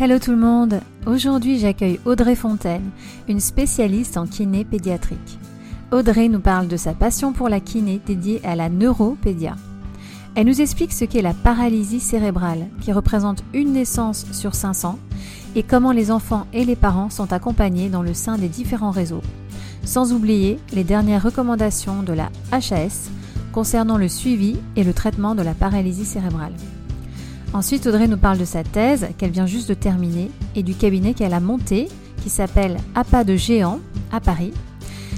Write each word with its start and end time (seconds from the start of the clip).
Hello 0.00 0.20
tout 0.20 0.30
le 0.30 0.36
monde 0.36 0.80
Aujourd'hui 1.06 1.58
j'accueille 1.58 1.98
Audrey 2.04 2.36
Fontaine, 2.36 2.90
une 3.26 3.40
spécialiste 3.40 4.16
en 4.16 4.28
kiné 4.28 4.64
pédiatrique. 4.64 5.40
Audrey 5.90 6.28
nous 6.28 6.38
parle 6.38 6.68
de 6.68 6.76
sa 6.76 6.92
passion 6.92 7.32
pour 7.32 7.48
la 7.48 7.58
kiné 7.58 8.00
dédiée 8.06 8.40
à 8.44 8.54
la 8.54 8.68
neuropédia. 8.68 9.56
Elle 10.36 10.46
nous 10.46 10.60
explique 10.60 10.92
ce 10.92 11.04
qu'est 11.04 11.20
la 11.20 11.34
paralysie 11.34 11.98
cérébrale, 11.98 12.68
qui 12.80 12.92
représente 12.92 13.42
une 13.52 13.72
naissance 13.72 14.24
sur 14.30 14.54
500, 14.54 15.00
et 15.56 15.64
comment 15.64 15.90
les 15.90 16.12
enfants 16.12 16.46
et 16.52 16.64
les 16.64 16.76
parents 16.76 17.10
sont 17.10 17.32
accompagnés 17.32 17.88
dans 17.88 18.02
le 18.02 18.14
sein 18.14 18.38
des 18.38 18.48
différents 18.48 18.92
réseaux. 18.92 19.22
Sans 19.82 20.12
oublier 20.12 20.60
les 20.72 20.84
dernières 20.84 21.24
recommandations 21.24 22.04
de 22.04 22.12
la 22.12 22.30
HAS 22.52 23.10
concernant 23.50 23.98
le 23.98 24.06
suivi 24.06 24.58
et 24.76 24.84
le 24.84 24.92
traitement 24.92 25.34
de 25.34 25.42
la 25.42 25.54
paralysie 25.54 26.04
cérébrale. 26.04 26.52
Ensuite, 27.54 27.86
Audrey 27.86 28.08
nous 28.08 28.18
parle 28.18 28.38
de 28.38 28.44
sa 28.44 28.62
thèse 28.62 29.08
qu'elle 29.16 29.30
vient 29.30 29.46
juste 29.46 29.68
de 29.68 29.74
terminer 29.74 30.30
et 30.54 30.62
du 30.62 30.74
cabinet 30.74 31.14
qu'elle 31.14 31.34
a 31.34 31.40
monté 31.40 31.88
qui 32.22 32.30
s'appelle 32.30 32.76
APA 32.94 33.24
de 33.24 33.36
Géant 33.36 33.80
à 34.12 34.20
Paris. 34.20 34.52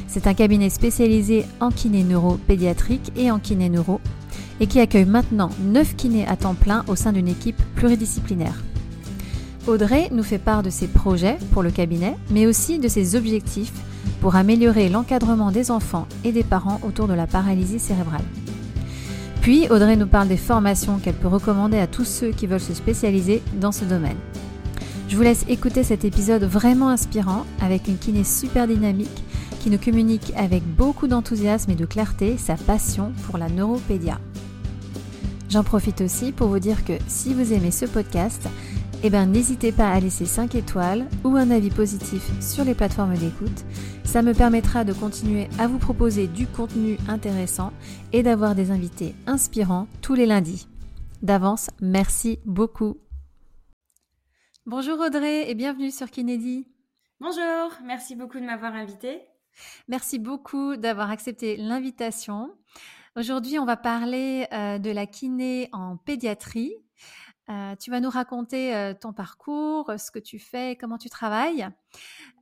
C'est 0.07 0.27
un 0.27 0.35
cabinet 0.35 0.71
spécialisé 0.71 1.45
en 1.61 1.71
kiné 1.71 2.03
neuro 2.03 2.37
pédiatrique 2.47 3.13
et 3.17 3.31
en 3.31 3.39
kiné 3.39 3.69
neuro 3.69 4.01
et 4.61 4.67
qui 4.67 4.81
accueille 4.81 5.07
maintenant 5.07 5.51
9 5.63 5.97
kinés 5.97 6.27
à 6.27 6.37
temps 6.37 6.55
plein 6.55 6.85
au 6.89 6.97
sein 6.97 7.13
d'une 7.13 7.29
équipe 7.29 7.61
pluridisciplinaire. 7.75 8.63
Audrey 9.67 10.09
nous 10.13 10.23
fait 10.23 10.39
part 10.39 10.63
de 10.63 10.71
ses 10.71 10.87
projets 10.87 11.39
pour 11.53 11.63
le 11.63 11.71
cabinet, 11.71 12.17
mais 12.31 12.47
aussi 12.47 12.79
de 12.79 12.89
ses 12.89 13.17
objectifs 13.17 13.73
pour 14.21 14.37
améliorer 14.37 14.89
l'encadrement 14.89 15.51
des 15.51 15.71
enfants 15.71 16.07
et 16.25 16.33
des 16.33 16.45
parents 16.45 16.81
autour 16.83 17.09
de 17.09 17.15
la 17.15 17.27
paralysie 17.27 17.79
cérébrale. 17.79 18.25
Puis, 19.41 19.69
Audrey 19.71 19.97
nous 19.97 20.07
parle 20.07 20.29
des 20.29 20.37
formations 20.37 20.99
qu'elle 20.99 21.15
peut 21.15 21.29
recommander 21.29 21.79
à 21.79 21.87
tous 21.87 22.05
ceux 22.05 22.31
qui 22.31 22.47
veulent 22.47 22.61
se 22.61 22.75
spécialiser 22.75 23.43
dans 23.55 23.73
ce 23.73 23.87
domaine. 23.87 24.19
Je 25.09 25.17
vous 25.17 25.23
laisse 25.23 25.47
écouter 25.49 25.83
cet 25.83 26.05
épisode 26.05 26.45
vraiment 26.45 26.91
inspirant 26.91 27.47
avec 27.61 27.89
une 27.89 27.97
kiné 27.97 28.23
super 28.23 28.69
dynamique 28.69 29.25
qui 29.61 29.71
nous 29.71 29.79
communique 29.79 30.33
avec 30.37 30.63
beaucoup 30.63 31.09
d'enthousiasme 31.09 31.71
et 31.71 31.75
de 31.75 31.87
clarté 31.87 32.37
sa 32.37 32.55
passion 32.55 33.13
pour 33.27 33.39
la 33.39 33.49
neuropédia. 33.49 34.21
J'en 35.49 35.65
profite 35.65 36.03
aussi 36.03 36.33
pour 36.33 36.49
vous 36.49 36.61
dire 36.61 36.85
que 36.85 36.93
si 37.09 37.35
vous 37.35 37.53
aimez 37.53 37.71
ce 37.71 37.87
podcast, 37.87 38.47
eh 39.03 39.09
ben, 39.09 39.27
n'hésitez 39.27 39.73
pas 39.73 39.91
à 39.91 39.99
laisser 39.99 40.27
5 40.27 40.55
étoiles 40.55 41.09
ou 41.25 41.37
un 41.37 41.51
avis 41.51 41.71
positif 41.71 42.23
sur 42.43 42.65
les 42.65 42.75
plateformes 42.75 43.17
d'écoute. 43.17 43.65
Ça 44.05 44.21
me 44.21 44.35
permettra 44.35 44.85
de 44.85 44.93
continuer 44.93 45.49
à 45.59 45.67
vous 45.67 45.79
proposer 45.79 46.27
du 46.27 46.47
contenu 46.47 46.99
intéressant 47.09 47.73
et 48.13 48.23
d'avoir 48.23 48.55
des 48.55 48.71
invités 48.71 49.15
inspirants 49.27 49.87
tous 50.03 50.15
les 50.15 50.27
lundis. 50.27 50.69
D'avance, 51.23 51.71
merci 51.81 52.41
beaucoup. 52.45 52.99
Bonjour 54.67 55.01
Audrey 55.01 55.51
et 55.51 55.55
bienvenue 55.55 55.91
sur 55.91 56.11
Kinédi. 56.11 56.67
Bonjour, 57.21 57.73
merci 57.85 58.17
beaucoup 58.17 58.39
de 58.39 58.45
m'avoir 58.45 58.75
invitée. 58.75 59.23
Merci 59.89 60.19
beaucoup 60.19 60.77
d'avoir 60.77 61.11
accepté 61.11 61.57
l'invitation. 61.57 62.51
Aujourd'hui, 63.17 63.59
on 63.59 63.65
va 63.65 63.77
parler 63.77 64.47
euh, 64.53 64.79
de 64.79 64.91
la 64.91 65.07
kiné 65.07 65.71
en 65.73 65.97
pédiatrie 65.97 66.75
euh, 67.51 67.75
tu 67.77 67.91
vas 67.91 68.01
nous 68.01 68.11
raconter 68.11 68.75
euh, 68.75 68.95
ton 68.95 69.13
parcours, 69.13 69.93
ce 69.99 70.11
que 70.11 70.19
tu 70.19 70.39
fais, 70.39 70.77
comment 70.77 70.99
tu 70.99 71.11
travailles. 71.11 71.69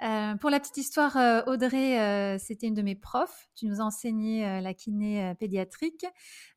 Euh, 0.02 0.34
pour 0.34 0.50
la 0.50 0.60
petite 0.60 0.76
histoire, 0.76 1.16
Audrey, 1.46 2.38
c'était 2.38 2.66
une 2.66 2.74
de 2.74 2.82
mes 2.82 2.94
profs. 2.94 3.48
Tu 3.54 3.66
nous 3.66 3.80
as 3.80 3.84
enseigné 3.84 4.60
la 4.60 4.74
kiné 4.74 5.34
pédiatrique, 5.40 6.04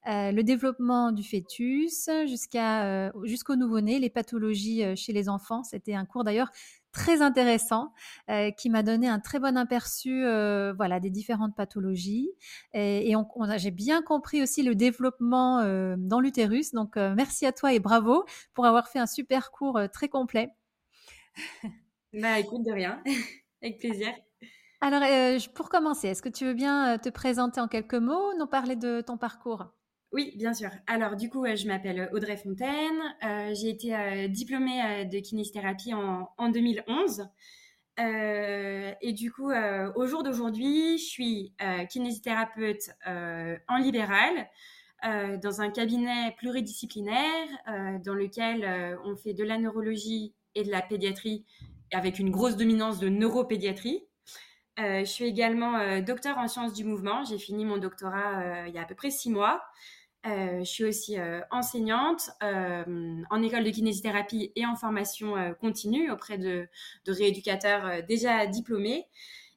le 0.05 0.41
développement 0.41 1.11
du 1.11 1.23
fœtus 1.23 2.09
jusqu'à 2.27 3.11
jusqu'au 3.23 3.55
nouveau-né, 3.55 3.99
les 3.99 4.09
pathologies 4.09 4.95
chez 4.95 5.13
les 5.13 5.30
enfants. 5.30 5.63
C'était 5.63 5.95
un 5.95 6.05
cours 6.05 6.23
d'ailleurs 6.23 6.52
très 6.92 7.22
intéressant 7.22 7.94
euh, 8.30 8.52
qui 8.52 8.70
m'a 8.70 8.83
donné 8.83 9.08
un 9.08 9.20
très 9.20 9.39
bon 9.39 9.58
aperçu 9.58 10.26
euh, 10.26 10.73
voilà 10.73 10.99
des 10.99 11.10
différentes 11.10 11.55
pathologies 11.55 12.30
et, 12.73 13.15
on, 13.15 13.26
j'ai 13.58 13.71
bien 13.71 14.02
compris 14.02 14.42
aussi 14.42 14.64
le 14.64 14.76
développement 14.76 15.60
euh, 15.60 15.95
dans 15.98 16.20
l'utérus 16.20 16.73
donc 16.73 16.95
merci 16.95 17.45
à 17.45 17.52
toi 17.52 17.73
et 17.73 17.80
bravo 17.80 18.26
pour 18.54 18.65
avoir 18.65 18.89
fait 18.89 18.99
un 18.99 19.08
super 19.08 19.52
cours 19.52 19.80
très 19.93 20.10
complet. 20.10 20.49
bah 22.14 22.39
écoute 22.39 22.64
de 22.65 22.71
rien 22.71 23.02
avec 23.61 23.80
plaisir. 23.80 24.10
Alors 24.82 25.04
pour 25.54 25.70
commencer 25.70 26.10
est-ce 26.10 26.21
que 26.21 26.30
tu 26.30 26.45
veux 26.45 26.54
bien 26.54 26.98
te 26.98 27.10
présenter 27.10 27.61
en 27.61 27.67
quelques 27.67 27.94
mots 27.94 28.33
nous 28.38 28.48
parler 28.48 28.76
de 28.76 29.02
ton 29.02 29.17
parcours? 29.17 29.71
Oui, 30.14 30.33
bien 30.36 30.54
sûr. 30.54 30.70
Alors, 30.88 31.16
du 31.16 31.30
coup, 31.30 31.45
je 31.45 31.66
m'appelle 31.67 32.10
Audrey 32.11 32.36
Fontaine. 32.36 32.99
Euh, 33.23 33.54
j'ai 33.54 33.70
été 33.70 33.95
euh, 33.95 34.27
diplômée 34.27 34.82
euh, 34.83 35.05
de 35.05 35.20
kinésithérapie 35.20 35.94
en, 35.94 36.30
en 36.38 36.49
2011. 36.49 37.30
et 37.98 39.14
du 39.14 39.32
coup, 39.32 39.52
au 39.52 40.08
jour 40.08 40.23
d'aujourd'hui, 40.23 40.98
je 40.98 41.04
suis 41.04 41.54
kinésithérapeute 41.89 42.89
en 43.05 43.77
libéral 43.77 44.50
dans 45.04 45.61
un 45.61 45.70
cabinet 45.70 46.33
pluridisciplinaire 46.38 47.48
dans 48.04 48.16
lequel 48.16 48.98
on 49.05 49.16
fait 49.16 49.33
de 49.33 49.44
la 49.44 49.60
neurologie 49.60 50.33
et 50.55 50.64
de 50.64 50.71
la 50.71 50.82
pédiatrie 50.82 51.45
avec 51.94 52.17
une 52.17 52.32
grosse 52.32 52.58
dominance 52.58 52.98
de 52.98 53.08
neuropédiatrie. 53.08 54.04
je 54.80 55.04
suis 55.05 55.26
également 55.26 56.02
docteur 56.02 56.39
en 56.39 56.48
sciences 56.48 56.73
du 56.73 56.86
mouvement. 56.86 57.23
J'ai 57.23 57.38
fini 57.38 57.66
mon 57.66 57.77
doctorat 57.77 58.67
il 58.67 58.73
y 58.73 58.80
a 58.80 58.82
à 58.82 58.86
peu 58.86 58.95
près 58.95 59.11
six 59.11 59.30
mois. 59.30 59.61
Euh, 60.27 60.59
je 60.59 60.70
suis 60.70 60.83
aussi 60.83 61.20
euh, 61.20 61.42
enseignante 61.49 62.30
euh, 62.43 63.23
en 63.32 63.42
école 63.42 63.64
de 63.64 63.71
kinésithérapie 63.71 64.52
et 64.55 64.67
en 64.67 64.76
formation 64.76 65.33
continue 65.59 66.11
auprès 66.11 66.37
de, 66.37 66.67
de 67.05 67.11
rééducateurs 67.11 68.04
déjà 68.08 68.45
diplômés. 68.45 69.08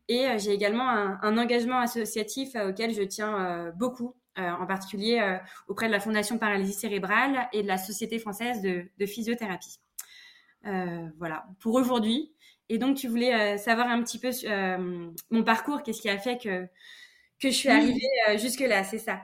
Et 0.08 0.26
j'ai 0.38 0.52
également 0.52 0.88
un, 0.88 1.18
un, 1.22 1.38
engagement 1.38 1.78
associatif 1.78 2.54
auquel 2.56 2.94
je 2.94 3.02
tiens 3.02 3.72
beaucoup, 3.76 4.14
en 4.36 4.66
particulier 4.66 5.38
auprès 5.66 5.86
de 5.86 5.92
la 5.92 6.00
Fondation 6.00 6.36
Paralysie 6.36 6.74
Cérébrale 6.74 7.48
et 7.54 7.62
de 7.62 7.68
la 7.68 7.78
Société 7.78 8.18
française 8.18 8.60
de, 8.60 8.84
de 8.98 9.06
physiothérapie. 9.06 9.78
voilà, 10.62 11.46
pour 11.60 11.74
aujourd'hui. 11.74 12.34
Et 12.68 12.76
donc, 12.76 12.98
tu 12.98 13.08
voulais 13.08 13.56
savoir 13.56 13.88
un 13.88 14.02
petit 14.02 14.18
peu 14.18 14.30
mon 15.30 15.42
parcours, 15.42 15.82
qu'est-ce 15.82 16.02
qui 16.02 16.10
a 16.10 16.18
fait 16.18 16.36
que, 16.36 16.66
que 17.40 17.48
je 17.48 17.54
suis 17.54 17.70
arrivée 17.70 18.36
jusque-là, 18.36 18.84
c'est 18.84 18.98
ça. 18.98 19.22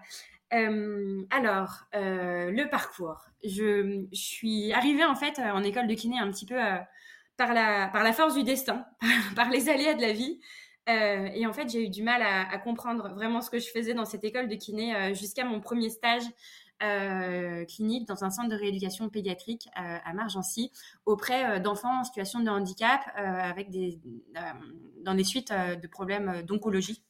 Euh, 0.52 1.22
alors, 1.30 1.84
euh, 1.94 2.50
le 2.50 2.68
parcours. 2.68 3.26
Je, 3.44 4.06
suis 4.12 4.72
arrivée 4.72 5.04
en 5.04 5.14
fait 5.14 5.38
en 5.38 5.62
école 5.62 5.86
de 5.86 5.94
kiné 5.94 6.18
un 6.18 6.30
petit 6.30 6.46
peu 6.46 6.60
euh, 6.60 6.76
par, 7.36 7.54
la, 7.54 8.12
force 8.12 8.34
du 8.34 8.42
destin, 8.42 8.84
par, 9.36 9.48
les 9.50 9.68
aléas 9.68 9.94
de 9.94 10.02
la 10.02 10.12
vie. 10.12 10.40
Euh, 10.88 11.28
et 11.34 11.46
en 11.46 11.52
fait, 11.52 11.68
j'ai 11.70 11.84
eu 11.86 11.88
du 11.88 12.02
mal 12.02 12.22
à, 12.22 12.50
à, 12.50 12.58
comprendre 12.58 13.10
vraiment 13.14 13.40
ce 13.40 13.50
que 13.50 13.58
je 13.58 13.70
faisais 13.70 13.94
dans 13.94 14.04
cette 14.04 14.24
école 14.24 14.48
de 14.48 14.56
kiné 14.56 14.94
euh, 14.94 15.14
jusqu'à 15.14 15.44
mon 15.44 15.60
premier 15.60 15.90
stage 15.90 16.24
clinique 17.68 18.08
dans 18.08 18.24
un 18.24 18.30
centre 18.30 18.48
de 18.48 18.54
rééducation 18.54 19.10
pédiatrique 19.10 19.68
à 19.74 20.14
Margency 20.14 20.72
auprès 21.04 21.60
d'enfants 21.60 22.00
en 22.00 22.04
situation 22.04 22.40
de 22.40 22.48
handicap 22.48 23.02
avec 23.16 23.68
des, 23.68 24.00
dans 25.02 25.14
des 25.14 25.24
suites 25.24 25.52
de 25.52 25.86
problèmes 25.86 26.40
d'oncologie. 26.40 27.04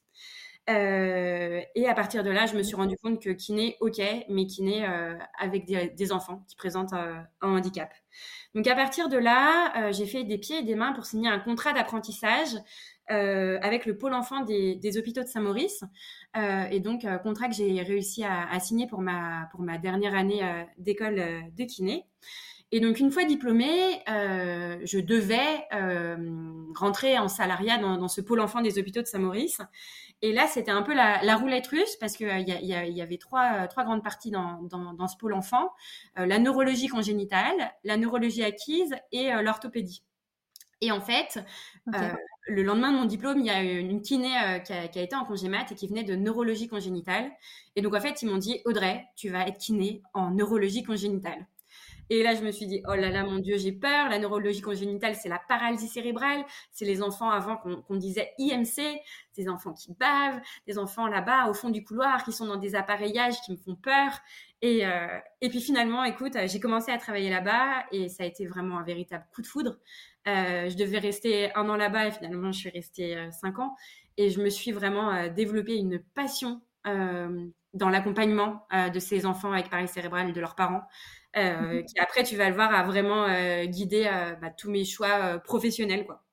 Euh, 0.70 1.60
et 1.74 1.88
à 1.88 1.94
partir 1.94 2.22
de 2.22 2.30
là, 2.30 2.46
je 2.46 2.56
me 2.56 2.62
suis 2.62 2.76
rendu 2.76 2.96
compte 2.96 3.20
que 3.20 3.30
kiné, 3.30 3.76
ok, 3.80 4.00
mais 4.28 4.46
kiné 4.46 4.86
euh, 4.86 5.14
avec 5.38 5.64
des, 5.66 6.12
enfants 6.12 6.44
qui 6.48 6.56
présentent 6.56 6.92
euh, 6.92 7.20
un 7.40 7.56
handicap. 7.56 7.92
Donc 8.54 8.66
à 8.66 8.74
partir 8.74 9.08
de 9.08 9.16
là, 9.16 9.90
j'ai 9.92 10.06
fait 10.06 10.24
des 10.24 10.38
pieds 10.38 10.58
et 10.58 10.62
des 10.62 10.74
mains 10.74 10.92
pour 10.92 11.06
signer 11.06 11.28
un 11.28 11.38
contrat 11.38 11.72
d'apprentissage 11.72 12.56
avec 13.06 13.86
le 13.86 13.96
pôle 13.96 14.14
enfant 14.14 14.42
des, 14.42 14.98
hôpitaux 14.98 15.22
de 15.22 15.28
Saint-Maurice. 15.28 15.84
et 16.34 16.80
donc 16.80 17.06
contrat 17.22 17.48
que 17.48 17.54
j'ai 17.54 17.80
réussi 17.82 18.24
à, 18.24 18.48
à, 18.50 18.58
signer 18.58 18.88
pour 18.88 19.00
ma, 19.00 19.48
pour 19.52 19.60
ma 19.60 19.78
dernière 19.78 20.14
année 20.16 20.42
d'école 20.78 21.22
de 21.56 21.64
kiné. 21.64 22.06
Et 22.72 22.80
donc, 22.80 23.00
une 23.00 23.10
fois 23.10 23.24
diplômée, 23.24 24.00
euh, 24.08 24.78
je 24.84 25.00
devais 25.00 25.66
euh, 25.74 26.16
rentrer 26.76 27.18
en 27.18 27.28
salariat 27.28 27.78
dans, 27.78 27.96
dans, 27.96 28.08
ce 28.08 28.20
pôle 28.20 28.40
enfant 28.40 28.60
des 28.60 28.78
hôpitaux 28.78 29.02
de 29.02 29.06
Saint-Maurice. 29.06 29.60
Et 30.22 30.32
là, 30.32 30.46
c'était 30.46 30.70
un 30.70 30.82
peu 30.82 30.94
la, 30.94 31.22
la, 31.24 31.36
roulette 31.36 31.66
russe 31.66 31.96
parce 31.96 32.14
qu'il 32.16 32.28
y, 32.28 32.52
y, 32.52 32.92
y, 32.92 33.02
avait 33.02 33.16
trois, 33.16 33.66
trois 33.68 33.84
grandes 33.84 34.04
parties 34.04 34.30
dans, 34.30 34.62
dans, 34.62 34.92
dans 34.92 35.08
ce 35.08 35.16
pôle 35.16 35.32
enfant. 35.32 35.72
Euh, 36.18 36.26
la 36.26 36.38
neurologie 36.38 36.88
congénitale, 36.88 37.72
la 37.84 37.96
neurologie 37.96 38.44
acquise 38.44 38.94
et 39.12 39.32
euh, 39.32 39.42
l'orthopédie. 39.42 40.04
Et 40.82 40.92
en 40.92 41.00
fait, 41.00 41.40
euh, 41.94 42.12
le 42.46 42.62
lendemain 42.62 42.92
de 42.92 42.98
mon 42.98 43.04
diplôme, 43.04 43.40
il 43.40 43.46
y 43.46 43.50
a 43.50 43.62
une 43.62 44.00
kiné 44.00 44.28
qui 44.64 44.72
a, 44.72 44.88
qui, 44.88 44.98
a, 44.98 45.02
été 45.02 45.14
en 45.14 45.24
congé 45.24 45.48
mat 45.48 45.70
et 45.72 45.74
qui 45.74 45.88
venait 45.88 46.04
de 46.04 46.16
neurologie 46.16 46.68
congénitale. 46.68 47.30
Et 47.76 47.82
donc, 47.82 47.94
en 47.94 48.00
fait, 48.00 48.22
ils 48.22 48.28
m'ont 48.28 48.38
dit, 48.38 48.60
Audrey, 48.64 49.06
tu 49.16 49.28
vas 49.28 49.46
être 49.46 49.58
kiné 49.58 50.02
en 50.14 50.30
neurologie 50.30 50.82
congénitale. 50.82 51.46
Et 52.10 52.22
là, 52.22 52.34
je 52.34 52.42
me 52.42 52.50
suis 52.50 52.66
dit, 52.66 52.82
oh 52.88 52.94
là 52.94 53.08
là, 53.08 53.24
mon 53.24 53.38
Dieu, 53.38 53.56
j'ai 53.56 53.72
peur. 53.72 54.08
La 54.08 54.18
neurologie 54.18 54.60
congénitale, 54.60 55.14
c'est 55.14 55.28
la 55.28 55.38
paralysie 55.38 55.88
cérébrale. 55.88 56.44
C'est 56.72 56.84
les 56.84 57.02
enfants 57.02 57.30
avant 57.30 57.56
qu'on 57.56 57.96
disait 57.96 58.32
IMC, 58.38 59.00
des 59.36 59.48
enfants 59.48 59.72
qui 59.72 59.94
bavent, 59.94 60.40
des 60.66 60.78
enfants 60.78 61.06
là-bas 61.06 61.48
au 61.48 61.54
fond 61.54 61.70
du 61.70 61.84
couloir 61.84 62.24
qui 62.24 62.32
sont 62.32 62.46
dans 62.46 62.56
des 62.56 62.74
appareillages 62.74 63.40
qui 63.42 63.52
me 63.52 63.56
font 63.56 63.76
peur. 63.76 64.18
Et, 64.60 64.84
euh, 64.84 65.06
puis 65.40 65.60
finalement, 65.60 66.04
écoute, 66.04 66.32
j'ai 66.46 66.60
commencé 66.60 66.92
à 66.92 66.98
travailler 66.98 67.30
là-bas 67.30 67.84
et 67.92 68.08
ça 68.08 68.24
a 68.24 68.26
été 68.26 68.46
vraiment 68.46 68.78
un 68.78 68.84
véritable 68.84 69.24
coup 69.32 69.40
de 69.40 69.46
foudre. 69.46 69.78
Euh, 70.28 70.68
je 70.68 70.76
devais 70.76 70.98
rester 70.98 71.54
un 71.54 71.68
an 71.68 71.76
là-bas 71.76 72.08
et 72.08 72.10
finalement, 72.10 72.52
je 72.52 72.58
suis 72.58 72.70
restée 72.70 73.16
euh, 73.16 73.30
cinq 73.30 73.58
ans. 73.58 73.74
Et 74.16 74.30
je 74.30 74.40
me 74.40 74.50
suis 74.50 74.72
vraiment 74.72 75.12
euh, 75.12 75.28
développé 75.28 75.76
une 75.76 75.98
passion 76.14 76.60
euh, 76.86 77.46
dans 77.72 77.88
l'accompagnement 77.88 78.66
de 78.92 78.98
ces 78.98 79.26
enfants 79.26 79.52
avec 79.52 79.70
paralysie 79.70 79.94
cérébrale 79.94 80.28
et 80.28 80.32
de 80.32 80.40
leurs 80.40 80.56
parents. 80.56 80.82
Euh, 81.36 81.82
qui 81.82 81.98
après, 82.00 82.24
tu 82.24 82.36
vas 82.36 82.48
le 82.48 82.54
voir, 82.54 82.74
a 82.74 82.82
vraiment 82.82 83.24
euh, 83.24 83.64
guidé 83.64 84.06
euh, 84.06 84.34
bah, 84.34 84.50
tous 84.50 84.70
mes 84.70 84.84
choix 84.84 85.38
professionnels. 85.38 86.04
Quoi. 86.04 86.24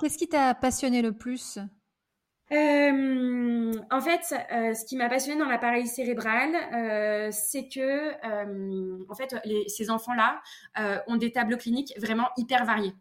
Qu'est-ce 0.00 0.18
qui 0.18 0.28
t'a 0.28 0.54
passionné 0.54 1.02
le 1.02 1.12
plus? 1.12 1.58
En 2.50 4.00
fait, 4.00 4.22
ce 4.24 4.84
qui 4.84 4.96
m'a 4.96 5.08
passionné 5.08 5.40
dans 5.40 5.48
la 5.48 5.58
paralysie 5.58 5.94
cérébrale, 5.94 6.54
euh, 6.74 7.30
c'est 7.32 7.66
que, 7.68 8.12
en 9.10 9.14
fait, 9.14 9.34
les, 9.44 9.66
ces 9.68 9.90
enfants-là 9.90 10.42
ont 11.06 11.16
des 11.16 11.32
tableaux 11.32 11.56
cliniques 11.56 11.94
vraiment 11.98 12.28
hyper 12.36 12.64
variés. 12.64 12.92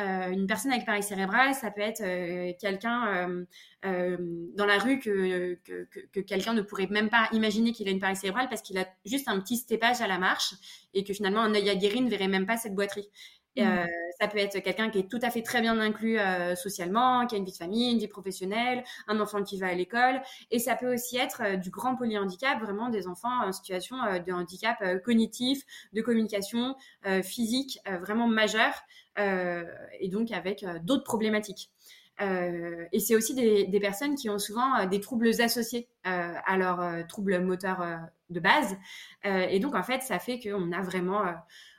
Euh, 0.00 0.30
une 0.30 0.46
personne 0.46 0.72
avec 0.72 0.86
paralysie 0.86 1.08
cérébrale, 1.08 1.54
ça 1.54 1.70
peut 1.70 1.82
être 1.82 2.00
euh, 2.00 2.52
quelqu'un 2.58 3.44
euh, 3.84 4.16
dans 4.56 4.64
la 4.64 4.78
rue 4.78 4.98
que, 4.98 5.58
que, 5.64 5.86
que, 6.12 6.20
quelqu'un 6.20 6.54
ne 6.54 6.62
pourrait 6.62 6.86
même 6.86 7.10
pas 7.10 7.28
imaginer 7.32 7.72
qu'il 7.72 7.86
a 7.88 7.90
une 7.90 8.00
paralysie 8.00 8.22
cérébrale 8.22 8.48
parce 8.48 8.62
qu'il 8.62 8.78
a 8.78 8.86
juste 9.04 9.28
un 9.28 9.38
petit 9.38 9.58
stépage 9.58 10.00
à 10.00 10.06
la 10.06 10.18
marche 10.18 10.54
et 10.94 11.04
que 11.04 11.12
finalement 11.12 11.42
un 11.42 11.54
œil 11.54 11.68
aguerri 11.68 12.00
ne 12.00 12.08
verrait 12.08 12.28
même 12.28 12.46
pas 12.46 12.56
cette 12.56 12.74
boiterie. 12.74 13.10
Mmh. 13.56 13.60
Euh, 13.60 13.86
ça 14.18 14.28
peut 14.28 14.38
être 14.38 14.60
quelqu'un 14.60 14.88
qui 14.88 15.00
est 15.00 15.10
tout 15.10 15.18
à 15.20 15.30
fait 15.30 15.42
très 15.42 15.60
bien 15.60 15.78
inclus 15.78 16.18
euh, 16.18 16.54
socialement, 16.54 17.26
qui 17.26 17.34
a 17.34 17.38
une 17.38 17.44
vie 17.44 17.52
de 17.52 17.56
famille, 17.56 17.92
une 17.92 17.98
vie 17.98 18.08
professionnelle, 18.08 18.82
un 19.08 19.20
enfant 19.20 19.42
qui 19.42 19.58
va 19.58 19.68
à 19.68 19.74
l'école. 19.74 20.22
Et 20.50 20.58
ça 20.58 20.74
peut 20.74 20.92
aussi 20.92 21.16
être 21.16 21.42
euh, 21.44 21.56
du 21.56 21.70
grand 21.70 21.96
polyhandicap, 21.96 22.60
vraiment 22.60 22.88
des 22.88 23.06
enfants 23.06 23.44
en 23.44 23.52
situation 23.52 23.96
de 24.26 24.32
handicap 24.32 24.82
cognitif, 25.04 25.62
de 25.92 26.00
communication, 26.00 26.76
physique, 27.22 27.78
vraiment 28.00 28.26
majeur, 28.26 28.72
et 29.16 30.08
donc 30.08 30.30
avec 30.30 30.64
d'autres 30.82 31.04
problématiques. 31.04 31.70
Et 32.20 33.00
c'est 33.00 33.14
aussi 33.14 33.34
des, 33.34 33.80
personnes 33.80 34.14
qui 34.14 34.30
ont 34.30 34.38
souvent 34.38 34.86
des 34.86 35.00
troubles 35.00 35.40
associés 35.40 35.88
à 36.04 36.56
leurs 36.56 37.06
troubles 37.06 37.40
moteurs 37.40 38.00
de 38.30 38.40
base. 38.40 38.76
et 39.24 39.58
donc, 39.60 39.74
en 39.74 39.82
fait, 39.82 40.02
ça 40.02 40.18
fait 40.18 40.38
qu'on 40.38 40.72
a 40.72 40.82
vraiment 40.82 41.22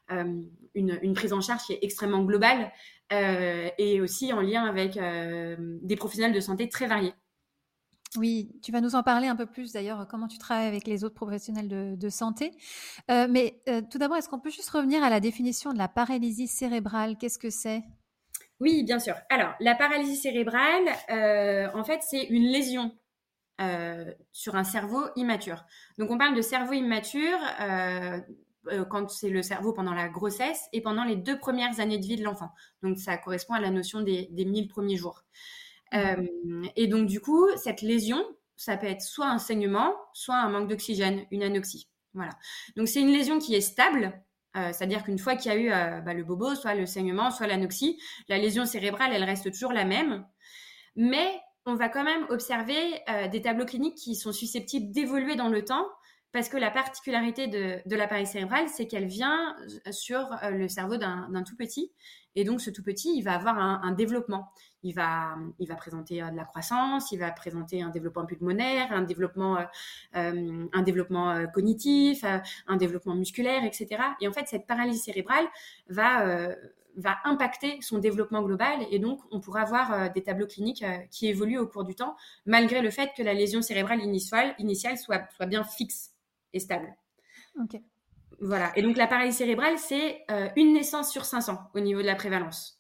une, 0.09 1.00
une, 1.01 1.13
prise 1.13 1.33
en 1.33 1.41
charge 1.41 1.63
qui 1.63 1.73
est 1.73 1.79
extrêmement 1.81 2.23
globale 2.23 2.71
euh, 3.11 3.69
et 3.77 4.01
aussi 4.01 4.33
en 4.33 4.41
lien 4.41 4.63
avec 4.63 4.97
euh, 4.97 5.55
des 5.81 5.95
professionnels 5.95 6.33
de 6.33 6.39
santé 6.39 6.69
très 6.69 6.88
variés. 6.88 7.13
Oui, 8.15 8.51
tu 8.61 8.71
vas 8.71 8.81
nous 8.81 8.95
en 8.95 9.01
parler 9.01 9.27
un 9.27 9.35
peu 9.35 9.45
plus 9.45 9.71
d'ailleurs, 9.71 10.07
comment 10.07 10.27
tu 10.27 10.38
travailles 10.38 10.67
avec 10.67 10.85
les 10.85 11.03
autres 11.03 11.15
professionnels 11.15 11.67
de, 11.67 11.95
de 11.95 12.09
santé. 12.09 12.51
Euh, 13.09 13.27
mais 13.29 13.61
euh, 13.67 13.81
tout 13.89 13.97
d'abord, 13.97 14.17
est-ce 14.17 14.29
qu'on 14.29 14.39
peut 14.39 14.51
juste 14.51 14.69
revenir 14.69 15.03
à 15.03 15.09
la 15.09 15.19
définition 15.19 15.73
de 15.73 15.77
la 15.79 15.88
paralysie 15.88 16.47
cérébrale? 16.47 17.17
Qu'est-ce 17.17 17.39
que 17.39 17.49
c'est? 17.49 17.81
Oui, 18.59 18.83
bien 18.83 18.99
sûr. 18.99 19.15
Alors, 19.29 19.53
la 19.59 19.75
paralysie 19.75 20.15
cérébrale, 20.15 20.85
euh, 21.09 21.67
en 21.73 21.83
fait, 21.83 22.01
c'est 22.01 22.23
une 22.23 22.47
lésion 22.51 22.97
sur 24.33 24.56
un 24.57 24.65
cerveau 24.65 25.01
immature. 25.15 25.63
Donc, 25.97 26.11
on 26.11 26.17
parle 26.17 26.35
de 26.35 26.41
cerveau 26.41 26.73
immature 26.73 27.39
euh, 28.68 28.86
quand 28.86 29.10
c'est 29.10 29.30
le 29.30 29.42
cerveau 29.42 29.74
pendant 29.74 29.94
la 29.94 30.10
grossesse 30.10 30.62
et 30.74 30.81
pendant 30.81 31.04
les 31.04 31.15
deux 31.15 31.38
premières 31.38 31.80
années 31.80 32.00
de 32.00 32.06
vie 32.06 32.18
de 32.18 32.24
l'enfant. 32.24 32.50
Donc 32.81 32.98
ça 32.98 33.18
correspond 33.18 33.54
à 33.54 33.60
la 33.60 33.69
notion 33.69 34.01
des, 34.01 34.27
des 34.31 34.45
1000 34.45 34.68
premiers 34.68 34.98
jours. 34.98 35.24
Euh, 35.94 36.25
et 36.75 36.88
donc 36.88 37.07
du 37.07 37.19
coup, 37.19 37.48
cette 37.56 37.81
lésion, 37.81 38.24
ça 38.56 38.77
peut 38.77 38.88
être 38.88 39.01
soit 39.01 39.27
un 39.27 39.38
saignement, 39.38 39.94
soit 40.13 40.36
un 40.36 40.50
manque 40.50 40.68
d'oxygène, 40.68 41.25
une 41.31 41.44
anoxie. 41.44 41.89
Voilà. 42.13 42.31
Donc 42.75 42.88
c'est 42.88 43.01
une 43.01 43.12
lésion 43.12 43.39
qui 43.39 43.56
est 43.56 43.62
stable, 43.62 44.13
euh, 44.56 44.71
c'est-à-dire 44.71 45.04
qu'une 45.04 45.19
fois 45.19 45.36
qu'il 45.36 45.51
y 45.51 45.56
a 45.56 45.57
eu 45.57 45.71
euh, 45.71 46.01
bah, 46.01 46.13
le 46.13 46.24
bobo, 46.24 46.56
soit 46.56 46.75
le 46.75 46.86
saignement, 46.86 47.31
soit 47.31 47.48
l'anoxie, 47.48 48.00
la 48.27 48.38
lésion 48.38 48.66
cérébrale, 48.66 49.12
elle 49.13 49.24
reste 49.24 49.51
toujours 49.51 49.74
la 49.74 49.86
même. 49.86 50.25
Mais 50.95 51.39
on 51.66 51.75
va 51.75 51.89
quand 51.89 52.04
même 52.04 52.25
observer 52.30 53.01
des 53.31 53.42
tableaux 53.42 53.66
cliniques 53.66 53.95
qui 53.95 54.16
sont 54.16 54.33
susceptibles 54.33 54.92
d'évoluer 54.92 55.38
dans 55.38 55.48
le 55.48 55.63
temps 55.63 55.88
parce 56.33 56.50
que 56.50 56.57
la 56.57 56.71
particularité 56.71 57.47
de, 57.47 57.77
de 57.85 57.95
l'appareil 57.95 58.25
cérébral, 58.25 58.68
c'est 58.68 58.88
qu'elle 58.88 59.06
vient 59.06 59.56
euh, 59.88 59.91
sur 59.91 60.19
euh, 60.44 60.50
le 60.50 60.68
cerveau 60.68 60.97
d'un 60.97 61.44
tout 61.44 61.56
petit. 61.56 61.91
Et 62.35 62.44
donc, 62.44 62.59
ce 62.59 62.71
tout 62.71 62.81
petit, 62.81 63.15
il 63.15 63.21
va 63.21 63.35
avoir 63.35 63.59
un, 63.59 63.91
développement. 63.91 64.51
Il 64.81 64.95
va, 64.95 65.38
présenter 65.77 66.24
euh, 66.24 66.31
de 66.31 66.35
la 66.35 66.45
croissance, 66.45 67.12
il 67.12 67.19
va 67.19 67.31
présenter 67.31 67.83
un 67.83 67.89
développement 67.89 68.25
pulmonaire, 68.25 68.91
un 68.91 69.03
développement, 69.03 69.63
cognitif, 71.53 72.25
un 72.68 72.77
développement 72.77 73.13
musculaire, 73.13 73.63
etc. 73.63 74.01
Et 74.19 74.27
en 74.27 74.33
fait, 74.33 74.47
cette 74.47 74.65
paralysie 74.65 74.97
cérébrale 74.97 75.45
va, 75.88 76.56
impacter 77.25 77.77
son 77.81 78.00
développement 78.00 78.41
global 78.41 78.80
et 78.89 78.97
donc 78.97 79.19
on 79.31 79.39
pourra 79.39 79.62
avoir 79.62 80.12
des 80.12 80.24
tableaux 80.24 80.47
cliniques 80.47 80.85
qui 81.12 81.27
évoluent 81.27 81.59
au 81.59 81.68
cours 81.68 81.83
du 81.83 81.94
temps, 81.95 82.15
malgré 82.45 82.81
le 82.81 82.89
fait 82.89 83.12
que 83.15 83.21
la 83.21 83.33
lésion 83.35 83.62
cérébrale 83.62 84.00
initiale, 84.01 84.97
soit 84.97 85.45
bien 85.45 85.63
fixe 85.63 86.12
et 86.53 86.59
stable. 86.59 86.95
Ok. 87.61 87.79
Voilà. 88.39 88.71
Et 88.75 88.81
donc 88.81 88.97
la 88.97 89.07
paralysie 89.07 89.38
cérébrale, 89.38 89.77
c'est 89.77 90.23
euh, 90.31 90.50
une 90.55 90.73
naissance 90.73 91.11
sur 91.11 91.25
500 91.25 91.57
au 91.73 91.79
niveau 91.79 92.01
de 92.01 92.07
la 92.07 92.15
prévalence. 92.15 92.79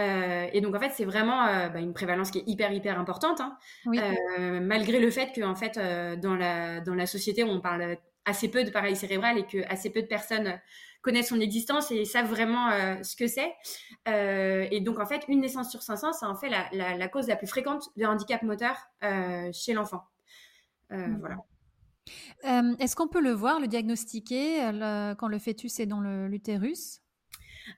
Euh, 0.00 0.46
et 0.52 0.60
donc 0.60 0.74
en 0.74 0.80
fait, 0.80 0.90
c'est 0.94 1.04
vraiment 1.04 1.46
euh, 1.46 1.68
bah, 1.68 1.80
une 1.80 1.92
prévalence 1.92 2.30
qui 2.30 2.38
est 2.38 2.44
hyper 2.46 2.72
hyper 2.72 2.98
importante, 2.98 3.40
hein. 3.40 3.58
oui. 3.86 4.00
Malgré 4.38 5.00
le 5.00 5.10
fait 5.10 5.32
que 5.34 5.42
en 5.42 5.54
fait 5.54 5.78
dans 6.20 6.34
la 6.34 6.80
dans 6.80 6.94
la 6.94 7.06
société 7.06 7.44
on 7.44 7.60
parle 7.60 7.98
assez 8.24 8.48
peu 8.48 8.64
de 8.64 8.70
paralysie 8.70 9.00
cérébrale 9.00 9.38
et 9.38 9.46
que 9.46 9.58
assez 9.68 9.90
peu 9.90 10.00
de 10.00 10.06
personnes 10.06 10.58
connaissent 11.02 11.28
son 11.28 11.40
existence 11.40 11.90
et 11.90 12.04
savent 12.04 12.30
vraiment 12.30 12.70
ce 13.02 13.16
que 13.16 13.26
c'est. 13.26 13.52
et 14.06 14.80
donc 14.80 14.98
en 14.98 15.06
fait, 15.06 15.24
une 15.28 15.40
naissance 15.40 15.70
sur 15.70 15.82
500, 15.82 16.12
c'est 16.14 16.26
en 16.26 16.36
fait 16.36 16.48
la, 16.48 16.68
la, 16.72 16.96
la, 16.96 17.08
cause 17.08 17.26
la 17.26 17.36
plus 17.36 17.48
fréquente 17.48 17.88
de 17.96 18.06
handicap 18.06 18.42
moteur 18.42 18.76
chez 19.52 19.74
l'enfant. 19.74 20.04
Mmh. 20.90 21.18
Voilà. 21.18 21.36
Euh, 22.44 22.74
Est-ce 22.78 22.96
qu'on 22.96 23.08
peut 23.08 23.20
le 23.20 23.32
voir, 23.32 23.60
le 23.60 23.66
diagnostiquer 23.66 24.72
le, 24.72 25.14
quand 25.14 25.28
le 25.28 25.38
fœtus 25.38 25.80
est 25.80 25.86
dans 25.86 26.00
l'utérus? 26.00 27.00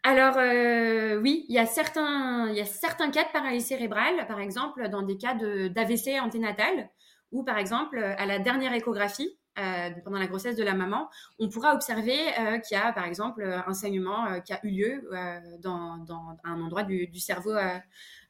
Alors 0.02 0.36
euh, 0.38 1.20
oui, 1.20 1.44
il 1.48 1.54
y 1.54 1.58
a 1.58 1.66
certains, 1.66 2.52
cas 2.52 3.24
de 3.24 3.32
paralysie 3.32 3.66
cérébrale, 3.66 4.26
par 4.26 4.40
exemple 4.40 4.88
dans 4.88 5.02
des 5.02 5.18
cas 5.18 5.34
d'AVC 5.34 6.20
anténatal, 6.20 6.90
ou 7.32 7.44
par 7.44 7.58
exemple 7.58 7.98
à 7.98 8.24
la 8.26 8.38
dernière 8.38 8.72
échographie, 8.72 9.38
euh, 9.58 9.90
pendant 10.04 10.18
la 10.18 10.26
grossesse 10.26 10.56
de 10.56 10.64
la 10.64 10.74
maman, 10.74 11.08
on 11.38 11.48
pourra 11.48 11.74
observer 11.74 12.18
euh, 12.38 12.58
qu'il 12.58 12.76
y 12.76 12.80
a 12.80 12.92
par 12.92 13.04
exemple 13.04 13.44
un 13.66 13.74
saignement 13.74 14.26
euh, 14.26 14.40
qui 14.40 14.52
a 14.52 14.60
eu 14.64 14.70
lieu 14.70 15.08
euh, 15.12 15.38
dans, 15.62 16.04
un 16.44 16.60
endroit 16.60 16.82
du, 16.82 17.08
cerveau 17.20 17.52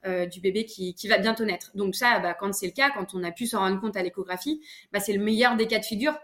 euh, 0.06 0.26
du 0.26 0.40
bébé 0.40 0.66
qui, 0.66 1.08
va 1.08 1.18
bientôt 1.18 1.44
naître. 1.44 1.70
Donc 1.74 1.94
ça, 1.94 2.18
bah, 2.18 2.34
quand 2.34 2.52
c'est 2.52 2.66
le 2.66 2.72
cas, 2.72 2.90
quand 2.90 3.14
on 3.14 3.24
a 3.24 3.30
pu 3.30 3.46
s'en 3.46 3.60
rendre 3.60 3.80
compte 3.80 3.96
à 3.96 4.02
l'échographie, 4.02 4.60
bah, 4.92 5.00
c'est 5.00 5.14
le 5.14 5.22
meilleur 5.22 5.56
des 5.56 5.66
cas 5.66 5.78
de 5.78 5.84
figure 5.84 6.14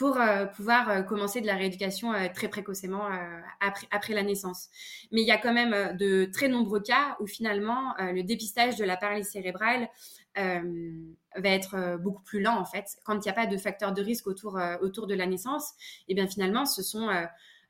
pour 0.00 0.18
euh, 0.18 0.46
pouvoir 0.46 0.88
euh, 0.88 1.02
commencer 1.02 1.42
de 1.42 1.46
la 1.46 1.56
rééducation 1.56 2.14
euh, 2.14 2.28
très 2.34 2.48
précocement 2.48 3.02
après, 3.60 3.86
après, 3.90 4.14
la 4.14 4.22
naissance. 4.22 4.70
Mais 5.12 5.20
il 5.20 5.26
y 5.26 5.30
a 5.30 5.36
quand 5.36 5.52
même 5.52 5.94
de 5.98 6.24
très 6.24 6.48
nombreux 6.48 6.80
cas 6.80 7.18
où 7.20 7.26
finalement 7.26 7.94
le 7.98 8.22
dépistage 8.22 8.76
de 8.76 8.84
la 8.84 8.96
paralysie 8.96 9.30
cérébrale 9.30 9.88
va 10.36 11.48
être 11.48 11.98
beaucoup 11.98 12.22
plus 12.22 12.40
lent 12.40 12.58
en 12.58 12.64
fait. 12.64 12.86
Quand 13.04 13.14
il 13.14 13.20
n'y 13.20 13.30
a 13.30 13.34
pas 13.34 13.46
de 13.46 13.56
facteur 13.56 13.92
de 13.92 14.02
risque 14.02 14.26
autour, 14.26 14.58
autour 14.80 15.06
de 15.06 15.14
la 15.14 15.26
naissance, 15.26 15.72
et 16.08 16.12
eh 16.12 16.14
bien 16.14 16.26
finalement 16.26 16.64
ce 16.64 16.82
sont 16.82 17.08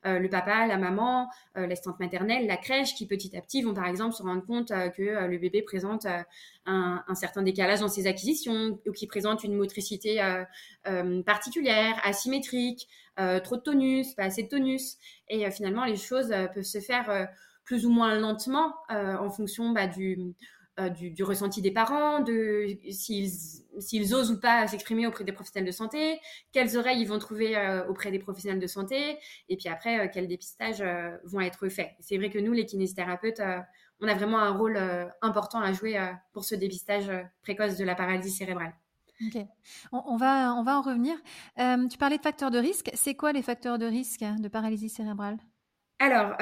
euh, 0.05 0.17
le 0.17 0.29
papa, 0.29 0.65
la 0.65 0.77
maman, 0.77 1.29
euh, 1.57 1.67
l'assistante 1.67 1.99
maternelle, 1.99 2.47
la 2.47 2.57
crèche, 2.57 2.95
qui 2.95 3.05
petit 3.05 3.37
à 3.37 3.41
petit 3.41 3.61
vont 3.61 3.73
par 3.73 3.85
exemple 3.85 4.15
se 4.15 4.23
rendre 4.23 4.43
compte 4.43 4.71
euh, 4.71 4.89
que 4.89 5.27
le 5.27 5.37
bébé 5.37 5.61
présente 5.61 6.07
un, 6.65 7.03
un, 7.07 7.15
certain 7.15 7.43
décalage 7.43 7.81
dans 7.81 7.87
ses 7.87 8.07
acquisitions 8.07 8.79
ou 8.87 8.91
qui 8.91 9.05
présente 9.05 9.43
une 9.43 9.55
motricité 9.55 10.21
particulière, 11.25 11.99
asymétrique, 12.03 12.87
trop 13.43 13.57
de 13.57 13.61
tonus, 13.61 14.13
pas 14.15 14.23
assez 14.23 14.43
de 14.43 14.47
tonus. 14.47 14.97
Et 15.29 15.49
finalement, 15.51 15.85
les 15.85 15.95
choses 15.95 16.33
peuvent 16.53 16.63
se 16.63 16.79
faire 16.79 17.27
plus 17.63 17.85
ou 17.85 17.91
moins 17.91 18.15
lentement 18.15 18.73
en 18.89 19.29
fonction 19.29 19.71
bah, 19.71 19.87
du 19.87 20.33
euh, 20.81 20.89
du, 20.89 21.23
ressenti 21.23 21.61
des 21.61 21.71
parents, 21.71 22.19
de 22.19 22.77
s'ils 23.79 24.13
osent 24.13 24.31
ou 24.31 24.39
pas 24.39 24.67
s'exprimer 24.67 25.07
auprès 25.07 25.23
des 25.23 25.31
professionnels 25.31 25.67
de 25.67 25.71
santé, 25.71 26.19
quelles 26.51 26.77
oreilles 26.77 27.01
ils 27.01 27.07
vont 27.07 27.19
trouver 27.19 27.57
euh, 27.57 27.87
auprès 27.87 28.11
des 28.11 28.19
professionnels 28.19 28.59
de 28.59 28.67
santé, 28.67 29.17
et 29.49 29.57
puis 29.57 29.69
après, 29.69 29.99
euh, 29.99 30.07
quels 30.11 30.27
dépistages 30.27 30.81
euh, 30.81 31.17
vont 31.25 31.41
être 31.41 31.69
faits. 31.69 31.91
C'est 31.99 32.17
vrai 32.17 32.29
que 32.29 32.39
nous, 32.39 32.53
les 32.53 32.65
kinésithérapeutes, 32.65 33.41
on 33.99 34.07
a 34.07 34.13
vraiment 34.15 34.39
un 34.39 34.51
rôle 34.51 34.79
important 35.21 35.59
à 35.59 35.71
jouer 35.73 35.99
pour 36.33 36.43
ce 36.43 36.55
dépistage 36.55 37.11
précoce 37.43 37.77
de 37.77 37.85
la 37.85 37.93
paralysie 37.93 38.31
cérébrale. 38.31 38.73
Ok, 39.27 39.45
on, 39.91 40.17
va, 40.17 40.55
on 40.55 40.63
va 40.63 40.79
en 40.79 40.81
revenir. 40.81 41.15
tu 41.55 41.97
parlais 41.99 42.17
de 42.17 42.23
facteurs 42.23 42.49
de 42.49 42.57
risque. 42.57 42.89
C'est 42.95 43.13
quoi 43.13 43.31
les 43.31 43.43
facteurs 43.43 43.77
de 43.77 43.85
risque 43.85 44.23
de 44.23 44.47
paralysie 44.47 44.89
cérébrale? 44.89 45.37
Alors, 46.01 46.35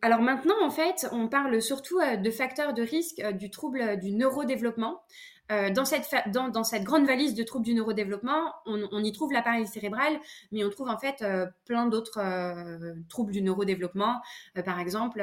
alors 0.00 0.22
maintenant, 0.22 0.54
en 0.62 0.70
fait, 0.70 1.06
on 1.12 1.28
parle 1.28 1.60
surtout 1.60 2.00
de 2.00 2.30
facteurs 2.30 2.72
de 2.72 2.82
risque 2.82 3.22
du 3.32 3.50
trouble 3.50 3.98
du 3.98 4.12
neurodéveloppement. 4.12 5.02
Euh, 5.50 5.70
dans, 5.70 5.84
cette 5.84 6.84
grande 6.84 7.06
valise 7.06 7.34
de 7.34 7.42
troubles 7.42 7.64
du 7.64 7.74
neurodéveloppement, 7.74 8.54
on, 8.66 9.02
y 9.02 9.12
trouve 9.12 9.32
la 9.32 9.42
paralysie 9.42 9.72
cérébrale, 9.72 10.20
mais 10.52 10.64
on 10.64 10.70
trouve 10.70 10.88
en 10.88 10.98
fait 10.98 11.22
euh, 11.22 11.46
plein 11.64 11.86
d'autres 11.86 12.20
euh, 12.20 12.94
troubles 13.08 13.32
du 13.32 13.42
neurodéveloppement. 13.42 14.20
par 14.64 14.78
exemple, 14.78 15.22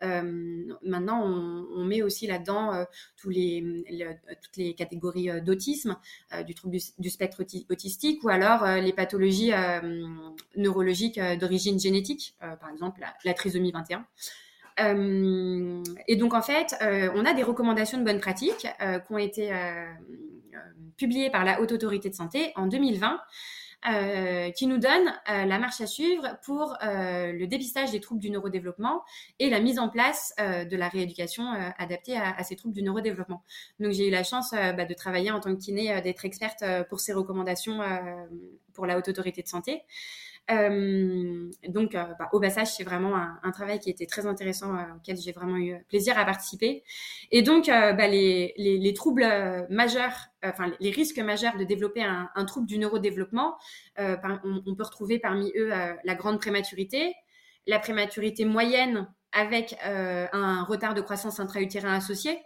maintenant, 0.00 1.22
on, 1.24 1.84
met 1.84 2.02
aussi 2.02 2.26
là-dedans 2.26 2.84
toutes 3.16 3.34
les 3.34 4.74
catégories 4.76 5.40
d'autisme, 5.42 5.96
du 6.46 6.54
trouble 6.54 6.76
du, 6.98 7.10
spectre 7.10 7.44
autistique, 7.70 8.22
ou 8.24 8.28
alors 8.28 8.66
les 8.66 8.92
pathologies 8.92 9.52
neurologiques 10.56 11.20
d'origine 11.38 11.78
génétique, 11.78 12.36
par 12.40 12.70
exemple 12.70 13.00
la 13.24 13.34
trisomie 13.34 13.72
21. 13.72 14.06
Euh, 14.80 15.82
et 16.08 16.16
donc 16.16 16.34
en 16.34 16.42
fait, 16.42 16.74
euh, 16.82 17.10
on 17.14 17.24
a 17.24 17.34
des 17.34 17.42
recommandations 17.42 17.98
de 17.98 18.04
bonnes 18.04 18.20
pratiques 18.20 18.66
euh, 18.80 18.98
qui 18.98 19.12
ont 19.12 19.18
été 19.18 19.52
publiées 20.96 21.30
par 21.30 21.44
la 21.44 21.60
Haute 21.60 21.72
Autorité 21.72 22.10
de 22.10 22.14
Santé 22.14 22.52
en 22.56 22.66
2020. 22.66 23.20
qui 24.54 24.66
nous 24.68 24.78
donnent 24.78 25.12
la 25.26 25.58
marche 25.58 25.80
à 25.80 25.88
suivre 25.88 26.38
pour 26.44 26.76
le 26.82 27.46
dépistage 27.46 27.90
des 27.90 27.98
troubles 27.98 28.20
du 28.20 28.30
neurodéveloppement 28.30 29.02
et 29.40 29.50
la 29.50 29.58
mise 29.58 29.80
en 29.80 29.88
place 29.88 30.32
de 30.38 30.76
la 30.76 30.88
rééducation 30.88 31.44
adaptée 31.78 32.16
à, 32.16 32.40
ces 32.44 32.54
troubles 32.54 32.74
du 32.74 32.82
neurodéveloppement. 32.84 33.42
Donc 33.80 33.90
j'ai 33.92 34.06
eu 34.06 34.10
la 34.10 34.22
chance 34.22 34.52
bah, 34.52 34.84
de 34.84 34.94
travailler 34.94 35.32
en 35.32 35.40
tant 35.40 35.52
que 35.56 35.60
kiné, 35.60 36.00
d'être 36.02 36.24
experte 36.24 36.62
pour 36.88 37.00
ces 37.00 37.12
recommandations 37.12 37.80
pour 38.72 38.86
la 38.86 38.96
Haute 38.96 39.08
Autorité 39.08 39.42
de 39.42 39.48
Santé. 39.48 39.82
Euh, 40.50 41.50
donc, 41.68 41.94
euh, 41.94 42.04
bah, 42.18 42.28
au 42.32 42.40
passage, 42.40 42.72
c'est 42.72 42.84
vraiment 42.84 43.16
un, 43.16 43.50
travail 43.52 43.78
qui 43.78 43.90
était 43.90 44.06
très 44.06 44.26
intéressant, 44.26 44.74
euh, 44.74 44.82
auquel 44.96 45.16
j'ai 45.16 45.32
vraiment 45.32 45.56
eu 45.56 45.76
plaisir 45.88 46.18
à 46.18 46.24
participer. 46.24 46.82
Et 47.30 47.42
donc, 47.42 47.66
bah, 47.66 48.08
les, 48.08 48.52
les, 48.56 48.78
les, 48.78 48.94
troubles 48.94 49.26
majeurs, 49.70 50.12
enfin 50.44 50.72
les 50.80 50.90
risques 50.90 51.18
majeurs 51.18 51.56
de 51.56 51.64
développer 51.64 52.02
un, 52.02 52.44
trouble 52.44 52.66
du 52.66 52.78
neurodéveloppement, 52.78 53.56
on, 53.98 54.74
peut 54.74 54.84
retrouver 54.84 55.18
parmi 55.18 55.52
eux 55.56 55.70
la 56.04 56.14
grande 56.14 56.40
prématurité, 56.40 57.14
la 57.66 57.78
prématurité 57.78 58.44
moyenne 58.44 59.08
avec 59.32 59.76
un 59.84 60.64
retard 60.64 60.94
de 60.94 61.00
croissance 61.00 61.40
intra-utérin 61.40 61.94
associé. 61.94 62.38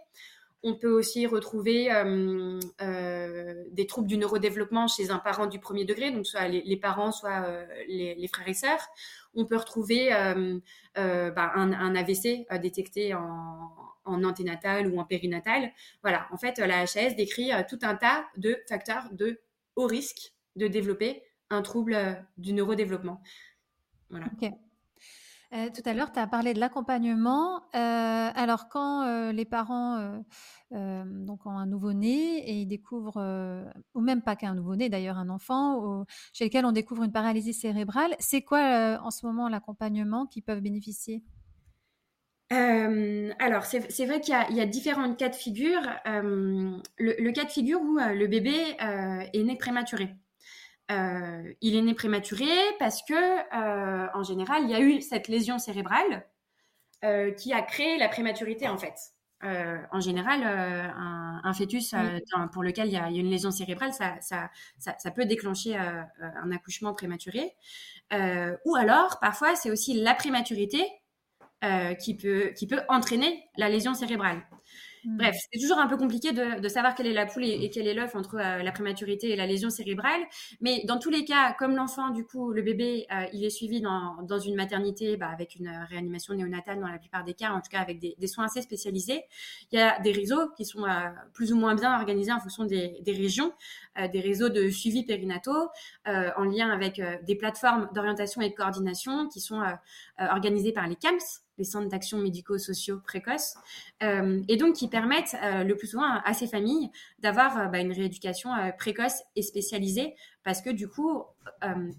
On 0.63 0.73
peut 0.73 0.91
aussi 0.91 1.27
retrouver 1.27 1.91
euh, 1.91 2.59
euh, 2.81 3.63
des 3.71 3.85
troubles 3.85 4.07
du 4.07 4.17
neurodéveloppement 4.17 4.87
chez 4.87 5.11
un 5.11 5.19
parent 5.19 5.45
du 5.45 5.59
premier 5.59 5.85
degré, 5.85 6.11
donc 6.11 6.25
soit 6.25 6.47
les, 6.47 6.77
parents, 6.77 7.11
soit 7.11 7.45
euh, 7.45 7.65
les, 7.87 8.27
frères 8.27 8.47
et 8.47 8.55
sœurs. 8.55 8.87
On 9.35 9.45
peut 9.45 9.55
retrouver 9.55 10.09
bah, 10.09 11.51
un, 11.55 11.95
AVC 11.95 12.47
détecté 12.59 13.13
en, 13.13 13.71
anténatal 14.05 14.87
ou 14.87 14.99
en 14.99 15.05
périnatal. 15.05 15.71
Voilà, 16.01 16.27
en 16.31 16.37
fait, 16.37 16.57
la 16.57 16.81
HAS 16.81 17.15
décrit 17.15 17.51
tout 17.69 17.79
un 17.83 17.95
tas 17.95 18.25
de 18.37 18.57
facteurs 18.67 19.09
de 19.11 19.39
haut 19.75 19.85
risque 19.85 20.33
de 20.55 20.67
développer 20.67 21.21
un 21.51 21.61
trouble 21.61 22.25
du 22.37 22.53
neurodéveloppement. 22.53 23.21
Voilà. 24.09 24.25
Euh, 25.53 25.69
tout 25.73 25.81
à 25.85 25.93
l'heure, 25.93 26.11
tu 26.11 26.19
as 26.19 26.27
parlé 26.27 26.53
de 26.53 26.59
l'accompagnement. 26.59 27.61
Euh, 27.73 28.29
alors, 28.35 28.67
quand 28.67 29.03
euh, 29.03 29.31
les 29.31 29.45
parents 29.45 30.21
donc 30.71 31.45
ont 31.45 31.57
un 31.57 31.65
nouveau-né 31.65 32.49
et 32.49 32.61
ils 32.61 32.65
découvrent, 32.65 33.71
ou 33.93 34.01
même 34.01 34.21
pas 34.21 34.35
qu'un 34.35 34.53
nouveau-né, 34.53 34.89
d'ailleurs 34.89 35.17
un 35.17 35.29
enfant, 35.29 36.05
chez 36.33 36.45
lequel 36.45 36.65
on 36.65 36.73
découvre 36.73 37.03
une 37.03 37.11
paralysie 37.11 37.53
cérébrale, 37.53 38.15
c'est 38.19 38.41
quoi 38.41 38.99
en 39.01 39.11
ce 39.11 39.25
moment 39.25 39.47
l'accompagnement 39.47 40.25
qu'ils 40.25 40.43
peuvent 40.43 40.59
bénéficier? 40.59 41.23
Alors, 42.49 43.65
c'est 43.65 44.05
vrai 44.05 44.19
qu'il 44.19 44.35
y, 44.49 44.61
a 44.61 44.65
différents 44.65 45.13
cas 45.15 45.29
de 45.29 45.35
figure. 45.35 45.81
Le, 46.05 47.31
cas 47.31 47.45
de 47.45 47.49
figure 47.49 47.81
où 47.81 47.97
le 47.97 48.27
bébé 48.27 48.75
est 49.33 49.43
né 49.43 49.55
prématuré. 49.55 50.17
Euh, 50.89 51.53
il 51.61 51.75
est 51.75 51.81
né 51.81 51.93
prématuré 51.93 52.47
parce 52.79 53.03
que, 53.03 53.13
euh, 53.13 54.07
en 54.13 54.23
général, 54.23 54.63
il 54.63 54.69
y 54.69 54.75
a 54.75 54.79
eu 54.79 55.01
cette 55.01 55.27
lésion 55.27 55.59
cérébrale 55.59 56.25
euh, 57.03 57.31
qui 57.31 57.51
a 57.51 57.61
créé 57.61 57.97
la 57.97 58.07
prématurité, 58.07 58.67
en 58.69 58.77
fait. 58.77 58.95
en 59.43 59.99
général, 59.99 60.43
un, 60.43 61.53
fœtus 61.53 61.93
pour 62.53 62.63
lequel 62.63 62.87
il 62.87 62.93
y, 62.93 62.97
a, 62.97 63.09
une 63.09 63.29
lésion 63.29 63.51
cérébrale, 63.51 63.91
ça, 63.93 64.49
ça 64.79 65.11
peut 65.11 65.25
déclencher 65.25 65.75
un 65.77 66.51
accouchement 66.51 66.93
prématuré. 66.93 67.53
ou 68.65 68.75
alors, 68.75 69.19
parfois, 69.19 69.55
c'est 69.55 69.69
aussi 69.69 70.01
la 70.01 70.15
prématurité 70.15 70.83
qui, 71.99 72.15
peut, 72.15 72.53
qui 72.55 72.65
peut 72.65 72.81
entraîner 72.87 73.43
la 73.57 73.69
lésion 73.69 73.93
cérébrale. 73.93 74.41
Mm. 75.07 75.17
Bref, 75.17 75.37
c'est 75.53 75.59
toujours 75.59 75.79
un 75.79 75.87
peu 75.87 75.95
compliqué 75.95 76.33
de, 76.33 76.67
savoir 76.67 76.93
quelle 76.93 77.07
est 77.07 77.13
la 77.13 77.25
poule 77.25 77.45
et, 77.45 77.69
quel 77.69 77.87
est 77.87 77.93
l'œuf 77.93 78.13
entre 78.15 78.35
euh, 78.35 78.61
la 78.61 78.71
prématurité 78.73 79.29
et 79.29 79.37
la 79.37 79.47
lésion 79.47 79.69
cérébrale. 79.69 80.21
Mais 80.59 80.83
dans 80.85 80.99
tous 80.99 81.09
les 81.09 81.23
cas, 81.23 81.53
comme 81.53 81.77
l'enfant, 81.77 82.09
du 82.09 82.25
coup, 82.25 82.51
le 82.51 82.61
bébé, 82.61 83.07
euh, 83.11 83.23
il 83.31 83.45
est 83.45 83.49
suivi 83.49 83.79
dans, 83.79 84.39
une 84.39 84.55
maternité 84.55 85.15
bah, 85.15 85.29
avec 85.29 85.55
une 85.55 85.69
réanimation 85.89 86.33
néonatale 86.33 86.81
dans 86.81 86.89
la 86.89 86.99
plupart 86.99 87.23
des 87.23 87.33
cas, 87.33 87.51
en 87.51 87.61
tout 87.61 87.69
cas 87.71 87.79
avec 87.79 87.99
des, 87.99 88.27
soins 88.27 88.45
assez 88.45 88.61
spécialisés. 88.61 89.23
Il 89.71 89.79
y 89.79 89.81
a 89.81 89.99
des 90.01 90.11
réseaux 90.11 90.49
qui 90.57 90.65
sont 90.65 90.83
euh, 90.83 90.89
plus 91.33 91.53
ou 91.53 91.55
moins 91.55 91.73
bien 91.73 91.95
organisés 91.95 92.33
en 92.33 92.39
fonction 92.39 92.65
des, 92.65 92.99
des 93.01 93.13
régions, 93.13 93.53
des 94.11 94.19
réseaux 94.19 94.49
de 94.49 94.69
suivi 94.69 95.03
périnataux 95.03 95.69
en 96.05 96.43
lien 96.43 96.69
avec 96.69 97.01
des 97.23 97.35
plateformes 97.35 97.89
d'orientation 97.95 98.41
et 98.41 98.49
de 98.49 98.53
coordination 98.53 99.27
qui 99.27 99.39
sont 99.39 99.61
organisées 100.19 100.71
par 100.71 100.87
les 100.87 100.95
CAMS, 100.95 101.17
les 101.57 101.63
centres 101.63 101.89
d'action 101.89 102.17
médico-sociaux 102.19 102.99
précoces, 103.03 103.55
euh, 104.03 104.41
et 104.47 104.57
donc 104.57 104.75
qui 104.75 104.87
permettent 104.87 105.35
euh, 105.43 105.63
le 105.63 105.75
plus 105.75 105.87
souvent 105.87 106.19
à, 106.23 106.33
ces 106.33 106.47
familles 106.47 106.89
d'avoir 107.19 107.57
euh, 107.57 107.65
bah, 107.65 107.79
une 107.79 107.91
rééducation 107.91 108.51
précoce 108.77 109.23
et 109.35 109.41
spécialisée, 109.41 110.15
parce 110.43 110.61
que 110.61 110.69
du 110.69 110.87
coup, 110.87 111.23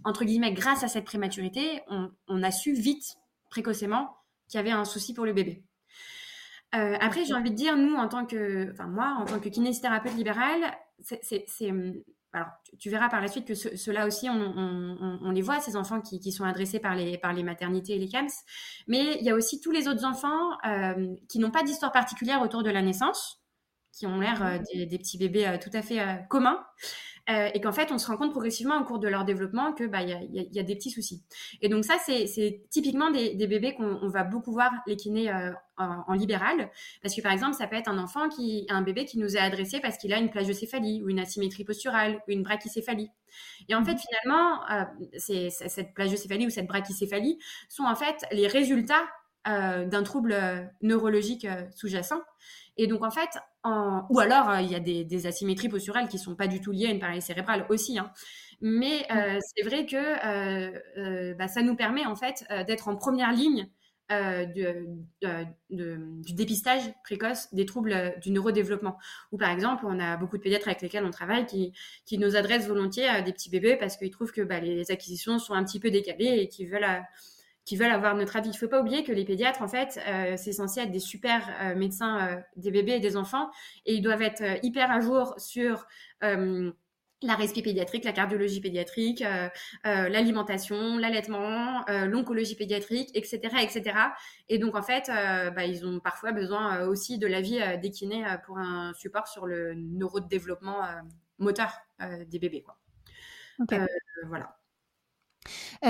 entre 0.04 0.24
guillemets, 0.24 0.52
grâce 0.52 0.82
à 0.82 0.88
cette 0.88 1.04
prématurité, 1.04 1.82
on, 2.28 2.42
a 2.42 2.50
su 2.50 2.72
vite, 2.72 3.16
précocement, 3.50 4.16
qu'il 4.48 4.58
y 4.58 4.60
avait 4.60 4.70
un 4.70 4.84
souci 4.84 5.12
pour 5.12 5.26
le 5.26 5.32
bébé. 5.32 5.62
après, 6.72 7.24
j'ai 7.24 7.34
envie 7.34 7.50
de 7.50 7.56
dire, 7.56 7.76
nous, 7.76 7.94
en 7.94 8.08
tant 8.08 8.24
que, 8.24 8.70
enfin 8.72 8.86
moi, 8.86 9.16
en 9.18 9.26
tant 9.26 9.38
que 9.38 9.48
kinésithérapeute 9.48 10.14
libérale, 10.14 10.62
c'est 11.00 11.44
alors, 12.34 12.48
tu, 12.78 12.90
verras 12.90 13.08
par 13.08 13.22
la 13.22 13.28
suite 13.28 13.46
que 13.46 13.54
ceux-là 13.54 14.06
aussi, 14.06 14.28
on, 14.28 15.30
les 15.30 15.40
voit, 15.40 15.60
ces 15.60 15.76
enfants 15.76 16.02
qui, 16.02 16.30
sont 16.30 16.44
adressés 16.44 16.78
par 16.78 16.94
les, 16.94 17.42
maternités 17.42 17.94
et 17.94 17.98
les 17.98 18.08
CAMS. 18.08 18.28
Mais 18.86 19.16
il 19.18 19.24
y 19.24 19.30
a 19.30 19.34
aussi 19.34 19.60
tous 19.60 19.70
les 19.70 19.88
autres 19.88 20.04
enfants 20.04 20.50
euh, 20.66 21.14
qui 21.28 21.38
n'ont 21.38 21.50
pas 21.50 21.62
d'histoire 21.62 21.90
particulière 21.90 22.42
autour 22.42 22.62
de 22.62 22.70
la 22.70 22.82
naissance, 22.82 23.37
qui 23.98 24.06
ont 24.06 24.20
l'air 24.20 24.44
euh, 24.44 24.58
des, 24.72 24.98
petits 24.98 25.18
bébés 25.18 25.46
euh, 25.46 25.58
tout 25.58 25.70
à 25.72 25.82
fait 25.82 25.98
communs, 26.28 26.64
euh, 27.30 27.50
et 27.52 27.60
qu'en 27.60 27.72
fait, 27.72 27.92
on 27.92 27.98
se 27.98 28.06
rend 28.06 28.16
compte 28.16 28.30
progressivement 28.30 28.80
au 28.80 28.84
cours 28.84 28.98
de 28.98 29.08
leur 29.08 29.26
développement 29.26 29.74
que 29.74 29.84
bah 29.84 30.00
il 30.02 30.08
y 30.08 30.12
a, 30.14 30.20
y 30.50 30.58
a, 30.58 30.62
des 30.62 30.74
petits 30.74 30.90
soucis. 30.90 31.22
Et 31.60 31.68
donc 31.68 31.84
ça, 31.84 31.96
c'est 31.98 32.62
typiquement 32.70 33.10
des, 33.10 33.34
des 33.34 33.46
bébés 33.46 33.74
qu'on 33.74 34.08
va 34.08 34.24
beaucoup 34.24 34.50
voir 34.50 34.72
les 34.86 34.96
kinés 34.96 35.30
euh, 35.30 35.52
en, 35.76 36.14
libéral, 36.14 36.70
parce 37.02 37.14
que 37.14 37.20
par 37.20 37.32
exemple, 37.32 37.54
ça 37.54 37.66
peut 37.66 37.76
être 37.76 37.88
un 37.88 37.98
enfant 37.98 38.30
qui, 38.30 38.66
un 38.70 38.80
bébé 38.80 39.04
qui 39.04 39.18
nous 39.18 39.36
est 39.36 39.40
adressé 39.40 39.78
parce 39.78 39.98
qu'il 39.98 40.12
a 40.14 40.18
une 40.18 40.30
plagiocéphalie 40.30 41.02
ou 41.02 41.10
une 41.10 41.20
asymétrie 41.20 41.64
posturale 41.64 42.22
ou 42.26 42.32
une 42.32 42.42
brachycéphalie. 42.42 43.10
Et 43.68 43.74
en 43.74 43.84
fait, 43.84 43.94
mmh. 43.94 43.98
finalement, 43.98 44.70
euh, 44.70 44.84
c'est 45.18 45.50
cette 45.50 45.92
plagiocéphalie 45.92 46.46
ou 46.46 46.50
cette 46.50 46.66
brachycéphalie 46.66 47.38
sont 47.68 47.84
en 47.84 47.94
fait 47.94 48.24
les 48.32 48.46
résultats 48.46 49.06
d'un 49.48 50.02
trouble 50.02 50.36
neurologique 50.82 51.46
sous-jacent. 51.74 52.20
Et 52.76 52.86
donc, 52.86 53.02
en 53.02 53.10
fait, 53.10 53.30
ou 54.08 54.20
alors, 54.20 54.50
euh, 54.50 54.60
il 54.60 54.70
y 54.70 54.74
a 54.74 54.80
des, 54.80 55.26
asymétries 55.26 55.68
posturales 55.68 56.08
qui 56.08 56.16
ne 56.16 56.22
sont 56.22 56.36
pas 56.36 56.46
du 56.46 56.60
tout 56.60 56.72
liées 56.72 56.86
à 56.86 56.90
une 56.90 57.00
paralysie 57.00 57.26
cérébrale 57.26 57.66
aussi. 57.68 57.98
Hein. 57.98 58.12
Mais 58.60 59.06
euh, 59.10 59.38
c'est 59.40 59.64
vrai 59.64 59.86
que 59.86 59.96
euh, 59.96 61.34
bah, 61.34 61.48
ça 61.48 61.62
nous 61.62 61.76
permet 61.76 62.06
en 62.06 62.16
fait 62.16 62.44
d'être 62.66 62.88
en 62.88 62.96
première 62.96 63.32
ligne 63.32 63.68
du 64.50 66.32
dépistage 66.32 66.82
précoce 67.04 67.52
des 67.52 67.66
troubles 67.66 68.14
du 68.22 68.30
neurodéveloppement. 68.30 68.96
Ou 69.32 69.36
par 69.36 69.50
exemple, 69.50 69.84
on 69.86 70.00
a 70.00 70.16
beaucoup 70.16 70.38
de 70.38 70.42
pédiatres 70.42 70.68
avec 70.68 70.80
lesquels 70.80 71.04
on 71.04 71.10
travaille 71.10 71.46
qui, 71.46 71.72
qui 72.06 72.16
nous 72.18 72.34
adressent 72.34 72.66
volontiers 72.66 73.06
à 73.06 73.22
des 73.22 73.32
petits 73.32 73.50
bébés 73.50 73.76
parce 73.76 73.96
qu'ils 73.96 74.10
trouvent 74.10 74.32
que 74.32 74.40
bah, 74.40 74.60
les 74.60 74.90
acquisitions 74.90 75.38
sont 75.38 75.52
un 75.52 75.62
petit 75.62 75.78
peu 75.78 75.90
décalées 75.90 76.38
et 76.40 76.48
qu'ils 76.48 76.68
veulent 76.68 76.86
qui 77.68 77.76
veulent 77.76 77.92
avoir 77.92 78.14
notre 78.14 78.34
avis. 78.36 78.48
Il 78.48 78.52
ne 78.52 78.56
faut 78.56 78.66
pas 78.66 78.80
oublier 78.80 79.04
que 79.04 79.12
les 79.12 79.26
pédiatres, 79.26 79.60
en 79.60 79.68
fait, 79.68 80.00
euh, 80.08 80.36
c'est 80.38 80.52
censé 80.52 80.80
être 80.80 80.90
des 80.90 81.00
super 81.00 81.46
euh, 81.60 81.74
médecins 81.74 82.26
euh, 82.26 82.40
des 82.56 82.70
bébés 82.70 82.92
et 82.92 83.00
des 83.00 83.14
enfants, 83.14 83.50
et 83.84 83.92
ils 83.92 84.00
doivent 84.00 84.22
être 84.22 84.42
hyper 84.62 84.90
à 84.90 85.00
jour 85.00 85.34
sur 85.36 85.86
la 86.22 87.34
respiration 87.34 87.62
pédiatrique, 87.62 88.04
la 88.04 88.12
cardiologie 88.12 88.60
pédiatrique, 88.60 89.22
l'alimentation, 89.84 90.96
l'allaitement, 90.96 91.84
l'oncologie 92.06 92.54
pédiatrique, 92.54 93.10
etc., 93.14 93.40
etc. 93.60 93.82
Et 94.48 94.58
donc 94.58 94.74
en 94.74 94.82
fait, 94.82 95.08
bah, 95.08 95.64
ils 95.64 95.84
ont 95.84 96.00
parfois 96.00 96.32
besoin 96.32 96.86
aussi 96.86 97.18
de 97.18 97.26
l'avis 97.26 97.60
des 97.82 97.90
kinés 97.90 98.24
pour 98.46 98.58
un 98.58 98.94
support 98.94 99.26
sur 99.26 99.46
le 99.46 99.74
neurodéveloppement 99.74 100.82
moteur 101.38 101.72
des 102.00 102.38
bébés. 102.38 102.62
Quoi. 102.62 102.78
voilà. 104.26 104.57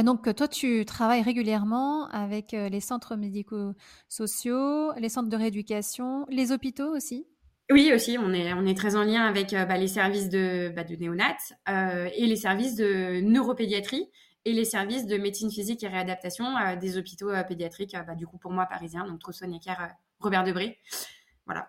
Donc, 0.02 0.34
toi, 0.34 0.48
tu 0.48 0.84
travailles 0.84 1.22
régulièrement 1.22 2.08
avec 2.08 2.52
les 2.52 2.80
centres 2.80 3.16
médico-sociaux, 3.16 4.92
les 4.96 5.08
centres 5.08 5.28
de 5.28 5.36
rééducation, 5.36 6.26
les 6.28 6.52
hôpitaux 6.52 6.94
aussi? 6.94 7.26
Oui, 7.70 7.92
aussi, 7.94 8.16
on 8.18 8.32
est, 8.32 8.54
on 8.54 8.64
est 8.64 8.76
très 8.76 8.96
en 8.96 9.02
lien 9.02 9.26
avec 9.26 9.52
bah, 9.52 9.76
les 9.76 9.88
services 9.88 10.30
de, 10.30 10.72
bah, 10.74 10.84
de 10.84 10.96
néonat 10.96 11.36
et 12.14 12.26
les 12.26 12.36
services 12.36 12.76
de 12.76 13.20
neuropédiatrie 13.20 14.08
et 14.44 14.52
les 14.52 14.64
services 14.64 15.04
de 15.06 15.18
médecine 15.18 15.50
physique 15.50 15.82
et 15.82 15.88
réadaptation 15.88 16.46
des 16.80 16.96
hôpitaux 16.96 17.30
pédiatriques, 17.46 17.94
bah, 18.06 18.14
du 18.14 18.26
coup 18.26 18.38
pour 18.38 18.52
moi 18.52 18.64
parisiens, 18.64 19.06
donc 19.06 19.18
Trousseau, 19.20 19.46
Necker, 19.46 19.74
Robert 20.20 20.44
Debré. 20.44 20.78
Voilà. 21.44 21.68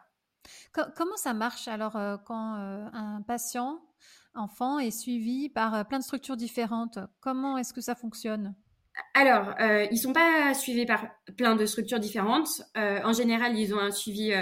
comment 0.96 1.18
ça 1.18 1.34
marche 1.34 1.68
alors 1.68 1.98
quand 2.26 2.54
un 2.94 3.22
patient, 3.22 3.82
enfant, 4.36 4.80
est 4.80 4.92
suivi 4.92 5.50
par 5.50 5.88
plein 5.88 6.00
de 6.00 6.04
structures 6.04 6.38
différentes 6.38 7.00
Comment 7.20 7.58
est-ce 7.58 7.74
que 7.74 7.82
ça 7.82 7.96
fonctionne? 7.96 8.56
Alors, 9.14 9.56
ils 9.60 9.94
ne 9.94 9.98
sont 9.98 10.14
pas 10.14 10.54
suivis 10.54 10.86
par 10.86 11.08
plein 11.38 11.56
de 11.56 11.66
structures 11.66 12.00
différentes. 12.00 12.62
en 12.76 13.14
général, 13.14 13.58
ils 13.58 13.74
ont 13.74 13.80
un 13.80 13.92
suivi 13.92 14.34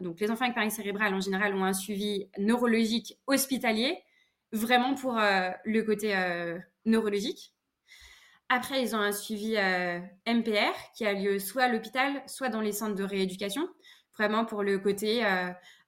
donc 0.00 0.20
les 0.20 0.30
enfants 0.30 0.44
avec 0.44 0.54
pareil 0.54 0.70
cérébral 0.70 1.14
en 1.14 1.20
général 1.20 1.54
ont 1.54 1.64
un 1.64 1.72
suivi 1.72 2.28
neurologique 2.38 3.18
hospitalier, 3.26 3.98
vraiment 4.52 4.94
pour 4.94 5.18
euh, 5.18 5.50
le 5.64 5.82
côté 5.82 6.16
euh, 6.16 6.58
neurologique. 6.84 7.54
Après, 8.48 8.82
ils 8.82 8.96
ont 8.96 9.00
un 9.00 9.12
suivi 9.12 9.56
euh, 9.56 10.00
MPR 10.26 10.74
qui 10.96 11.06
a 11.06 11.12
lieu 11.12 11.38
soit 11.38 11.64
à 11.64 11.68
l'hôpital, 11.68 12.22
soit 12.26 12.48
dans 12.48 12.60
les 12.60 12.72
centres 12.72 12.96
de 12.96 13.04
rééducation, 13.04 13.68
vraiment 14.16 14.44
pour 14.44 14.62
le 14.62 14.78
côté 14.78 15.24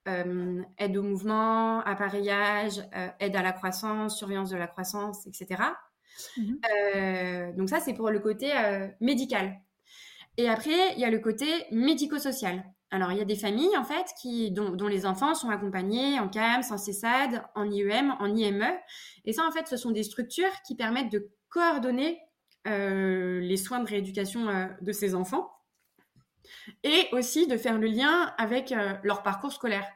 aide 0.07 0.97
au 0.97 1.03
mouvement, 1.03 1.81
appareillage, 1.81 2.83
aide 3.21 3.37
à 3.37 3.43
la 3.43 3.53
croissance, 3.53 4.19
surveillance 4.19 4.51
de 4.51 4.57
la 4.57 4.67
croissance, 4.67 5.27
etc. 5.27 5.63
Mhm. 6.37 7.57
donc 7.57 7.69
ça, 7.69 7.81
c'est 7.81 7.95
pour 7.95 8.11
le 8.11 8.19
côté 8.19 8.53
médical. 9.01 9.61
Et 10.39 10.49
après, 10.49 10.95
il 10.95 11.01
y 11.01 11.05
a 11.05 11.11
le 11.11 11.19
côté 11.19 11.47
médico-social. 11.71 12.65
Alors, 12.91 13.11
il 13.11 13.19
y 13.19 13.23
a 13.23 13.25
des 13.25 13.37
familles, 13.37 13.77
en 13.79 13.85
fait, 13.85 14.07
qui, 14.21 14.51
dont, 14.51 14.87
les 14.87 15.07
enfants 15.07 15.35
sont 15.35 15.49
accompagnés 15.49 16.21
en 16.21 16.29
CAMS, 16.29 16.65
en 16.71 16.77
CESAD, 16.77 17.43
en 17.55 17.71
IEM, 17.71 18.15
en 18.21 18.27
IME. 18.27 18.71
Et 19.25 19.33
ça, 19.33 19.47
en 19.47 19.51
fait, 19.51 19.67
ce 19.67 19.79
sont 19.79 19.91
des 19.91 20.03
structures 20.03 20.53
qui 20.67 20.77
permettent 20.77 21.11
de 21.11 21.31
coordonner 21.49 22.21
euh, 22.67 23.41
les 23.41 23.57
soins 23.57 23.81
de 23.81 23.89
rééducation 23.89 24.49
euh, 24.49 24.67
de 24.83 24.93
ces 24.93 25.15
enfants 25.15 25.51
et 26.83 27.09
aussi 27.13 27.47
de 27.47 27.57
faire 27.57 27.79
le 27.79 27.87
lien 27.87 28.33
avec 28.39 28.73
euh, 28.73 28.95
leur 29.03 29.23
parcours 29.23 29.53
scolaire. 29.53 29.87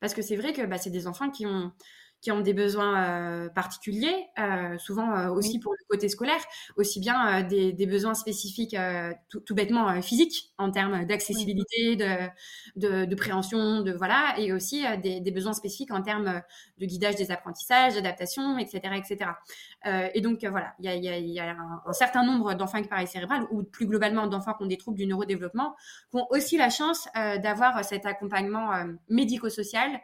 Parce 0.00 0.14
que 0.14 0.22
c'est 0.22 0.36
vrai 0.36 0.52
que 0.52 0.62
bah, 0.62 0.78
c'est 0.78 0.90
des 0.90 1.06
enfants 1.06 1.30
qui 1.30 1.46
ont 1.46 1.72
qui 2.26 2.32
ont 2.32 2.40
des 2.40 2.54
besoins 2.54 3.04
euh, 3.04 3.48
particuliers, 3.48 4.26
euh, 4.40 4.76
souvent 4.78 5.16
euh, 5.16 5.28
aussi 5.28 5.60
pour 5.60 5.74
le 5.74 5.84
côté 5.88 6.08
scolaire, 6.08 6.40
aussi 6.76 6.98
bien 6.98 7.44
des, 7.44 7.72
des, 7.72 7.86
besoins 7.86 8.14
spécifiques 8.14 8.76
tout, 9.28 9.38
tout, 9.38 9.54
bêtement 9.54 10.02
physiques 10.02 10.52
en 10.58 10.72
termes 10.72 11.04
d'accessibilité, 11.04 11.94
de, 11.94 12.08
de, 12.74 13.04
de, 13.04 13.14
préhension, 13.14 13.82
de 13.82 13.92
voilà, 13.92 14.34
et 14.38 14.52
aussi 14.52 14.82
des, 15.04 15.20
des, 15.20 15.30
besoins 15.30 15.52
spécifiques 15.52 15.92
en 15.92 16.02
termes 16.02 16.42
de 16.78 16.86
guidage 16.86 17.14
des 17.14 17.30
apprentissages, 17.30 17.94
d'adaptation, 17.94 18.58
etc., 18.58 18.80
etc. 18.96 19.30
et 20.12 20.20
donc 20.20 20.44
voilà, 20.44 20.74
il 20.80 20.86
y 20.86 20.88
a, 20.88 20.96
y 20.96 21.08
a, 21.08 21.18
y 21.18 21.38
a 21.38 21.50
un, 21.52 21.82
un, 21.86 21.92
certain 21.92 22.24
nombre 22.24 22.54
d'enfants 22.54 22.78
avec 22.78 22.90
pareil 22.90 23.06
cérébral 23.06 23.46
ou 23.52 23.62
plus 23.62 23.86
globalement 23.86 24.26
d'enfants 24.26 24.54
qui 24.54 24.64
ont 24.64 24.66
des 24.66 24.78
troubles 24.78 24.98
du 24.98 25.06
neurodéveloppement 25.06 25.76
qui 26.10 26.16
ont 26.16 26.26
aussi 26.30 26.56
la 26.56 26.70
chance 26.70 27.06
d'avoir 27.14 27.84
cet 27.84 28.04
accompagnement 28.04 28.72
médico-social 29.08 30.00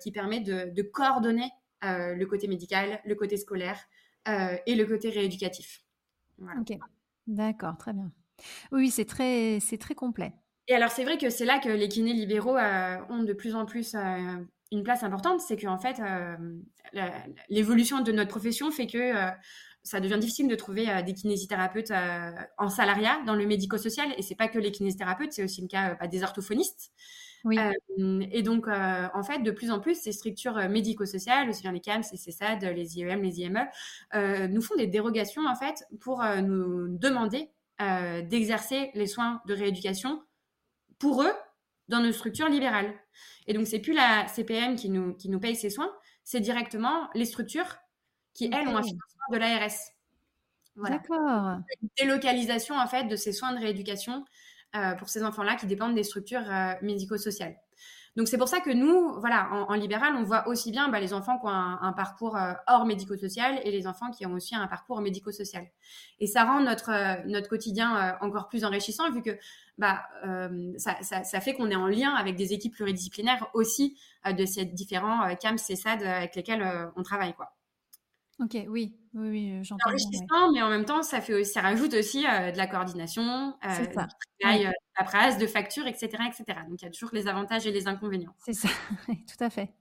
qui 0.00 0.10
permet 0.10 0.40
de, 0.40 0.82
coordonner 0.82 1.50
euh, 1.82 2.14
le 2.14 2.26
côté 2.26 2.46
médical, 2.46 3.00
le 3.06 3.14
côté 3.14 3.38
scolaire 3.38 3.78
euh, 4.28 4.54
et 4.66 4.74
le 4.74 4.84
côté 4.84 5.08
rééducatif. 5.08 5.82
Ok, 6.58 6.76
d'accord, 7.26 7.78
très 7.78 7.94
bien. 7.94 8.12
Oui, 8.70 8.90
c'est 8.90 9.06
très, 9.06 9.60
c'est 9.60 9.78
très 9.78 9.94
complet. 9.94 10.34
Et 10.68 10.74
alors, 10.74 10.90
c'est 10.90 11.04
vrai 11.04 11.16
que 11.16 11.30
c'est 11.30 11.46
là 11.46 11.58
que 11.58 11.70
les 11.70 11.88
kinés 11.88 12.12
libéraux 12.12 12.58
ont 13.08 13.22
de 13.22 13.32
plus 13.32 13.54
en 13.54 13.64
plus 13.64 13.94
une 13.94 14.82
place 14.82 15.02
importante. 15.02 15.40
C'est 15.40 15.56
qu'en 15.56 15.78
fait, 15.78 16.00
l'évolution 17.48 18.02
de 18.02 18.12
notre 18.12 18.30
profession 18.30 18.70
fait 18.70 18.86
que 18.86 19.12
ça 19.82 20.00
devient 20.00 20.18
difficile 20.18 20.48
de 20.48 20.54
trouver 20.54 20.86
des 21.02 21.14
kinésithérapeutes 21.14 21.92
en 22.58 22.68
salariat 22.68 23.22
dans 23.26 23.34
le 23.34 23.46
médico-social. 23.46 24.14
Et 24.18 24.22
c'est 24.22 24.36
pas 24.36 24.48
que 24.48 24.58
les 24.58 24.70
kinésithérapeutes, 24.70 25.32
c'est 25.32 25.44
aussi 25.44 25.62
le 25.62 25.68
cas 25.68 25.94
bah, 25.94 26.06
des 26.06 26.22
orthophonistes. 26.22 26.92
Oui. 27.44 27.58
Euh, 27.58 28.26
et 28.30 28.42
donc, 28.42 28.68
euh, 28.68 29.08
en 29.14 29.22
fait, 29.22 29.40
de 29.40 29.50
plus 29.50 29.70
en 29.70 29.80
plus, 29.80 29.94
ces 29.94 30.12
structures 30.12 30.68
médico-sociales, 30.68 31.48
aussi 31.48 31.62
bien 31.62 31.72
les 31.72 31.80
CAMS, 31.80 32.04
les 32.12 32.18
CESAD, 32.18 32.62
les 32.64 32.98
IEM, 32.98 33.22
les 33.22 33.40
IME, 33.40 33.66
nous 34.48 34.62
font 34.62 34.76
des 34.76 34.86
dérogations, 34.86 35.46
en 35.46 35.54
fait, 35.54 35.84
pour 36.00 36.24
nous 36.42 36.96
demander 36.98 37.50
d'exercer 37.78 38.90
les 38.94 39.06
soins 39.06 39.40
de 39.46 39.54
rééducation 39.54 40.22
pour 40.98 41.22
eux 41.22 41.32
dans 41.88 42.00
nos 42.00 42.12
structures 42.12 42.48
libérales. 42.48 42.94
Et 43.46 43.52
donc, 43.52 43.66
c'est 43.66 43.80
plus 43.80 43.94
la 43.94 44.26
CPM 44.28 44.76
qui 44.76 44.90
nous, 44.90 45.14
qui 45.14 45.28
nous 45.28 45.40
paye 45.40 45.56
ces 45.56 45.70
soins, 45.70 45.90
c'est 46.24 46.40
directement 46.40 47.08
les 47.14 47.24
structures 47.24 47.76
qui, 48.34 48.44
elles, 48.44 48.68
ont 48.68 48.76
un 48.76 48.82
financement 48.82 49.26
de 49.32 49.36
l'ARS. 49.38 49.72
Voilà. 50.76 50.98
D'accord. 50.98 51.58
Délocalisation, 51.98 52.76
en 52.76 52.86
fait, 52.86 53.04
de 53.04 53.16
ces 53.16 53.32
soins 53.32 53.52
de 53.52 53.58
rééducation 53.58 54.24
pour 54.98 55.08
ces 55.08 55.24
enfants-là 55.24 55.56
qui 55.56 55.66
dépendent 55.66 55.94
des 55.94 56.04
structures 56.04 56.48
euh, 56.48 56.74
médico-sociales. 56.82 57.56
Donc 58.16 58.26
c'est 58.26 58.38
pour 58.38 58.48
ça 58.48 58.60
que 58.60 58.70
nous, 58.70 59.20
voilà, 59.20 59.48
en, 59.52 59.74
libéral, 59.74 60.14
on 60.16 60.24
voit 60.24 60.48
aussi 60.48 60.72
bien 60.72 60.88
bah, 60.88 60.98
les 60.98 61.14
enfants 61.14 61.38
qui 61.38 61.46
ont 61.46 61.48
un, 61.48 61.92
parcours 61.92 62.36
euh, 62.36 62.52
hors 62.66 62.84
médico-social 62.84 63.60
et 63.64 63.70
les 63.70 63.86
enfants 63.86 64.10
qui 64.10 64.26
ont 64.26 64.32
aussi 64.32 64.56
un 64.56 64.66
parcours 64.66 65.00
médico-social. 65.00 65.68
Et 66.18 66.26
ça 66.26 66.44
rend 66.44 66.60
notre 66.60 67.24
notre 67.28 67.48
quotidien 67.48 68.18
encore 68.20 68.48
plus 68.48 68.64
enrichissant 68.64 69.10
vu 69.12 69.22
que 69.22 69.38
bah 69.78 70.02
ça, 70.76 71.40
fait 71.40 71.54
qu'on 71.54 71.70
est 71.70 71.76
en 71.76 71.86
lien 71.86 72.12
avec 72.14 72.34
des 72.34 72.52
équipes 72.52 72.74
pluridisciplinaires 72.74 73.46
aussi 73.54 73.96
de 74.28 74.44
ces 74.44 74.64
différents 74.64 75.34
CAMS, 75.36 75.58
CESAD 75.58 76.02
avec 76.02 76.34
lesquels 76.34 76.90
on 76.96 77.04
travaille 77.04 77.34
quoi. 77.34 77.54
Ok, 78.40 78.56
oui, 78.68 78.99
oui, 79.14 79.28
oui, 79.28 79.52
euh, 79.52 79.62
j'entends. 79.64 79.88
enrichissant, 79.88 80.52
mais 80.52 80.62
en 80.62 80.68
même 80.68 80.84
temps, 80.84 81.02
ça, 81.02 81.20
fait 81.20 81.42
ça 81.42 81.62
rajoute 81.62 81.94
aussi 81.94 82.24
euh, 82.26 82.52
de 82.52 82.56
la 82.56 82.66
coordination, 82.68 83.56
euh, 83.64 83.86
du 83.86 83.88
travail, 83.88 84.66
euh, 84.66 84.70
la 84.98 85.04
presse, 85.04 85.36
de 85.36 85.46
factures, 85.46 85.86
etc., 85.88 86.06
etc. 86.28 86.60
Donc, 86.68 86.80
il 86.80 86.84
y 86.84 86.88
a 86.88 86.90
toujours 86.90 87.10
les 87.12 87.26
avantages 87.26 87.66
et 87.66 87.72
les 87.72 87.88
inconvénients. 87.88 88.34
C'est 88.38 88.52
ça, 88.52 88.68
tout 89.08 89.44
à 89.44 89.50
fait. 89.50 89.74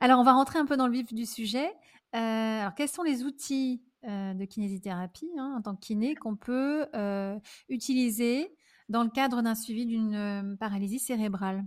Alors, 0.00 0.20
on 0.20 0.24
va 0.24 0.32
rentrer 0.32 0.58
un 0.58 0.66
peu 0.66 0.76
dans 0.76 0.86
le 0.86 0.92
vif 0.92 1.14
du 1.14 1.24
sujet. 1.24 1.72
alors, 2.12 2.74
quels 2.74 2.88
sont 2.88 3.02
les 3.02 3.22
outils 3.22 3.82
de 4.02 4.44
kinésithérapie 4.44 5.30
hein, 5.38 5.54
en 5.58 5.62
tant 5.62 5.74
que 5.74 5.80
kiné 5.80 6.14
qu'on 6.14 6.36
peut 6.36 6.86
utiliser 7.68 8.54
dans 8.88 9.02
le 9.02 9.10
cadre 9.10 9.40
d'un 9.40 9.54
suivi 9.54 9.86
d'une 9.86 10.56
paralysie 10.60 10.98
cérébrale? 10.98 11.64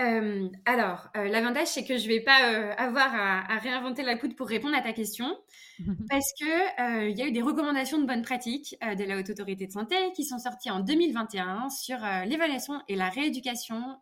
Euh, 0.00 0.48
alors, 0.66 1.08
euh, 1.16 1.28
l'avantage, 1.28 1.68
c'est 1.68 1.84
que 1.84 1.96
je 1.96 2.06
vais 2.06 2.20
pas 2.20 2.52
euh, 2.52 2.74
avoir 2.76 3.14
à, 3.14 3.58
réinventer 3.58 4.02
la 4.02 4.16
poudre 4.16 4.34
pour 4.34 4.48
répondre 4.48 4.76
à 4.76 4.82
ta 4.82 4.92
question, 4.92 5.38
parce 6.10 6.32
que 6.38 7.08
il 7.08 7.16
y 7.16 7.22
a 7.22 7.26
eu 7.26 7.32
des 7.32 7.42
recommandations 7.42 7.98
de 7.98 8.06
bonne 8.06 8.22
pratique 8.22 8.76
de 8.82 9.04
la 9.04 9.18
Haute 9.18 9.30
Autorité 9.30 9.66
de 9.66 9.72
Santé 9.72 9.96
qui 10.14 10.24
sont 10.24 10.38
sorties 10.38 10.70
en 10.70 10.80
2021 10.80 11.70
sur 11.70 11.98
l'évaluation 12.26 12.82
et 12.88 12.96
la 12.96 13.08
rééducation 13.08 13.96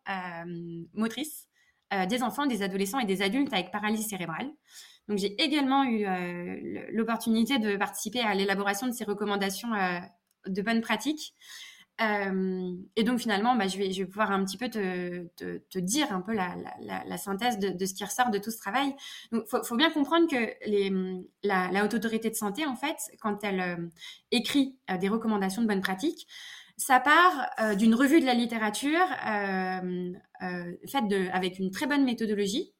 motrice 0.94 1.46
des 2.08 2.22
enfants, 2.22 2.46
des 2.46 2.62
adolescents 2.62 2.98
et 2.98 3.06
des 3.06 3.22
adultes 3.22 3.52
avec 3.52 3.70
paralysie 3.70 4.08
cérébrale. 4.08 4.50
Donc, 5.08 5.18
j'ai 5.18 5.40
également 5.42 5.84
eu 5.84 6.06
l'opportunité 6.92 7.58
de 7.58 7.76
participer 7.76 8.20
à 8.20 8.34
l'élaboration 8.34 8.86
de 8.86 8.92
ces 8.92 9.04
recommandations 9.04 9.68
de 10.46 10.62
bonne 10.62 10.80
pratique. 10.80 11.34
Et 12.00 13.04
donc 13.04 13.20
finalement, 13.20 13.54
bah, 13.54 13.68
je, 13.68 13.78
vais, 13.78 14.04
pouvoir 14.04 14.32
un 14.32 14.44
petit 14.44 14.58
peu 14.58 14.68
te, 14.68 15.78
dire 15.78 16.12
un 16.12 16.20
peu 16.20 16.32
la, 16.34 17.16
synthèse 17.18 17.58
de, 17.58 17.86
ce 17.86 17.94
qui 17.94 18.04
ressort 18.04 18.30
de 18.30 18.38
tout 18.38 18.50
ce 18.50 18.58
travail. 18.58 18.94
Donc, 19.32 19.44
faut, 19.46 19.76
bien 19.76 19.90
comprendre 19.90 20.28
que 20.28 20.54
la, 21.44 21.84
haute 21.84 21.94
autorité 21.94 22.30
de 22.30 22.34
santé, 22.34 22.66
en 22.66 22.76
fait, 22.76 22.96
quand 23.20 23.44
elle 23.44 23.90
écrit 24.32 24.76
des 25.00 25.08
recommandations 25.08 25.62
de 25.62 25.68
bonne 25.68 25.82
pratique, 25.82 26.26
ça 26.76 26.98
part 26.98 27.76
d'une 27.76 27.94
revue 27.94 28.20
de 28.20 28.26
la 28.26 28.34
littérature 28.34 29.06
faite 30.40 31.04
avec 31.32 31.58
une 31.58 31.70
très 31.70 31.86
bonne 31.86 32.04
méthodologie 32.04 32.74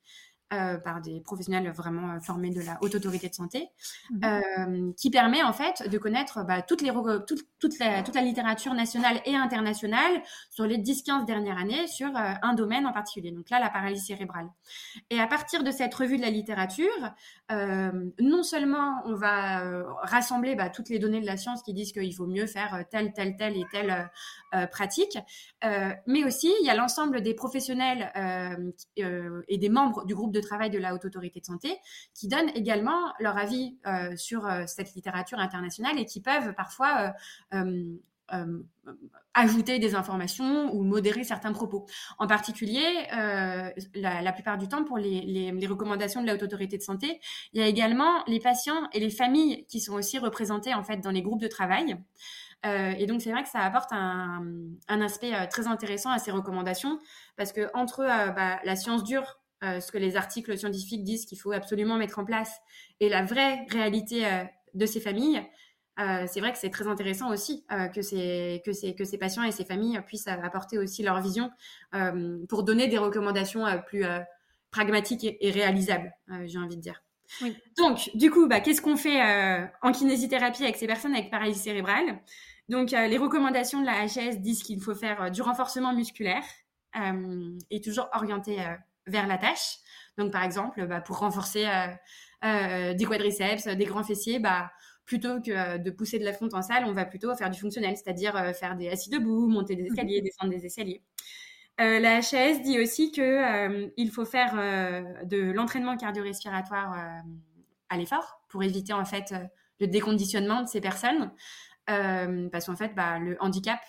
euh, 0.53 0.77
par 0.77 1.01
des 1.01 1.21
professionnels 1.21 1.71
vraiment 1.71 2.13
euh, 2.13 2.21
formés 2.21 2.51
de 2.51 2.61
la 2.61 2.77
haute 2.83 2.95
autorité 2.95 3.31
de 3.31 3.35
santé, 3.35 3.71
mhm. 4.11 4.21
euh, 4.25 4.93
qui 4.95 5.11
permet 5.11 5.43
en 5.43 5.55
fait 5.55 5.89
de 5.89 5.97
connaître 5.97 6.45
bah, 6.45 6.61
toutes 6.61 6.83
les, 6.83 6.93
toute, 7.27 7.49
toute, 7.59 7.79
la, 7.79 8.03
toute 8.03 8.15
la 8.15 8.21
littérature 8.21 8.75
nationale 8.75 9.23
et 9.25 9.35
internationale 9.35 10.23
sur 10.51 10.67
les 10.67 10.77
10-15 10.77 11.25
dernières 11.25 11.57
années 11.57 11.87
sur 11.87 12.11
un 12.15 12.53
domaine 12.53 12.87
en 12.87 12.93
particulier. 12.93 13.33
Donc 13.33 13.49
là, 13.49 13.59
la 13.59 13.71
paralysie 13.71 14.05
cérébrale. 14.05 14.49
Et 15.09 15.19
à 15.19 15.27
partir 15.27 15.65
de 15.65 15.71
cette 15.71 15.95
revue 15.95 16.19
de 16.19 16.23
la 16.23 16.31
littérature, 16.31 17.15
non 17.51 18.43
seulement 18.43 19.01
on 19.07 19.15
va 19.15 19.63
rassembler 20.03 20.57
bah, 20.57 20.69
toutes 20.69 20.91
les 20.91 20.99
données 20.99 21.21
de 21.21 21.27
la 21.27 21.39
science 21.39 21.63
qui 21.63 21.73
disent 21.73 21.93
qu'il 21.93 22.15
faut 22.15 22.27
mieux 22.27 22.47
faire 22.47 22.85
telle, 22.91 23.13
telle, 23.15 23.37
telle 23.37 23.57
et 23.57 23.65
telle 23.73 24.11
pratique, 24.71 25.19
mais 26.07 26.25
aussi 26.25 26.53
il 26.61 26.67
y 26.67 26.71
a 26.71 26.75
l'ensemble 26.75 27.23
des 27.23 27.35
professionnels 27.35 28.13
et 28.97 29.59
des 29.59 29.69
membres 29.69 30.05
du 30.05 30.15
groupe 30.15 30.34
de 30.35 30.41
travail 30.41 30.71
de 30.71 30.79
la 30.79 30.95
Haute 30.95 31.05
Autorité 31.05 31.41
de 31.41 31.47
Santé, 31.47 31.77
qui 32.15 32.29
donnent 32.29 32.51
également 32.55 33.13
leur 33.21 33.39
avis 33.39 33.79
sur 34.17 34.49
cette 34.67 34.95
littérature 34.95 35.39
internationale 35.39 35.99
et 35.99 36.05
qui 36.05 36.21
peuvent 36.21 36.55
parfois 36.55 37.15
euh, 38.33 38.63
ajouter 39.37 39.81
des 39.81 39.97
informations 39.97 40.73
ou 40.73 40.85
modérer 40.85 41.25
certains 41.25 41.53
propos. 41.53 41.87
En 42.19 42.29
particulier, 42.29 42.87
euh, 43.13 43.69
la, 43.95 44.33
plupart 44.33 44.59
du 44.59 44.69
temps, 44.69 44.85
pour 44.85 44.97
les, 44.97 45.67
recommandations 45.67 46.23
de 46.23 46.27
la 46.29 46.35
Haute 46.35 46.45
Autorité 46.45 46.79
de 46.79 46.83
Santé, 46.83 47.21
il 47.53 47.61
y 47.61 47.65
a 47.65 47.67
également 47.67 48.25
les 48.29 48.39
patients 48.39 48.89
et 48.93 49.01
les 49.01 49.11
familles 49.11 49.67
qui 49.67 49.81
sont 49.81 49.95
aussi 49.95 50.19
représentés 50.19 50.73
en 50.73 50.85
fait 50.85 50.99
dans 50.99 51.11
les 51.11 51.21
groupes 51.21 51.41
de 51.41 51.49
travail. 51.49 51.97
Euh, 52.65 52.93
et 52.97 53.07
donc 53.07 53.23
c'est 53.23 53.33
vrai 53.33 53.43
que 53.43 53.49
ça 53.49 53.59
apporte 53.59 53.93
un, 53.93 54.65
aspect 54.89 55.33
très 55.49 55.67
intéressant 55.67 56.11
à 56.11 56.19
ces 56.19 56.31
recommandations 56.31 57.01
parce 57.37 57.53
que 57.53 57.69
entre 57.75 58.05
bah, 58.05 58.61
la 58.65 58.77
science 58.77 59.03
dure, 59.03 59.41
ce 59.81 59.91
que 59.91 59.99
les 59.99 60.17
articles 60.17 60.57
scientifiques 60.59 61.05
disent 61.05 61.25
qu'il 61.25 61.39
faut 61.39 61.53
absolument 61.53 61.97
mettre 61.97 62.19
en 62.19 62.25
place, 62.25 62.53
et 63.01 63.09
la 63.09 63.23
vraie 63.23 63.65
réalité 63.71 64.27
de 64.75 64.87
ces 64.87 65.01
familles, 65.01 65.43
euh, 66.01 66.27
c'est 66.27 66.41
vrai 66.41 66.53
que 66.53 66.59
c'est 66.59 66.71
très 66.71 66.89
intéressant 66.89 67.31
aussi 67.33 67.65
euh, 67.71 67.87
que, 67.87 68.03
ces, 68.03 68.63
que, 68.65 68.73
ces, 68.73 68.95
que 68.95 69.05
ces 69.05 69.17
patients 69.17 69.45
et 69.45 69.53
ces 69.53 69.65
familles 69.65 70.01
puissent 70.07 70.27
apporter 70.27 70.77
aussi 70.77 71.03
leur 71.03 71.21
vision 71.21 71.51
euh, 71.95 72.45
pour 72.49 72.65
donner 72.65 72.89
des 72.89 72.99
recommandations 72.99 73.65
plus 73.87 74.05
pragmatiques 74.71 75.25
et, 75.25 75.51
réalisables, 75.51 76.13
j'ai 76.47 76.59
envie 76.59 76.77
de 76.77 76.81
dire. 76.81 77.03
Donc, 77.79 78.11
du 78.15 78.31
coup, 78.31 78.49
bah, 78.49 78.61
qu'est-ce 78.61 78.83
qu'on 78.83 78.97
fait 78.97 79.21
en 79.83 79.93
kinésithérapie 79.93 80.65
avec 80.65 80.77
ces 80.77 80.87
personnes 80.87 81.15
avec 81.15 81.31
paralysie 81.31 81.61
cérébrale? 81.61 82.21
Donc, 82.69 82.91
les 82.91 83.19
recommandations 83.19 83.81
de 83.81 83.87
la 83.87 84.07
HS 84.07 84.41
disent 84.41 84.63
qu'il 84.63 84.81
faut 84.81 84.95
faire 84.95 85.31
du 85.31 85.43
renforcement 85.43 85.95
musculaire 85.95 86.43
et 87.71 87.81
toujours 87.81 88.09
orienté 88.13 88.59
vers 89.07 89.27
la 89.27 89.39
tâche. 89.39 89.79
Donc, 90.19 90.33
par 90.33 90.43
exemple, 90.45 90.87
bah, 90.87 91.01
pour 91.01 91.19
renforcer 91.19 91.67
des 92.43 93.05
quadriceps, 93.07 93.67
des 93.67 93.85
grands 93.85 94.05
fessiers, 94.05 94.39
bah, 94.39 94.71
plutôt 95.05 95.41
que 95.41 95.51
euh, 95.51 95.79
de 95.79 95.91
pousser 95.91 96.19
de 96.19 96.25
la 96.25 96.33
fonte 96.33 96.55
en 96.55 96.63
salle, 96.63 96.85
on 96.87 96.93
va 96.93 97.05
plutôt 97.05 97.35
faire 97.35 97.51
du 97.51 97.61
fonctionnel, 97.61 97.97
c'est-à-dire 97.97 98.37
euh, 98.37 98.53
faire 98.53 98.77
des 98.77 98.89
assis 98.89 99.11
debout, 99.11 99.49
monter 99.49 99.77
des 99.77 99.85
escaliers, 99.85 100.19
mhm. 100.19 100.25
descendre 100.25 100.51
des 100.51 100.67
escaliers. 100.67 101.03
Euh, 101.81 101.99
la 101.99 102.19
HAS 102.19 102.61
dit 102.63 102.79
aussi 102.79 103.11
que 103.11 103.91
il 103.97 104.11
faut 104.11 104.25
faire 104.25 104.55
de 105.25 105.51
l'entraînement 105.51 105.97
cardio-respiratoire 105.97 106.97
à 107.89 107.97
l'effort 107.97 108.43
pour 108.49 108.63
éviter 108.63 108.93
en 108.93 109.05
fait 109.05 109.35
le 109.81 109.89
déconditionnement 109.89 110.63
de 110.63 110.69
ces 110.69 110.81
personnes, 110.81 111.33
parce 111.87 112.67
qu'en 112.67 112.77
fait, 112.77 112.95
bah, 112.95 113.19
le 113.19 113.37
handicap 113.41 113.81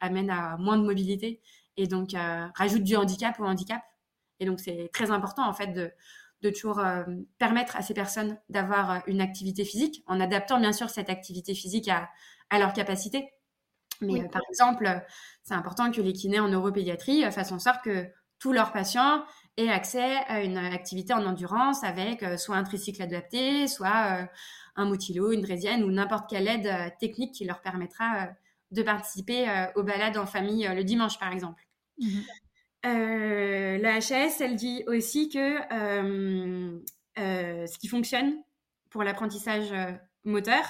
amène 0.00 0.30
à 0.30 0.56
moins 0.58 0.78
de 0.78 0.84
mobilité 0.84 1.40
et 1.76 1.88
donc 1.88 2.10
rajoute 2.54 2.84
du 2.84 2.94
handicap 2.94 3.40
au 3.40 3.44
handicap. 3.44 3.82
Et 4.40 4.46
donc 4.46 4.60
c'est 4.60 4.90
très 4.92 5.10
important 5.10 5.48
en 5.48 5.54
fait 5.54 5.68
de 5.68 5.92
de 6.44 6.50
toujours 6.50 6.78
euh, 6.78 7.02
permettre 7.38 7.74
à 7.74 7.82
ces 7.82 7.94
personnes 7.94 8.38
d'avoir 8.50 8.90
euh, 8.90 8.98
une 9.06 9.20
activité 9.22 9.64
physique, 9.64 10.04
en 10.06 10.20
adaptant 10.20 10.60
bien 10.60 10.72
sûr 10.72 10.90
cette 10.90 11.08
activité 11.08 11.54
physique 11.54 11.88
à, 11.88 12.10
à 12.50 12.58
leurs 12.58 12.74
capacités. 12.74 13.32
Mais 14.02 14.22
euh, 14.22 14.28
par 14.28 14.42
exemple, 14.50 15.02
c'est 15.42 15.54
important 15.54 15.90
que 15.90 16.02
les 16.02 16.12
kinés 16.12 16.40
en 16.40 16.48
neuropédiatrie 16.48 17.22
fassent 17.32 17.52
en 17.52 17.58
sorte 17.58 17.82
que 17.82 18.06
tous 18.38 18.52
leurs 18.52 18.72
patients 18.72 19.24
aient 19.56 19.70
accès 19.70 20.16
à 20.26 20.42
une 20.42 20.58
activité 20.58 21.14
en 21.14 21.24
endurance 21.24 21.82
avec 21.82 22.24
soit 22.38 22.56
un 22.56 22.64
tricycle 22.64 23.00
adapté, 23.00 23.68
soit 23.68 24.28
un 24.74 24.84
motilo, 24.84 25.32
une 25.32 25.40
draisienne 25.40 25.84
ou 25.84 25.90
n'importe 25.90 26.28
quelle 26.28 26.48
aide 26.48 26.92
technique 26.98 27.32
qui 27.32 27.44
leur 27.44 27.62
permettra 27.62 28.28
de 28.72 28.82
participer 28.82 29.46
aux 29.76 29.84
balades 29.84 30.18
en 30.18 30.26
famille 30.26 30.68
le 30.74 30.82
dimanche, 30.82 31.18
par 31.20 31.32
exemple. 31.32 31.62
Mmh 31.98 32.22
la 32.84 33.96
HAS, 33.96 34.40
elle 34.40 34.56
dit 34.56 34.84
aussi 34.86 35.28
que 35.28 35.56
euh, 35.72 36.78
euh, 37.18 37.66
ce 37.66 37.78
qui 37.78 37.88
fonctionne 37.88 38.36
pour 38.90 39.02
l'apprentissage 39.02 39.72
moteur, 40.24 40.64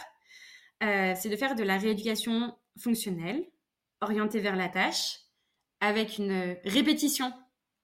c'est 0.80 1.28
de 1.28 1.36
faire 1.36 1.54
de 1.54 1.62
la 1.62 1.78
rééducation 1.78 2.54
fonctionnelle, 2.78 3.44
orientée 4.00 4.40
vers 4.40 4.56
la 4.56 4.68
tâche, 4.68 5.18
avec 5.80 6.18
une 6.18 6.56
répétition 6.64 7.32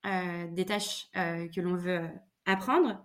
des 0.05 0.65
tâches 0.67 1.09
que 1.15 1.61
l'on 1.61 1.77
veut 1.77 2.09
apprendre, 2.47 3.05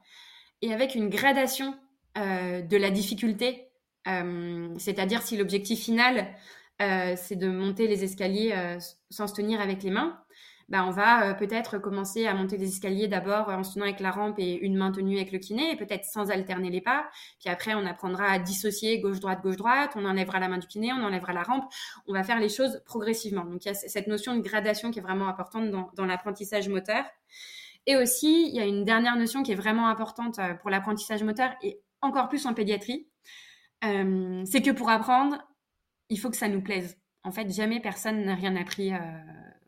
et 0.62 0.74
avec 0.74 0.96
une 0.96 1.10
gradation 1.10 1.78
de 2.16 2.78
la 2.78 2.90
difficulté, 2.90 3.70
c'est-à-dire 4.06 5.22
si 5.22 5.38
l'objectif 5.38 5.82
final, 5.82 6.34
c'est 6.80 7.36
de 7.36 7.50
monter 7.50 7.88
les 7.88 8.04
escaliers 8.04 8.78
sans 9.10 9.28
se 9.28 9.34
tenir 9.34 9.62
avec 9.62 9.84
les 9.84 9.92
mains, 9.92 10.25
bah, 10.68 10.84
on 10.88 10.90
va 10.90 11.30
euh, 11.30 11.34
peut-être 11.36 11.78
commencer 11.78 12.26
à 12.26 12.34
monter 12.34 12.58
des 12.58 12.68
escaliers 12.68 13.08
d'abord 13.08 13.50
en 13.50 13.64
se 13.64 13.74
tenant 13.74 13.86
avec 13.86 14.00
la 14.00 14.10
rampe 14.10 14.40
et 14.40 14.54
une 14.54 14.76
main 14.76 14.92
tenue 14.92 15.18
avec 15.18 15.32
le 15.32 15.38
kiné, 15.38 15.72
et 15.72 15.76
peut-être 15.76 16.06
sans 16.06 16.32
alterner 16.32 16.72
les 16.72 16.82
pas. 16.82 17.08
Puis 17.40 17.50
après, 17.50 17.76
on 17.76 17.86
apprendra 17.86 18.26
à 18.26 18.40
dissocier 18.40 19.00
gauche-droite, 19.00 19.42
gauche-droite, 19.44 19.92
on 19.96 20.06
enlèvera 20.06 20.40
la 20.40 20.48
main 20.48 20.58
du 20.58 20.66
kiné, 20.66 20.92
on 20.92 21.04
enlèvera 21.04 21.34
la 21.34 21.44
rampe. 21.44 21.72
On 22.08 22.14
va 22.14 22.24
faire 22.24 22.40
les 22.40 22.50
choses 22.50 22.82
progressivement. 22.86 23.46
Donc 23.46 23.64
il 23.66 23.68
y 23.68 23.72
a 23.72 23.74
cette 23.76 24.08
notion 24.08 24.36
de 24.36 24.42
gradation 24.42 24.90
qui 24.90 25.00
est 25.00 25.04
vraiment 25.04 25.28
importante 25.28 25.70
dans, 25.70 26.06
l'apprentissage 26.06 26.68
moteur. 26.68 27.06
Et 27.86 27.96
aussi, 27.96 28.48
il 28.48 28.56
y 28.56 28.60
a 28.60 28.66
une 28.66 28.84
dernière 28.84 29.16
notion 29.16 29.44
qui 29.44 29.52
est 29.52 29.56
vraiment 29.56 29.88
importante 29.88 30.40
euh, 30.40 30.56
pour 30.56 30.72
l'apprentissage 30.72 31.24
moteur 31.24 31.52
et 31.62 31.80
encore 32.02 32.28
plus 32.28 32.48
en 32.48 32.56
pédiatrie. 32.56 33.08
Euh, 33.84 34.42
c'est 34.46 34.64
que 34.64 34.72
pour 34.72 34.90
apprendre, 34.90 35.38
il 36.10 36.20
faut 36.20 36.32
que 36.32 36.38
ça 36.38 36.48
nous 36.48 36.62
plaise. 36.62 36.98
En 37.24 37.32
fait, 37.32 37.52
jamais 37.52 37.80
personne 37.80 38.26
n'a 38.26 38.34
rien 38.34 38.56
appris 38.56 38.92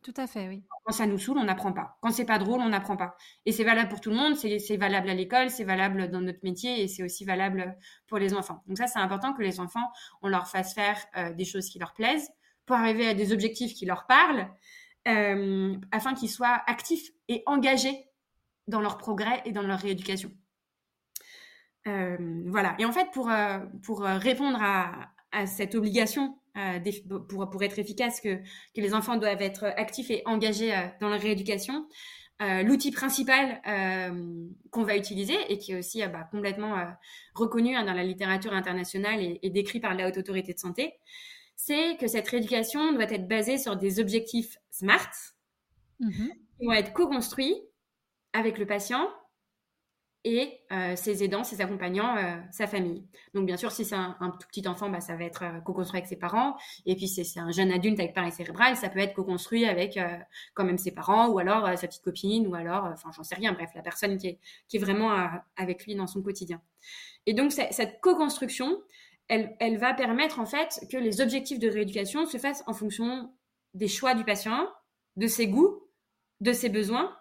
tout 0.04 0.14
à 0.16 0.28
fait, 0.28 0.48
oui. 0.48 0.64
Quand 0.86 0.94
ça 0.94 1.06
nous 1.06 1.18
saoule, 1.18 1.38
on 1.38 1.44
n'apprend 1.44 1.74
pas. 1.74 1.98
Quand 2.02 2.12
c'est 2.12 2.26
pas 2.26 2.40
drôle, 2.40 2.62
on 2.62 2.70
n'apprend 2.70 2.96
pas. 2.96 3.16
Et 3.46 3.52
c'est 3.52 3.64
valable 3.64 3.90
pour 3.90 4.00
tout 4.00 4.10
le 4.10 4.16
monde, 4.16 4.36
c'est 4.36 4.78
valable 4.78 5.10
à 5.10 5.14
l'école, 5.14 5.50
c'est 5.50 5.64
valable 5.64 6.10
dans 6.10 6.22
notre 6.22 6.40
métier 6.44 6.82
et 6.82 6.88
c'est 6.88 7.04
aussi 7.04 7.26
valable 7.26 7.78
pour 8.08 8.18
les 8.18 8.34
enfants. 8.34 8.64
Donc 8.68 8.78
ça, 8.78 8.88
c'est 8.88 9.00
important 9.00 9.34
que 9.34 9.42
les 9.42 9.60
enfants, 9.60 9.92
on 10.22 10.28
leur 10.28 10.48
fasse 10.48 10.74
faire 10.74 10.98
euh, 11.18 11.34
des 11.34 11.46
choses 11.46 11.70
qui 11.70 11.80
leur 11.80 11.94
plaisent 11.94 12.30
pour 12.66 12.76
arriver 12.76 13.08
à 13.08 13.14
des 13.14 13.34
objectifs 13.34 13.74
qui 13.74 13.86
leur 13.86 14.08
parlent, 14.08 14.50
euh, 15.08 15.76
afin 15.92 16.14
qu'ils 16.14 16.30
soient 16.30 16.62
actifs 16.68 17.10
et 17.28 17.44
engagés 17.46 18.06
dans 18.68 18.82
leur 18.82 18.98
progrès 18.98 19.42
et 19.46 19.52
dans 19.52 19.62
leur 19.62 19.80
rééducation. 19.80 20.32
Euh, 21.88 22.44
voilà. 22.48 22.76
Et 22.80 22.86
en 22.86 22.92
fait, 22.92 23.10
pour, 23.12 23.32
pour 23.84 24.02
répondre 24.02 24.60
à, 24.62 25.10
à 25.32 25.46
cette 25.46 25.76
obligation 25.76 26.40
euh, 26.58 26.80
pour, 27.30 27.50
pour 27.50 27.64
être 27.64 27.78
efficace 27.78 28.20
que, 28.20 28.36
que 28.38 28.82
les 28.82 28.94
enfants 28.94 29.18
doivent 29.18 29.42
être 29.42 29.66
actifs 29.78 30.10
et 30.10 30.24
engagés 30.26 30.74
euh, 30.76 30.88
dans 31.00 31.10
la 31.10 31.18
rééducation. 31.18 31.88
Euh, 32.42 32.62
l'outil 32.62 32.92
principal 32.92 33.62
qu'on 34.70 34.84
va 34.84 34.96
utiliser 34.96 35.36
et 35.50 35.58
qui 35.58 35.72
est 35.72 35.80
aussi 35.80 36.04
bah, 36.06 36.28
complètement 36.30 36.76
reconnu 37.34 37.76
hein, 37.76 37.84
dans 37.84 37.94
la 37.94 38.04
littérature 38.04 38.54
internationale 38.54 39.20
et, 39.42 39.50
décrit 39.50 39.80
par 39.80 39.96
la 39.96 40.08
Haute 40.08 40.18
Autorité 40.18 40.54
de 40.54 40.60
Santé, 40.60 40.94
c'est 41.56 41.98
que 41.98 42.06
cette 42.06 42.28
rééducation 42.28 42.94
doit 42.94 43.12
être 43.12 43.28
basée 43.28 43.58
sur 43.58 43.76
des 43.76 44.00
objectifs 44.00 44.58
SMART 44.70 45.10
mmh 46.00 46.28
qui 46.60 46.66
vont 46.66 46.74
être 46.74 46.94
co-construits 46.94 47.56
avec 48.34 48.58
le 48.58 48.66
patient 48.66 49.08
et 50.28 50.60
euh, 50.74 50.98
ses 50.98 51.24
aidants, 51.24 51.46
ses 51.46 51.62
accompagnants, 51.62 52.18
euh, 52.18 52.36
sa 52.52 52.68
famille. 52.68 53.02
Donc 53.34 53.46
bien 53.46 53.56
sûr, 53.56 53.72
si 53.72 53.86
c'est 53.86 53.96
un, 53.96 54.18
tout 54.20 54.48
petit 54.50 54.68
enfant, 54.68 54.90
bah, 54.90 55.00
ça 55.00 55.16
va 55.16 55.24
être 55.24 55.44
euh, 55.44 55.62
co-construit 55.62 56.00
avec 56.00 56.10
ses 56.10 56.18
parents. 56.18 56.58
Et 56.86 56.98
puis 56.98 57.08
si 57.08 57.24
c'est 57.24 57.40
un 57.40 57.52
jeune 57.52 57.72
adulte 57.72 57.98
avec 57.98 58.14
paralysie 58.14 58.36
cérébrale, 58.36 58.76
ça 58.76 58.90
peut 58.90 59.00
être 59.00 59.14
co-construit 59.14 59.66
avec 59.66 59.98
quand 60.54 60.66
même 60.66 60.78
ses 60.78 60.92
parents 60.92 61.30
ou 61.30 61.40
alors 61.40 61.66
sa 61.78 61.88
petite 61.88 62.04
copine 62.04 62.46
ou 62.46 62.56
alors, 62.56 62.84
enfin 62.86 63.10
j'en 63.16 63.24
sais 63.24 63.36
rien, 63.36 63.54
bref, 63.54 63.70
la 63.74 63.82
personne 63.82 64.18
qui 64.18 64.28
est, 64.28 64.78
vraiment 64.78 65.12
avec 65.56 65.86
lui 65.86 65.96
dans 65.96 66.08
son 66.08 66.22
quotidien. 66.22 66.62
Et 67.26 67.34
donc 67.34 67.52
cette 67.54 68.02
co-construction, 68.02 68.82
elle, 69.30 69.78
va 69.78 69.94
permettre 69.94 70.40
en 70.40 70.46
fait 70.46 70.80
que 70.92 70.98
les 70.98 71.22
objectifs 71.22 71.60
de 71.60 71.70
rééducation 71.70 72.26
se 72.26 72.38
fassent 72.38 72.64
en 72.68 72.74
fonction 72.74 73.32
des 73.74 73.88
choix 73.88 74.14
du 74.14 74.26
patient, 74.26 74.68
de 75.16 75.28
ses 75.28 75.48
goûts, 75.48 75.82
de 76.42 76.52
ses 76.52 76.70
besoins 76.70 77.16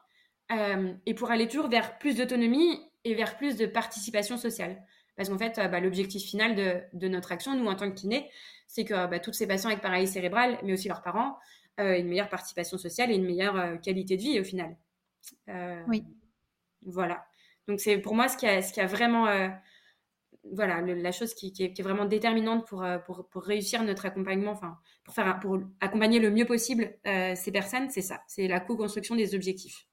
et 1.07 1.15
pour 1.15 1.31
aller 1.31 1.49
toujours 1.49 1.69
vers 1.69 1.99
plus 1.99 2.17
d'autonomie 2.17 2.81
et 3.07 3.15
vers 3.15 3.37
plus 3.37 3.57
de 3.57 3.67
participation 3.67 4.37
sociale. 4.37 4.83
Parce 5.17 5.29
qu'en 5.29 5.39
fait, 5.39 5.59
euh, 5.59 5.69
bah, 5.69 5.81
l'objectif 5.81 6.25
final 6.25 6.57
de, 6.57 6.81
de, 6.93 7.09
notre 7.09 7.31
action, 7.33 7.57
nous 7.57 7.67
en 7.67 7.77
tant 7.77 7.89
que 7.89 7.95
kiné, 7.95 8.29
c'est 8.67 8.85
que 8.85 9.07
bah, 9.07 9.21
toutes 9.21 9.35
ces 9.35 9.47
patients 9.47 9.71
avec 9.71 9.81
paralysie 9.81 10.13
cérébrale, 10.13 10.59
mais 10.65 10.73
aussi 10.73 10.89
leurs 10.89 11.03
parents, 11.03 11.39
euh, 11.79 11.93
aient 11.93 12.01
une 12.01 12.09
meilleure 12.09 12.29
participation 12.29 12.79
sociale 12.79 13.13
et 13.13 13.15
une 13.15 13.25
meilleure 13.25 13.81
qualité 13.81 14.17
de 14.17 14.23
vie 14.23 14.41
au 14.41 14.45
final. 14.45 14.77
oui. 15.89 16.05
Voilà. 16.85 17.25
Donc 17.67 17.81
c'est 17.81 17.99
pour 17.99 18.15
moi 18.15 18.29
ce 18.29 18.37
qui 18.37 18.47
a, 18.47 18.63
ce 18.63 18.73
qui 18.73 18.81
a 18.81 18.87
vraiment, 18.87 19.27
voilà, 20.53 20.81
la 20.81 21.11
chose 21.11 21.35
qui, 21.35 21.53
qui, 21.53 21.65
est, 21.65 21.83
vraiment 21.83 22.05
déterminante 22.05 22.65
pour, 22.65 22.87
pour, 23.05 23.29
pour 23.29 23.43
réussir 23.43 23.83
notre 23.83 24.07
accompagnement, 24.07 24.53
enfin 24.53 24.79
pour 25.03 25.15
faire, 25.15 25.41
pour 25.41 25.59
accompagner 25.81 26.21
le 26.21 26.31
mieux 26.31 26.45
possible 26.45 26.97
ces 27.05 27.51
personnes, 27.51 27.91
c'est 27.91 28.03
ça, 28.03 28.21
c'est 28.29 28.47
la 28.47 28.61
co-construction 28.61 29.17
des 29.17 29.35
objectifs. 29.35 29.89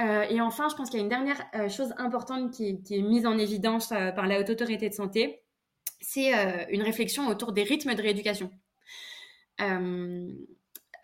Euh, 0.00 0.22
et 0.28 0.40
enfin, 0.40 0.68
je 0.68 0.76
pense 0.76 0.90
qu'il 0.90 0.98
y 0.98 1.02
a 1.02 1.04
une 1.04 1.08
dernière 1.08 1.42
euh, 1.54 1.68
chose 1.68 1.92
importante 1.96 2.52
qui, 2.52 2.80
est 2.90 3.02
mise 3.02 3.26
en 3.26 3.36
évidence 3.36 3.92
euh, 3.92 4.12
par 4.12 4.26
la 4.26 4.40
Haute 4.40 4.50
Autorité 4.50 4.88
de 4.88 4.94
Santé, 4.94 5.42
c'est 6.00 6.30
une 6.70 6.82
réflexion 6.82 7.26
autour 7.26 7.50
des 7.50 7.64
rythmes 7.64 7.92
de 7.92 8.00
rééducation. 8.00 8.52
il 9.58 10.36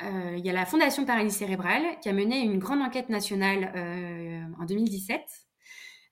y 0.01 0.49
a 0.49 0.53
la 0.53 0.67
Fondation 0.67 1.05
Paralysie 1.05 1.39
Cérébrale 1.39 1.99
qui 2.01 2.09
a 2.09 2.13
mené 2.13 2.39
une 2.43 2.61
grande 2.61 2.81
enquête 2.81 3.09
nationale 3.09 3.73
en 4.57 4.65
2017, 4.65 5.21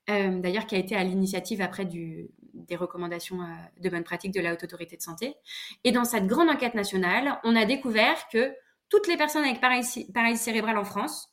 d'ailleurs 0.09 0.66
qui 0.66 0.75
a 0.75 0.79
été 0.79 0.97
à 0.97 1.05
l'initiative 1.05 1.61
après 1.61 1.85
des 1.85 2.75
recommandations 2.75 3.38
de 3.79 3.88
bonne 3.88 4.03
pratique 4.03 4.35
de 4.35 4.40
la 4.40 4.53
Haute 4.53 4.64
Autorité 4.64 4.97
de 4.97 5.03
Santé. 5.03 5.37
Et 5.85 5.92
dans 5.92 6.05
cette 6.05 6.27
grande 6.27 6.51
enquête 6.51 6.75
nationale, 6.75 7.38
on 7.45 7.55
a 7.55 7.64
découvert 7.66 8.27
que 8.33 8.53
toutes 8.88 9.07
les 9.07 9.16
personnes 9.16 9.45
avec 9.45 9.61
paralysie, 9.61 10.09
cérébrale 10.35 10.77
en 10.77 10.85
France, 10.85 11.32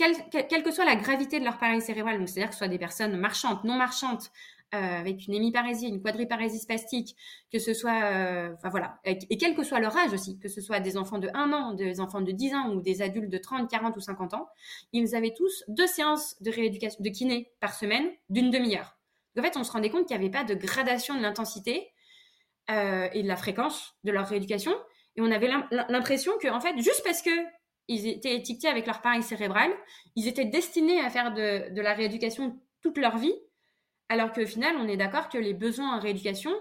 quelle, 0.00 0.62
que 0.62 0.70
soit 0.70 0.84
la 0.84 0.96
gravité 0.96 1.38
de 1.38 1.44
leur 1.44 1.58
paralysie 1.58 1.86
cérébrale, 1.86 2.26
c'est-à-dire 2.26 2.48
que 2.48 2.54
ce 2.54 2.58
soit 2.58 2.68
des 2.68 2.78
personnes 2.78 3.16
marchantes, 3.16 3.64
non 3.64 3.74
marchantes, 3.74 4.30
euh, 4.72 4.78
avec 4.78 5.26
une 5.26 5.34
hémiparésie, 5.34 5.88
une 5.88 6.00
quadriparésie 6.00 6.60
spastique, 6.60 7.16
que 7.52 7.58
ce 7.58 7.74
soit, 7.74 8.04
euh, 8.04 8.54
voilà, 8.70 9.00
et, 9.04 9.18
quel 9.36 9.56
que 9.56 9.64
soit 9.64 9.80
leur 9.80 9.96
âge 9.96 10.12
aussi, 10.12 10.38
que 10.38 10.48
ce 10.48 10.60
soit 10.60 10.78
des 10.78 10.96
enfants 10.96 11.18
de 11.18 11.28
1 11.34 11.52
an, 11.52 11.74
des 11.74 12.00
enfants 12.00 12.20
de 12.20 12.30
10 12.30 12.54
ans 12.54 12.70
ou 12.70 12.80
des 12.80 13.02
adultes 13.02 13.30
de 13.30 13.38
30, 13.38 13.68
40 13.68 13.96
ou 13.96 14.00
50 14.00 14.34
ans, 14.34 14.48
ils 14.92 15.16
avaient 15.16 15.34
tous 15.36 15.64
deux 15.68 15.88
séances 15.88 16.40
de 16.40 16.50
rééducation, 16.50 17.02
de 17.02 17.08
kiné 17.08 17.50
par 17.58 17.74
semaine 17.74 18.08
d'une 18.28 18.50
demi-heure. 18.50 18.96
En 19.38 19.42
fait, 19.42 19.56
on 19.56 19.64
se 19.64 19.72
rendait 19.72 19.90
compte 19.90 20.06
qu'il 20.06 20.16
n'y 20.16 20.22
avait 20.22 20.32
pas 20.32 20.44
de 20.44 20.54
gradation 20.54 21.16
de 21.16 21.20
l'intensité 21.20 21.88
euh, 22.70 23.08
et 23.12 23.22
de 23.22 23.28
la 23.28 23.36
fréquence 23.36 23.94
de 24.04 24.12
leur 24.12 24.28
rééducation. 24.28 24.72
Et 25.16 25.20
on 25.20 25.30
avait 25.32 25.50
l'impression 25.88 26.32
que, 26.40 26.48
en 26.48 26.60
fait, 26.60 26.76
juste 26.76 27.02
parce 27.04 27.22
que 27.22 27.30
ils 27.90 28.06
étaient 28.06 28.34
étiquetés 28.34 28.68
avec 28.68 28.86
leur 28.86 29.02
pareil 29.02 29.22
cérébral, 29.22 29.70
ils 30.16 30.28
étaient 30.28 30.44
destinés 30.44 31.00
à 31.00 31.10
faire 31.10 31.34
de, 31.34 31.74
de 31.74 31.80
la 31.82 31.92
rééducation 31.92 32.58
toute 32.80 32.96
leur 32.96 33.18
vie, 33.18 33.34
alors 34.08 34.32
qu'au 34.32 34.46
final, 34.46 34.76
on 34.78 34.88
est 34.88 34.96
d'accord 34.96 35.28
que 35.28 35.38
les 35.38 35.54
besoins 35.54 35.96
en 35.96 36.00
rééducation, 36.00 36.52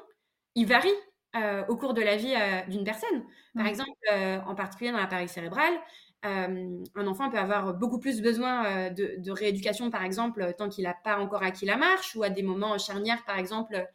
ils 0.56 0.68
varient 0.68 0.90
euh, 1.36 1.64
au 1.68 1.76
cours 1.76 1.94
de 1.94 2.02
la 2.02 2.16
vie 2.16 2.34
euh, 2.36 2.62
d'une 2.70 2.84
personne. 2.84 3.24
Par 3.56 3.68
exemple, 3.68 3.92
euh, 4.12 4.40
en 4.48 4.56
particulier 4.56 4.92
dans 4.92 4.98
l'appareil 4.98 5.28
cérébral, 5.28 5.74
un 6.24 7.08
enfant 7.08 7.30
peut 7.30 7.38
avoir 7.38 7.74
beaucoup 7.76 8.00
plus 8.00 8.22
besoin 8.22 8.90
de, 8.92 9.16
de, 9.20 9.32
rééducation, 9.32 9.90
par 9.90 10.04
exemple, 10.04 10.54
tant 10.58 10.68
qu'il 10.68 10.84
n'a 10.84 10.94
pas 10.94 11.18
encore 11.18 11.44
acquis 11.44 11.66
la 11.66 11.78
marche, 11.78 12.14
ou 12.16 12.24
à 12.24 12.30
des 12.30 12.44
moments 12.44 12.78
charnières, 12.78 13.24
par 13.26 13.38
exemple, 13.38 13.88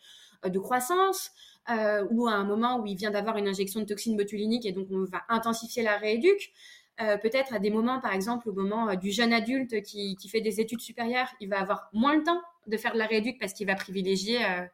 de 0.42 0.58
croissance, 0.58 1.32
ou 1.68 2.26
à 2.26 2.32
un 2.32 2.44
moment 2.44 2.78
où 2.78 2.86
il 2.86 2.96
vient 2.96 3.10
d'avoir 3.10 3.36
une 3.36 3.46
injection 3.46 3.80
de 3.80 3.84
toxine 3.84 4.16
botulinique 4.16 4.64
et 4.64 4.72
donc 4.72 4.88
on 4.90 5.04
va 5.04 5.22
intensifier 5.28 5.82
la 5.82 5.98
rééduque. 5.98 6.52
Peut-être 6.96 7.52
à 7.54 7.58
des 7.58 7.70
moments, 7.70 8.00
par 8.00 8.12
exemple, 8.12 8.48
au 8.48 8.52
moment 8.52 8.94
du 8.94 9.10
jeune 9.10 9.32
adulte 9.32 9.82
qui, 9.82 10.16
qui, 10.16 10.28
fait 10.28 10.40
des 10.40 10.60
études 10.60 10.80
supérieures, 10.80 11.28
il 11.40 11.48
va 11.48 11.60
avoir 11.60 11.88
moins 11.92 12.14
le 12.14 12.22
temps 12.22 12.40
de 12.66 12.76
faire 12.76 12.92
de 12.92 12.98
la 12.98 13.06
rééduque 13.06 13.38
parce 13.38 13.52
qu'il 13.52 13.66
va 13.66 13.74
privilégier 13.74 14.44
euh, 14.44 14.64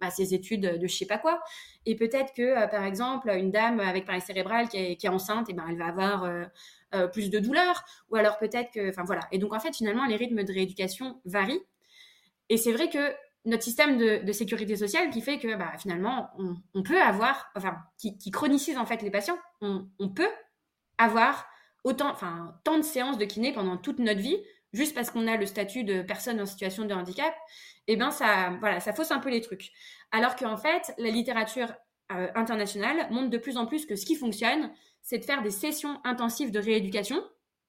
bah, 0.00 0.10
ses 0.10 0.34
études 0.34 0.78
de 0.78 0.86
je 0.86 0.94
sais 0.94 1.06
pas 1.06 1.18
quoi. 1.18 1.40
Et 1.86 1.96
peut-être 1.96 2.32
que, 2.32 2.42
euh, 2.42 2.66
par 2.66 2.84
exemple, 2.84 3.30
une 3.30 3.50
dame 3.50 3.80
avec 3.80 4.04
paralysie 4.04 4.26
cérébrale 4.26 4.68
qui 4.68 4.76
est, 4.76 5.08
enceinte, 5.08 5.48
et 5.48 5.52
eh 5.52 5.54
ben, 5.54 5.64
elle 5.68 5.78
va 5.78 5.86
avoir 5.86 6.24
euh, 6.24 7.06
plus 7.08 7.30
de 7.30 7.38
douleurs. 7.38 7.84
Ou 8.10 8.16
alors 8.16 8.38
peut-être 8.38 8.70
que, 8.72 8.90
enfin 8.90 9.04
voilà. 9.04 9.22
Et 9.32 9.38
donc 9.38 9.52
en 9.54 9.60
fait, 9.60 9.74
finalement, 9.74 10.06
les 10.06 10.16
rythmes 10.16 10.42
de 10.42 10.52
rééducation 10.52 11.20
varient. 11.24 11.62
Et 12.48 12.56
c'est 12.56 12.72
vrai 12.72 12.88
que 12.88 13.14
notre 13.46 13.62
système 13.62 13.96
de, 13.96 14.32
sécurité 14.32 14.76
sociale 14.76 15.08
qui 15.10 15.22
fait 15.22 15.38
que 15.38 15.54
bah, 15.56 15.72
finalement, 15.78 16.30
on, 16.74 16.82
peut 16.82 17.00
avoir, 17.00 17.50
enfin, 17.56 17.78
qui, 17.96 18.30
chronicise 18.30 18.76
en 18.76 18.84
fait 18.84 19.02
les 19.02 19.10
patients, 19.10 19.38
on 19.62 20.08
peut 20.14 20.28
avoir 20.98 21.49
autant, 21.84 22.10
enfin, 22.10 22.54
tant 22.64 22.78
de 22.78 22.82
séances 22.82 23.18
de 23.18 23.24
kiné 23.24 23.52
pendant 23.52 23.76
toute 23.76 23.98
notre 23.98 24.20
vie 24.20 24.38
juste 24.72 24.94
parce 24.94 25.10
qu'on 25.10 25.26
a 25.26 25.36
le 25.36 25.46
statut 25.46 25.84
de 25.84 26.02
personne 26.02 26.40
en 26.40 26.46
situation 26.46 26.84
de 26.84 26.94
handicap, 26.94 27.34
eh 27.88 27.96
ben 27.96 28.10
ça, 28.10 28.56
voilà, 28.60 28.80
ça 28.80 28.92
fausse 28.92 29.10
un 29.10 29.18
peu 29.18 29.30
les 29.30 29.40
trucs. 29.40 29.72
Alors 30.12 30.36
qu'en 30.36 30.56
fait, 30.56 30.94
la 30.98 31.10
littérature 31.10 31.72
euh, 32.12 32.28
internationale 32.34 33.08
montre 33.10 33.30
de 33.30 33.38
plus 33.38 33.56
en 33.56 33.66
plus 33.66 33.86
que 33.86 33.96
ce 33.96 34.06
qui 34.06 34.14
fonctionne, 34.14 34.70
c'est 35.02 35.18
de 35.18 35.24
faire 35.24 35.42
des 35.42 35.50
sessions 35.50 36.00
intensives 36.04 36.50
de 36.50 36.58
rééducation 36.58 37.22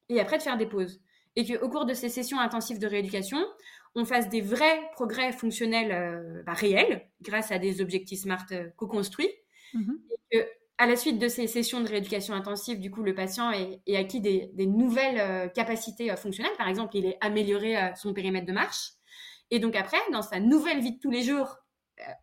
et 0.10 0.20
après 0.20 0.38
de 0.38 0.44
faire 0.44 0.58
des 0.58 0.68
pauses. 0.68 1.02
Et 1.36 1.46
qu'au 1.46 1.70
cours 1.70 1.86
de 1.86 1.94
ces 1.94 2.10
sessions 2.10 2.40
intensives 2.40 2.80
de 2.80 2.88
rééducation, 2.88 3.44
on 3.96 4.06
fasse 4.06 4.30
des 4.30 4.42
vrais 4.42 4.82
progrès 4.94 5.32
fonctionnels 5.32 5.92
euh, 5.92 6.44
bah, 6.44 6.54
réels 6.54 7.10
grâce 7.22 7.52
à 7.52 7.58
des 7.58 7.82
objectifs 7.82 8.22
SMART 8.22 8.46
euh, 8.52 8.70
co-construits. 8.76 9.32
Mmh 9.74 9.94
et 10.34 10.38
que 10.38 10.48
à 10.82 10.88
la 10.88 10.96
suite 10.96 11.20
de 11.20 11.28
ces 11.28 11.46
sessions 11.46 11.80
de 11.82 11.88
rééducation 11.88 12.34
intensive, 12.34 12.80
du 12.80 12.90
coup, 12.90 13.04
le 13.04 13.14
patient 13.14 13.52
est, 13.52 13.96
acquis 13.96 14.20
des, 14.20 14.52
nouvelles 14.66 15.20
euh, 15.20 15.48
capacités 15.48 16.10
euh, 16.10 16.16
fonctionnelles. 16.16 16.56
Par 16.58 16.68
exemple, 16.68 16.98
il 16.98 17.06
est 17.06 17.20
amélioré 17.22 17.78
euh, 17.78 17.94
son 17.94 18.16
périmètre 18.16 18.48
de 18.48 18.52
marche. 18.52 18.94
Et 19.52 19.60
donc 19.60 19.76
après, 19.76 20.00
dans 20.12 20.24
sa 20.24 20.40
nouvelle 20.40 20.82
vie 20.82 20.94
de 20.94 21.00
tous 21.00 21.12
les 21.12 21.22
jours, 21.22 21.56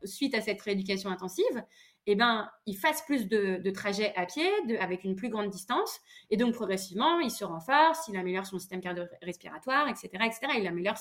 suite 0.02 0.34
à 0.34 0.40
cette 0.40 0.60
rééducation 0.60 1.08
intensive, 1.08 1.62
eh 2.06 2.16
ben, 2.16 2.50
il 2.66 2.76
fasse 2.76 3.02
plus 3.02 3.28
de, 3.28 3.70
trajets 3.70 4.12
à 4.16 4.26
pied, 4.26 4.50
avec 4.80 5.04
une 5.04 5.14
plus 5.14 5.28
grande 5.28 5.50
distance. 5.50 6.00
Et 6.30 6.36
donc, 6.36 6.54
progressivement, 6.54 7.20
il 7.20 7.30
se 7.30 7.44
renforce, 7.44 8.08
il 8.08 8.16
améliore 8.16 8.46
son 8.46 8.58
système 8.58 8.80
cardio-respiratoire, 8.80 9.88
etc., 9.88 10.08
etc. 10.24 10.40
Il 10.56 10.66
améliore 10.66 10.96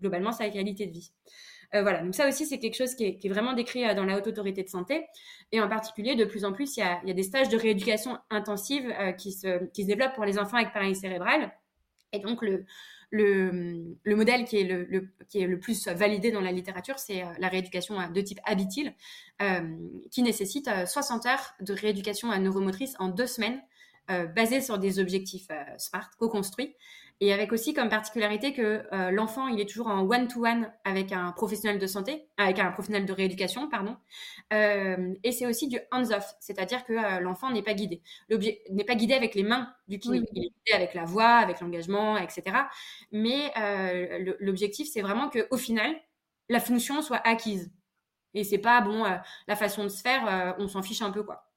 globalement 0.00 0.32
sa 0.32 0.50
qualité 0.50 0.86
de 0.86 0.92
vie. 0.92 1.12
Euh, 1.74 1.82
voilà, 1.82 2.02
donc 2.02 2.14
ça 2.14 2.26
aussi, 2.28 2.46
c'est 2.46 2.58
quelque 2.58 2.76
chose 2.76 2.94
qui 2.94 3.04
est, 3.04 3.28
vraiment 3.28 3.52
décrit 3.52 3.84
euh, 3.84 3.94
dans 3.94 4.04
la 4.04 4.16
haute 4.16 4.26
autorité 4.26 4.62
de 4.62 4.68
santé. 4.68 5.06
Et 5.52 5.60
en 5.60 5.68
particulier, 5.68 6.14
de 6.14 6.24
plus 6.24 6.44
en 6.44 6.52
plus, 6.52 6.76
il 6.76 6.80
y 6.80 6.82
a, 6.82 7.00
des 7.14 7.22
stages 7.22 7.48
de 7.48 7.58
rééducation 7.58 8.18
intensive 8.30 8.92
euh, 8.98 9.12
qui, 9.12 9.32
se, 9.32 9.68
développent 9.82 10.14
pour 10.14 10.24
les 10.24 10.38
enfants 10.38 10.56
avec 10.56 10.72
paralysie 10.72 11.00
cérébrale. 11.00 11.52
Et 12.12 12.20
donc, 12.20 12.40
le, 12.40 12.64
le, 13.10 13.96
le, 14.02 14.16
modèle 14.16 14.44
qui 14.46 14.58
est 14.58 14.64
le, 14.64 15.58
plus 15.58 15.88
validé 15.88 16.30
dans 16.30 16.40
la 16.40 16.52
littérature, 16.52 16.98
c'est 16.98 17.22
la 17.38 17.48
rééducation 17.48 17.96
de 18.10 18.20
type 18.22 18.40
habitile, 18.44 18.94
qui 20.10 20.22
nécessite 20.22 20.70
60 20.86 21.26
heures 21.26 21.54
de 21.60 21.74
rééducation 21.74 22.34
neuromotrice 22.38 22.94
en 22.98 23.08
deux 23.08 23.26
semaines, 23.26 23.60
euh, 24.10 24.24
basée 24.24 24.62
sur 24.62 24.78
des 24.78 25.00
objectifs 25.00 25.48
SMART, 25.76 26.08
co-construits, 26.18 26.74
et 27.20 27.32
avec 27.32 27.52
aussi 27.52 27.74
comme 27.74 27.88
particularité 27.88 28.52
que 28.52 28.86
euh, 28.92 29.10
l'enfant, 29.10 29.48
il 29.48 29.60
est 29.60 29.68
toujours 29.68 29.88
en 29.88 30.02
one-to-one 30.02 30.72
avec 30.84 31.10
un 31.10 31.32
professionnel 31.32 31.80
de 31.80 31.86
santé, 31.88 32.28
avec 32.36 32.60
un 32.60 32.70
professionnel 32.70 33.06
de 33.06 33.12
rééducation, 33.12 33.68
pardon. 33.68 33.96
Euh, 34.52 35.14
et 35.24 35.32
c'est 35.32 35.46
aussi 35.46 35.66
du 35.66 35.80
hands-off, 35.90 36.34
c'est-à-dire 36.38 36.84
que 36.84 36.92
euh, 36.92 37.18
l'enfant 37.18 37.50
n'est 37.50 37.62
pas 37.62 37.74
guidé. 37.74 38.02
L'objet 38.28 38.62
n'est 38.70 38.84
pas 38.84 38.94
guidé 38.94 39.14
avec 39.14 39.34
les 39.34 39.42
mains 39.42 39.74
du 39.88 39.98
kiné, 39.98 40.18
il 40.32 40.44
est 40.44 40.50
guidé 40.50 40.72
avec 40.72 40.94
la 40.94 41.04
voix, 41.04 41.38
avec 41.38 41.60
l'engagement, 41.60 42.16
etc. 42.18 42.56
Mais 43.10 43.52
l'objectif, 44.38 44.88
c'est 44.88 45.02
vraiment 45.02 45.28
qu'au 45.28 45.56
final, 45.56 45.96
la 46.48 46.60
fonction 46.60 47.02
soit 47.02 47.20
acquise. 47.26 47.72
Et 48.34 48.44
c'est 48.44 48.58
pas, 48.58 48.80
bon, 48.80 49.04
la 49.48 49.56
façon 49.56 49.82
de 49.82 49.88
se 49.88 50.02
faire, 50.02 50.54
on 50.58 50.68
s'en 50.68 50.82
fiche 50.82 51.02
un 51.02 51.10
peu, 51.10 51.24
quoi. 51.24 51.50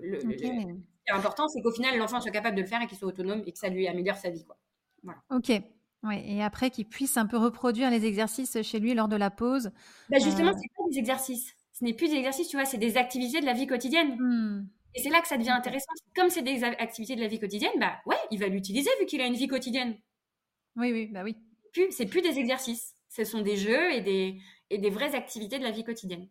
Le, 0.00 0.20
ce 0.20 0.26
qui 0.26 0.44
est 0.44 1.12
important, 1.12 1.48
c'est 1.48 1.60
qu'au 1.60 1.72
final, 1.72 1.98
l'enfant 1.98 2.20
soit 2.20 2.30
capable 2.30 2.56
de 2.56 2.62
le 2.62 2.68
faire 2.68 2.82
et 2.82 2.86
qu'il 2.86 2.98
soit 2.98 3.08
autonome 3.08 3.42
et 3.46 3.52
que 3.52 3.58
ça 3.58 3.68
lui 3.68 3.88
améliore 3.88 4.16
sa 4.16 4.30
vie, 4.30 4.44
quoi. 4.44 4.56
Ok. 5.30 5.50
Ouais, 6.02 6.24
et 6.26 6.42
après 6.42 6.70
qu'il 6.70 6.86
puisse 6.86 7.16
un 7.16 7.26
peu 7.26 7.36
reproduire 7.36 7.90
les 7.90 8.04
exercices 8.04 8.62
chez 8.62 8.78
lui 8.78 8.94
lors 8.94 9.08
de 9.08 9.16
la 9.16 9.30
pause. 9.30 9.70
Bah 10.08 10.18
justement, 10.18 10.50
euh 10.50 10.54
c'est 10.54 10.68
pas 10.76 10.82
des 10.90 10.98
exercices. 10.98 11.52
Ce 11.72 11.84
n'est 11.84 11.94
plus 11.94 12.08
des 12.08 12.16
exercices, 12.16 12.48
tu 12.48 12.56
vois, 12.56 12.64
c'est 12.64 12.78
des 12.78 12.96
activités 12.96 13.40
de 13.40 13.46
la 13.46 13.52
vie 13.52 13.66
quotidienne. 13.66 14.16
Mmh. 14.16 14.68
Et 14.94 15.02
c'est 15.02 15.10
là 15.10 15.20
que 15.20 15.28
ça 15.28 15.36
devient 15.36 15.50
intéressant. 15.50 15.92
Comme 16.14 16.30
c'est 16.30 16.42
des 16.42 16.64
activités 16.64 17.16
de 17.16 17.20
la 17.20 17.26
vie 17.26 17.38
quotidienne, 17.38 17.72
bah 17.78 17.96
ouais, 18.06 18.16
il 18.30 18.38
va 18.38 18.48
l'utiliser 18.48 18.88
vu 19.00 19.06
qu'il 19.06 19.20
a 19.20 19.26
une 19.26 19.34
vie 19.34 19.48
quotidienne. 19.48 19.96
Oui, 20.76 20.92
oui, 20.92 21.06
bah 21.08 21.22
oui. 21.22 21.36
Plus, 21.72 21.90
c'est 21.90 22.06
plus 22.06 22.22
des 22.22 22.38
exercices. 22.38 22.94
Ce 23.08 23.24
sont 23.24 23.42
des 23.42 23.56
jeux 23.56 23.92
et 23.92 24.00
des, 24.00 24.38
et 24.70 24.78
des 24.78 24.90
vraies 24.90 25.14
activités 25.14 25.58
de 25.58 25.64
la 25.64 25.70
vie 25.70 25.84
quotidienne. 25.84 26.28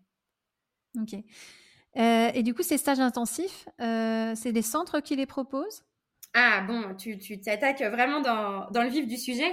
Ok. 1.00 1.14
Euh, 1.98 2.32
et 2.34 2.44
du 2.44 2.54
coup, 2.54 2.64
ces 2.64 2.78
stages 2.78 3.00
intensifs, 3.00 3.68
euh, 3.82 4.34
c'est 4.36 4.52
des 4.52 4.62
centres 4.62 5.00
qui 5.00 5.16
les 5.16 5.26
proposent? 5.26 5.84
Ah 6.38 6.66
bon, 6.68 6.96
tu 6.96 7.18
t'attaques 7.40 7.82
vraiment 7.82 8.20
dans, 8.20 8.84
le 8.84 8.90
vif 8.90 9.08
du 9.08 9.16
sujet. 9.16 9.50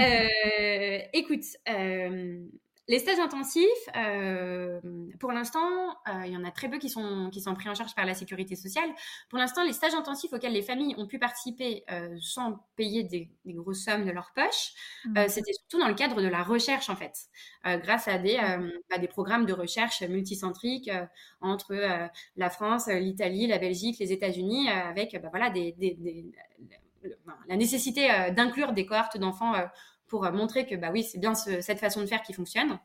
Euh, 0.00 0.98
écoute, 1.12 1.42
euh, 1.68 2.38
les 2.90 2.98
stages 2.98 3.20
intensifs, 3.20 3.64
euh, 3.94 4.80
pour 5.20 5.30
l'instant, 5.30 5.60
euh, 6.08 6.26
il 6.26 6.32
y 6.32 6.36
en 6.36 6.42
a 6.42 6.50
très 6.50 6.68
peu 6.68 6.78
qui 6.78 6.90
sont, 6.90 7.30
qui 7.30 7.40
sont 7.40 7.54
pris 7.54 7.68
en 7.68 7.74
charge 7.76 7.94
par 7.94 8.04
la 8.04 8.14
sécurité 8.14 8.56
sociale. 8.56 8.90
Pour 9.28 9.38
l'instant, 9.38 9.62
les 9.62 9.72
stages 9.72 9.94
intensifs 9.94 10.32
auxquels 10.32 10.52
les 10.52 10.62
familles 10.62 10.96
ont 10.98 11.06
pu 11.06 11.20
participer 11.20 11.84
euh, 11.92 12.16
sans 12.20 12.66
payer 12.74 13.04
des, 13.04 13.30
grosses 13.46 13.84
sommes 13.84 14.04
de 14.06 14.10
leur 14.10 14.32
poche, 14.34 14.72
mmh. 15.04 15.28
c'était 15.28 15.52
surtout 15.52 15.78
dans 15.78 15.86
le 15.86 15.94
cadre 15.94 16.20
de 16.20 16.26
la 16.26 16.42
recherche, 16.42 16.90
en 16.90 16.96
fait, 16.96 17.14
grâce 17.64 18.08
à 18.08 18.18
des, 18.18 18.38
à 18.38 18.98
des 18.98 19.08
programmes 19.08 19.46
de 19.46 19.52
recherche 19.52 20.02
multicentriques 20.02 20.90
entre 21.40 21.74
la 22.36 22.50
France, 22.50 22.88
l'Italie, 22.88 23.46
la 23.46 23.58
Belgique, 23.58 23.98
les 24.00 24.12
États-Unis, 24.12 24.68
avec 24.68 25.16
bah, 25.22 25.28
voilà, 25.30 25.50
des, 25.50 25.72
des, 25.78 26.32
la 27.48 27.56
nécessité 27.56 28.08
d'inclure 28.36 28.72
des 28.72 28.86
cohortes 28.86 29.16
d'enfants 29.18 29.54
pour 30.10 30.26
euh, 30.26 30.32
montrer 30.32 30.66
que 30.66 30.74
bah 30.74 30.90
oui, 30.92 31.04
c'est 31.04 31.18
bien 31.18 31.34
cette 31.34 31.78
façon 31.78 32.02
de 32.02 32.06
faire 32.06 32.22
qui 32.22 32.34
fonctionne. 32.34 32.78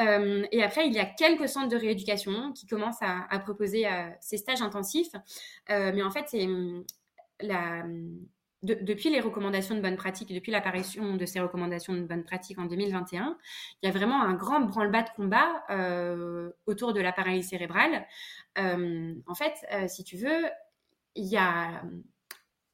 Euh, 0.00 0.44
et 0.50 0.62
après, 0.62 0.86
il 0.88 0.92
y 0.92 0.98
a 0.98 1.06
quelques 1.06 1.48
centres 1.48 1.68
de 1.68 1.76
rééducation 1.76 2.52
qui 2.52 2.66
commencent 2.66 3.00
à, 3.00 3.38
proposer 3.38 3.86
euh, 3.86 4.10
ces 4.20 4.36
stages 4.36 4.60
intensifs. 4.60 5.12
mais 5.68 6.02
en 6.02 6.10
fait, 6.10 6.24
c'est 6.26 6.44
hum, 6.44 6.84
la, 7.40 7.84
depuis 8.62 9.10
les 9.10 9.20
recommandations 9.20 9.74
de 9.74 9.80
bonne 9.80 9.96
pratique, 9.96 10.34
depuis 10.34 10.50
l'apparition 10.50 11.16
de 11.16 11.26
ces 11.26 11.40
recommandations 11.40 11.94
de 11.94 12.00
bonne 12.00 12.24
pratique 12.24 12.58
en 12.58 12.64
2021, 12.64 13.38
il 13.82 13.86
y 13.86 13.88
a 13.88 13.92
vraiment 13.92 14.22
un 14.22 14.34
grand 14.34 14.60
branle-bas 14.60 15.02
de 15.02 15.10
combat 15.14 15.62
autour 16.66 16.92
de 16.92 17.00
la 17.00 17.12
paralysie 17.12 17.50
cérébrale. 17.50 18.06
en 18.56 19.34
fait, 19.34 19.88
si 19.88 20.04
tu 20.04 20.16
veux, 20.16 20.44
il 21.14 21.26
y 21.26 21.36
a 21.36 21.82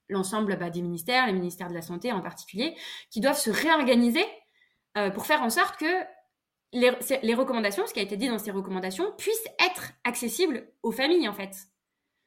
l'ensemble 0.09 0.57
bah, 0.59 0.71
des 0.71 0.83
ministères, 0.83 1.27
les 1.27 1.33
ministères 1.33 1.69
de 1.69 1.75
la 1.75 1.83
Santé 1.83 2.13
en 2.13 2.21
particulier, 2.21 2.75
qui 3.11 3.21
doivent 3.21 3.39
se 3.39 3.51
réorganiser 3.51 4.25
pour 5.15 5.25
faire 5.25 5.43
en 5.43 5.49
sorte 5.49 5.79
que 5.79 5.87
les, 6.73 7.35
recommandations, 7.35 7.87
ce 7.87 7.93
qui 7.93 8.01
a 8.01 8.03
été 8.03 8.17
dit 8.17 8.29
dans 8.29 8.39
ces 8.39 8.51
recommandations, 8.51 9.13
puissent 9.19 9.47
être 9.61 9.93
accessibles 10.05 10.67
aux 10.83 10.93
familles, 10.93 11.29
en 11.29 11.33
fait. 11.33 11.55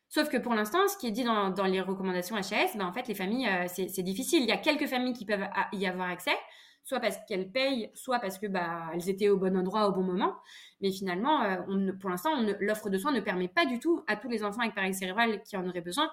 Sauf 0.08 0.30
que 0.30 0.38
pour 0.38 0.54
l'instant, 0.54 0.88
ce 0.88 0.98
qui 0.98 1.08
est 1.08 1.12
dit 1.12 1.24
dans, 1.24 1.52
les 1.66 1.82
recommandations 1.82 2.36
HAS, 2.36 2.78
ben, 2.78 2.86
en 2.86 2.94
fait, 2.94 3.08
les 3.08 3.16
familles, 3.16 3.50
c'est 3.68 4.04
difficile. 4.04 4.44
Il 4.44 4.50
y 4.50 4.52
a 4.52 4.58
quelques 4.58 4.88
familles 4.88 5.14
qui 5.14 5.26
peuvent 5.26 5.48
y 5.74 5.88
avoir 5.88 6.10
accès, 6.10 6.38
soit 6.84 7.00
parce 7.00 7.18
qu'elles 7.28 7.52
payent, 7.52 7.90
soit 7.96 8.20
parce 8.20 8.38
que 8.38 8.46
bah, 8.46 8.92
elles 8.94 9.10
étaient 9.10 9.30
au 9.30 9.38
bon 9.38 9.58
endroit 9.58 9.88
au 9.88 9.92
bon 9.92 10.04
moment. 10.04 10.36
Mais 10.80 10.92
finalement, 10.92 11.42
euh, 11.42 11.92
pour 12.00 12.12
l'instant, 12.12 12.32
l'offre 12.60 12.90
de 12.90 12.98
soins 12.98 13.12
ne 13.12 13.20
permet 13.20 13.48
pas 13.48 13.66
du 13.66 13.80
tout 13.80 14.04
à 14.08 14.16
tous 14.16 14.30
les 14.30 14.44
enfants 14.44 14.62
avec 14.62 14.76
paralysie 14.76 15.00
cérébrale 15.00 15.42
qui 15.42 15.58
en 15.58 15.68
auraient 15.68 15.82
besoin 15.82 16.10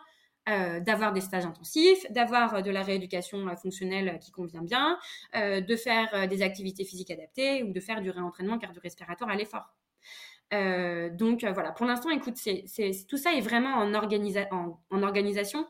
euh, 0.48 0.80
d'avoir 0.80 1.12
des 1.12 1.20
stages 1.20 1.44
intensifs, 1.44 2.04
d'avoir 2.10 2.54
euh, 2.54 2.60
de 2.62 2.70
la 2.70 2.82
rééducation 2.82 3.54
fonctionnelle 3.56 4.18
qui 4.20 4.30
convient 4.32 4.62
bien, 4.62 4.98
de 5.34 5.76
faire 5.76 6.28
des 6.28 6.42
activités 6.42 6.84
physiques 6.84 7.10
adaptées 7.10 7.62
ou 7.62 7.72
de 7.72 7.80
faire 7.80 8.00
du 8.00 8.10
réentraînement 8.10 8.58
cardio-respiratoire 8.58 9.30
à 9.30 9.36
l'effort. 9.36 9.74
donc 10.50 11.44
voilà, 11.44 11.72
pour 11.72 11.86
l'instant, 11.86 12.10
écoute, 12.10 12.36
tout 13.08 13.16
ça 13.16 13.34
est 13.34 13.40
vraiment 13.40 13.74
en, 13.76 13.94
organisation. 15.02 15.66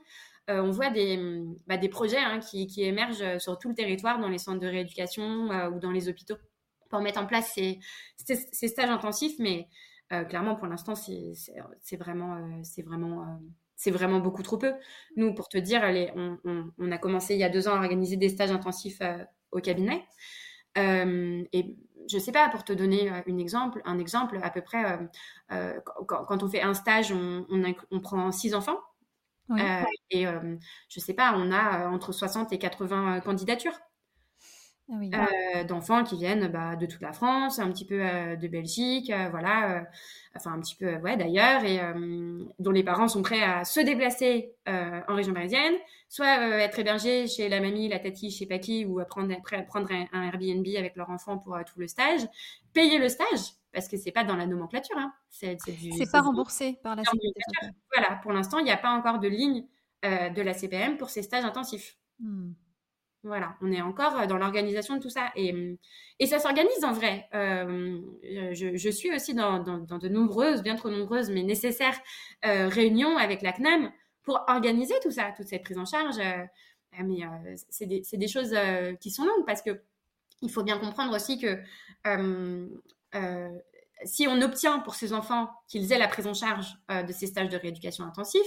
Euh, 0.50 0.61
on 0.61 0.70
voit 0.70 0.90
des, 0.90 1.18
bah, 1.66 1.78
projets 1.88 2.18
hein, 2.18 2.40
qui, 2.40 2.68
émergent 2.82 3.38
sur 3.38 3.58
tout 3.58 3.68
le 3.68 3.74
territoire, 3.74 4.18
dans 4.18 4.28
les 4.28 4.38
centres 4.38 4.58
de 4.61 4.66
rééducation 4.66 5.50
euh, 5.50 5.70
ou 5.70 5.78
dans 5.78 5.92
les 5.92 6.08
hôpitaux, 6.08 6.37
pour 6.90 7.00
mettre 7.00 7.20
en 7.20 7.26
place 7.26 7.54
ces, 7.54 7.78
stages 8.68 8.90
intensifs. 8.90 9.38
Mais 9.38 9.68
euh, 10.12 10.24
clairement, 10.24 10.56
pour 10.56 10.66
l'instant, 10.66 10.94
c'est 10.94 11.96
vraiment, 11.96 12.61
c'est 12.64 12.82
vraiment, 12.82 13.40
c'est 13.82 13.90
vraiment 13.90 14.20
beaucoup 14.20 14.42
trop 14.42 14.58
peu. 14.58 14.72
Nous, 15.16 15.34
pour 15.34 15.48
te 15.48 15.58
dire, 15.58 15.82
on, 16.14 16.92
a 16.92 16.98
commencé 16.98 17.34
il 17.34 17.40
y 17.40 17.44
a 17.44 17.48
deux 17.48 17.68
ans 17.68 17.72
à 17.72 17.78
organiser 17.78 18.16
des 18.16 18.28
stages 18.28 18.52
intensifs 18.52 19.02
au 19.50 19.60
cabinet. 19.60 20.04
et 20.76 21.76
je 22.10 22.18
sais 22.18 22.32
pas, 22.32 22.48
pour 22.48 22.64
te 22.64 22.72
donner 22.72 23.08
un 23.08 23.38
exemple, 23.38 23.80
un 23.84 23.98
exemple 23.98 24.38
à 24.42 24.50
peu 24.50 24.60
près, 24.60 24.98
quand, 26.06 26.42
on 26.42 26.48
fait 26.48 26.62
un 26.62 26.74
stage, 26.74 27.12
on, 27.12 27.46
on 27.90 28.00
prend 28.00 28.30
six 28.30 28.54
enfants. 28.54 28.78
Euh, 29.50 29.84
et 30.10 30.26
euh, 30.26 30.56
je 30.88 31.00
sais 31.00 31.14
pas, 31.14 31.34
on 31.36 31.50
a 31.52 31.82
euh, 31.82 31.88
entre 31.88 32.12
60 32.12 32.52
et 32.52 32.58
80 32.58 33.20
candidatures. 33.20 33.78
Ah 35.12 35.64
d'enfants 35.64 36.05
qui 36.05 36.16
viennent 36.16 36.48
bah, 36.48 36.76
de 36.76 36.87
toute 36.87 37.00
la 37.00 37.12
France, 37.12 37.59
un 37.59 37.70
petit 37.70 37.85
peu 37.87 37.98
de 37.98 38.48
Belgique, 38.48 39.12
voilà, 39.31 39.87
enfin 40.37 40.52
un 40.52 40.61
petit 40.61 40.74
peu 40.74 40.96
ouais 40.96 41.16
d'ailleurs, 41.16 41.64
et 41.64 41.81
dont 42.59 42.70
les 42.70 42.83
parents 42.83 43.09
sont 43.09 43.22
prêts 43.22 43.42
à 43.42 43.64
se 43.64 43.81
déplacer 43.81 44.55
en 44.66 45.14
région 45.14 45.33
parisienne, 45.33 45.74
soit 46.09 46.37
être 46.61 46.78
hébergés 46.78 47.26
chez 47.26 47.48
la 47.48 47.61
mamie, 47.61 47.88
la 47.88 48.00
tati, 48.00 48.31
chez 48.31 48.46
Paki, 48.46 48.85
ou 48.85 49.00
prendre, 49.09 49.35
prendre 49.66 49.90
un, 49.92 50.07
un, 50.12 50.24
Airbnb 50.24 50.66
avec 50.76 50.96
leur 50.96 51.11
enfant 51.11 51.38
pour 51.38 51.57
tout 51.64 51.81
le 51.81 51.87
stage, 51.87 52.20
payer 52.74 52.98
le 52.98 53.09
stage, 53.09 53.55
parce 53.72 53.88
que 53.88 53.96
c'est 53.96 54.12
pas 54.12 54.24
dans 54.24 54.37
la 54.37 54.46
nomenclature. 54.46 54.96
Hein. 54.98 55.12
C'est 55.31 55.57
pas 56.11 56.20
remboursé 56.20 56.78
par 56.83 56.96
la 56.96 57.05
sécurité. 57.05 57.40
Voilà, 57.94 58.16
pour 58.16 58.33
l'instant, 58.33 58.59
il 58.59 58.64
n'y 58.64 58.70
a 58.70 58.76
pas 58.76 58.90
encore 58.90 59.18
de 59.18 59.28
ligne 59.28 59.64
euh, 60.05 60.31
de 60.31 60.42
la 60.42 60.55
CPM 60.55 60.96
pour 60.96 61.11
ces 61.11 61.22
stages 61.22 61.44
intensifs. 61.44 61.96
Hmm. 62.20 62.52
Voilà, 63.24 63.56
on 63.61 63.70
est 63.70 63.80
encore 63.80 64.18
euh, 64.18 64.26
dans 64.26 64.37
l'organisation 64.37 64.96
de 64.96 65.00
tout 65.02 65.11
ça. 65.11 65.30
Et, 65.37 65.78
et 66.18 66.26
ça 66.26 66.38
s'organise 66.38 66.85
en 66.85 66.92
vrai. 66.92 67.28
Euh, 67.35 68.00
je, 68.52 68.90
suis 68.90 69.14
aussi 69.14 69.35
dans, 69.35 69.61
de 69.61 70.08
nombreuses, 70.08 70.62
bien 70.62 70.76
trop 70.76 70.90
nombreuses, 70.90 71.30
mais 71.30 71.42
nécessaires 71.42 71.98
réunions 72.42 73.16
avec 73.16 73.42
la 73.42 73.52
CNAM 73.52 73.92
pour 74.22 74.44
organiser 74.48 74.94
tout 75.02 75.11
ça, 75.11 75.32
toute 75.37 75.46
cette 75.46 75.62
prise 75.62 75.78
en 75.78 75.85
charge. 75.85 76.18
mais 76.98 77.20
c'est 77.70 77.87
des, 77.87 78.02
des, 78.12 78.28
choses 78.28 78.54
qui 79.00 79.11
sont 79.11 79.24
longues 79.24 79.46
parce 79.46 79.62
que 79.62 79.80
il 80.42 80.50
faut 80.50 80.64
bien 80.64 80.78
comprendre 80.78 81.14
aussi 81.14 81.38
que 81.38 81.61
euh, 83.14 83.58
si 84.04 84.26
on 84.26 84.40
obtient 84.40 84.78
pour 84.80 84.94
ces 84.94 85.12
enfants 85.12 85.50
qu'ils 85.68 85.92
aient 85.92 85.98
la 85.98 86.08
prise 86.08 86.26
en 86.26 86.35
charge 86.35 86.76
euh, 86.90 87.02
de 87.02 87.12
ces 87.12 87.26
stages 87.26 87.48
de 87.48 87.56
rééducation 87.56 88.04
intensif, 88.04 88.46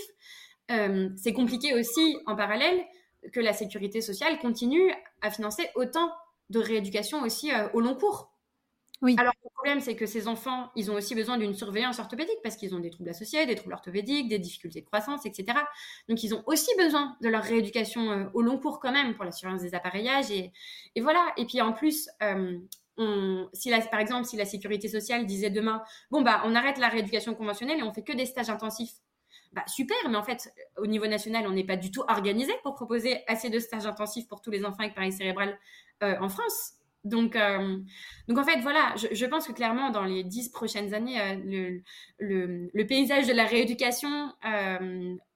euh, 0.71 1.09
c'est 1.15 1.33
compliqué 1.33 1.73
aussi 1.73 2.17
en 2.25 2.35
parallèle 2.35 2.83
que 3.31 3.39
la 3.39 3.53
sécurité 3.53 4.01
sociale 4.01 4.39
continue 4.39 4.93
à 5.21 5.31
financer 5.31 5.69
autant 5.75 6.11
de 6.49 6.59
rééducation 6.59 7.21
aussi 7.23 7.51
au 7.73 7.81
long 7.81 7.95
cours. 7.95 8.31
Oui. 9.01 9.15
Alors 9.19 9.33
le 9.43 9.49
problème, 9.53 9.81
c'est 9.81 9.95
que 9.95 10.05
ces 10.05 10.27
enfants, 10.27 10.71
ils 10.75 10.89
ont 10.89 10.95
aussi 10.95 11.15
besoin 11.15 11.37
d'une 11.37 11.53
surveillance 11.53 11.99
orthopédique 11.99 12.37
parce 12.43 12.55
qu'ils 12.55 12.73
ont 12.73 12.79
des 12.79 12.89
troubles 12.89 13.09
associés, 13.09 13.45
des 13.45 13.55
troubles 13.55 13.73
orthopédiques, 13.73 14.29
des 14.29 14.39
difficultés 14.39 14.81
de 14.81 14.85
croissance, 14.85 15.25
etc. 15.25 15.57
Donc 16.07 16.23
ils 16.23 16.33
ont 16.33 16.43
aussi 16.45 16.71
besoin 16.77 17.17
de 17.21 17.27
leur 17.27 17.43
rééducation 17.43 18.29
au 18.33 18.41
long 18.41 18.57
cours 18.57 18.79
quand 18.79 18.91
même 18.91 19.15
pour 19.15 19.25
la 19.25 19.31
surveillance 19.31 19.61
des 19.61 19.75
appareillages 19.75 20.31
et, 20.31 20.53
et 20.95 21.01
voilà. 21.01 21.33
Et 21.37 21.45
puis 21.45 21.59
en 21.61 21.73
plus, 21.73 22.09
si 23.53 23.69
par 23.91 23.99
exemple, 23.99 24.25
si 24.25 24.37
la 24.37 24.45
sécurité 24.45 24.87
sociale 24.87 25.25
disait 25.25 25.49
demain, 25.49 25.83
bon, 26.09 26.21
bah, 26.21 26.41
on 26.45 26.55
arrête 26.55 26.77
la 26.77 26.87
rééducation 26.87 27.35
conventionnelle 27.35 27.79
et 27.79 27.83
on 27.83 27.91
fait 27.91 28.03
que 28.03 28.13
des 28.13 28.25
stages 28.25 28.49
intensifs, 28.49 28.93
bah, 29.55 29.63
super, 29.67 29.95
mais 30.09 30.17
en 30.17 30.23
fait, 30.23 30.53
au 30.77 30.85
niveau 30.85 31.07
national, 31.07 31.47
on 31.47 31.51
n'est 31.51 31.65
pas 31.65 31.77
du 31.77 31.89
tout 31.89 32.03
organisé 32.09 32.51
pour 32.61 32.75
proposer 32.75 33.23
assez 33.27 33.49
de 33.49 33.57
stages 33.59 33.85
intensifs 33.85 34.27
pour 34.27 34.41
tous 34.41 34.51
les 34.51 34.65
enfants 34.65 34.79
avec 34.79 34.93
paralysie 34.93 35.17
cérébrale 35.17 35.57
euh, 36.03 36.17
en 36.19 36.27
France. 36.27 36.73
Donc, 37.05 37.37
euh, 37.37 37.77
donc, 38.27 38.37
en 38.37 38.43
fait, 38.43 38.59
voilà, 38.59 38.93
je, 38.97 39.25
pense 39.25 39.47
que 39.47 39.53
clairement, 39.53 39.91
dans 39.91 40.03
les 40.03 40.25
dix 40.25 40.49
prochaines 40.49 40.93
années, 40.93 41.21
euh, 41.21 41.79
le, 42.19 42.83
paysage 42.83 43.27
de 43.27 43.33
la 43.33 43.45
rééducation 43.45 44.33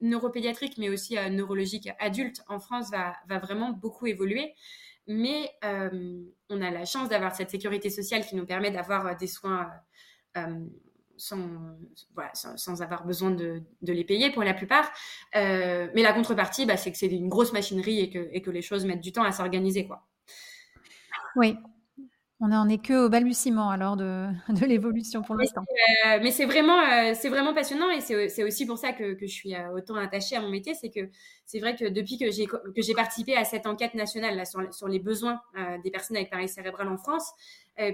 neuropédiatrique, 0.01 0.77
mais 0.77 0.89
aussi 0.89 1.15
neurologique 1.31 1.89
adulte 1.99 2.43
en 2.49 2.59
France 2.59 2.91
va, 2.91 3.39
vraiment 3.39 3.71
beaucoup 3.71 4.05
évoluer 4.07 4.53
mais 5.11 5.51
on 5.63 6.61
a 6.61 6.69
la 6.69 6.85
chance 6.85 7.09
d'avoir 7.09 7.35
cette 7.35 7.49
sécurité 7.49 7.89
sociale 7.89 8.23
qui 8.23 8.35
nous 8.35 8.45
permet 8.45 8.69
d'avoir 8.69 9.17
des 9.17 9.25
soins 9.25 9.71
euh, 11.31 12.23
sans, 12.33 12.57
sans, 12.57 12.81
avoir 12.81 13.05
besoin 13.05 13.31
de, 13.31 13.61
les 13.81 14.03
payer 14.03 14.31
pour 14.31 14.43
la 14.43 14.53
plupart. 14.53 14.89
mais 15.33 15.91
la 16.01 16.13
contrepartie, 16.13 16.65
bah, 16.65 16.77
c'est 16.77 16.91
que 16.91 16.97
c'est 16.97 17.07
une 17.07 17.29
grosse 17.29 17.53
machinerie 17.53 17.99
et 17.99 18.09
que, 18.09 18.29
et 18.31 18.41
que 18.41 18.51
les 18.51 18.61
choses 18.61 18.85
mettent 18.85 19.01
du 19.01 19.11
temps 19.11 19.23
à 19.23 19.31
s'organiser. 19.31 19.85
quoi. 19.87 20.07
Oui, 21.35 21.55
on 22.41 22.47
n'en 22.47 22.69
est 22.69 22.81
que 22.81 23.05
au 23.05 23.09
balbutiement 23.09 23.69
alors 23.69 23.97
de, 23.97 24.27
de 24.49 24.65
l'évolution 24.65 25.21
pour 25.21 25.35
l'instant. 25.35 25.63
Euh, 26.05 26.19
mais 26.21 26.31
c'est 26.31 26.45
vraiment, 26.45 26.79
euh, 26.79 27.13
c'est 27.13 27.27
vraiment 27.27 27.53
passionnant 27.53 27.89
et 27.91 27.99
c'est 27.99 28.43
aussi 28.43 28.65
pour 28.65 28.77
ça 28.77 28.93
que, 28.93 29.13
que 29.13 29.27
je 29.27 29.33
suis 29.33 29.55
euh, 29.55 29.73
autant 29.73 29.95
attachée 29.95 30.37
à 30.37 30.41
mon 30.41 30.49
métier. 30.49 30.73
C'est 30.73 30.89
que 30.89 31.09
c'est 31.45 31.59
vrai 31.59 31.75
que 31.75 31.85
depuis 31.85 32.17
que 32.17 32.31
j'ai 32.31 32.93
participé 32.93 33.35
à 33.35 33.43
cette 33.43 33.65
enquête 33.67 33.93
nationale 33.93 34.37
là, 34.37 34.45
sur, 34.45 34.73
sur 34.73 34.87
les 34.87 34.99
besoins 34.99 35.41
des 35.83 35.91
personnes 35.91 36.15
avec 36.15 36.29
paralysie 36.29 36.53
cérébrale 36.53 36.87
en 36.87 36.97
France, 36.97 37.31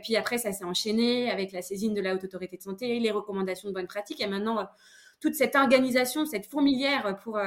puis 0.02 0.15
après 0.15 0.38
ça 0.38 0.52
s'est 0.52 0.65
enchaîné 0.65 1.30
avec 1.30 1.52
la 1.52 1.62
saisine 1.62 1.93
de 1.93 2.02
la 2.02 2.15
haute 2.15 2.24
autorité 2.24 2.58
de 2.58 2.62
santé, 2.62 3.00
les 3.00 3.12
recommandations 3.12 3.69
de 3.69 3.74
bonne 3.74 3.88
pratique 3.88 4.21
et 4.21 4.28
maintenant 4.28 4.67
toute 5.19 5.36
cette 5.36 5.56
organisation, 5.56 6.26
cette 6.26 6.45
fourmilière 6.45 7.17
pour 7.24 7.39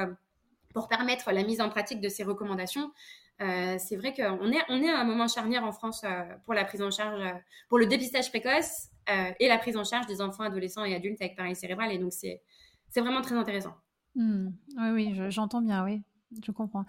pour 0.73 0.87
permettre 0.87 1.31
la 1.31 1.43
mise 1.43 1.61
en 1.61 1.69
pratique 1.69 2.01
de 2.01 2.09
ces 2.09 2.23
recommandations. 2.23 2.91
Euh, 3.41 3.77
c'est 3.79 3.95
vrai 3.95 4.13
qu'on 4.13 4.51
est, 4.51 4.61
on 4.67 4.81
est 4.81 4.89
à 4.89 4.99
un 4.99 5.05
moment 5.05 5.27
charnière 5.27 5.63
en 5.63 5.71
France 5.71 6.01
euh, 6.03 6.23
pour 6.43 6.53
la 6.53 6.65
prise 6.65 6.81
en 6.81 6.91
charge, 6.91 7.21
euh, 7.21 7.37
pour 7.69 7.79
le 7.79 7.85
dépistage 7.85 8.29
précoce 8.29 8.89
et 9.39 9.47
la 9.47 9.57
prise 9.57 9.75
en 9.75 9.83
charge 9.83 10.05
des 10.05 10.21
enfants, 10.21 10.43
adolescents 10.43 10.83
et 10.83 10.93
adultes 10.93 11.19
avec 11.19 11.35
paralysie 11.35 11.61
cérébrale. 11.61 11.91
Et 11.91 11.97
donc, 11.97 12.13
c'est, 12.13 12.43
c'est 12.89 13.01
vraiment 13.01 13.21
très 13.21 13.33
intéressant. 13.33 13.73
Hmm. 14.13 14.49
Oui, 14.77 14.89
oui, 14.91 15.21
j'entends 15.29 15.63
bien, 15.63 15.83
oui. 15.83 16.03
Je 16.45 16.51
comprends. 16.51 16.85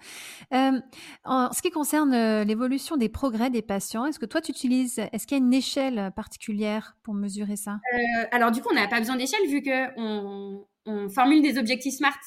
en 0.51 1.51
ce 1.51 1.61
qui 1.61 1.71
concerne 1.71 2.43
l'évolution 2.43 2.95
des 2.97 3.09
progrès 3.09 3.49
des 3.49 3.61
patients, 3.61 4.05
est-ce 4.05 4.19
que 4.19 4.25
toi 4.25 4.41
tu 4.41 4.51
utilises, 4.51 4.99
est-ce 5.11 5.25
qu'il 5.25 5.37
y 5.37 5.41
a 5.41 5.43
une 5.43 5.53
échelle 5.53 6.11
particulière 6.15 6.95
pour 7.03 7.13
mesurer 7.13 7.55
ça? 7.55 7.79
Alors 8.31 8.51
du 8.51 8.61
coup, 8.61 8.69
on 8.71 8.75
n'a 8.75 8.87
pas 8.87 8.99
besoin 8.99 9.15
d'échelle 9.15 9.47
vu 9.47 9.61
que 9.61 9.99
on, 9.99 10.65
on, 10.85 11.09
formule 11.09 11.41
des 11.41 11.57
objectifs 11.57 11.95
SMART 11.95 12.19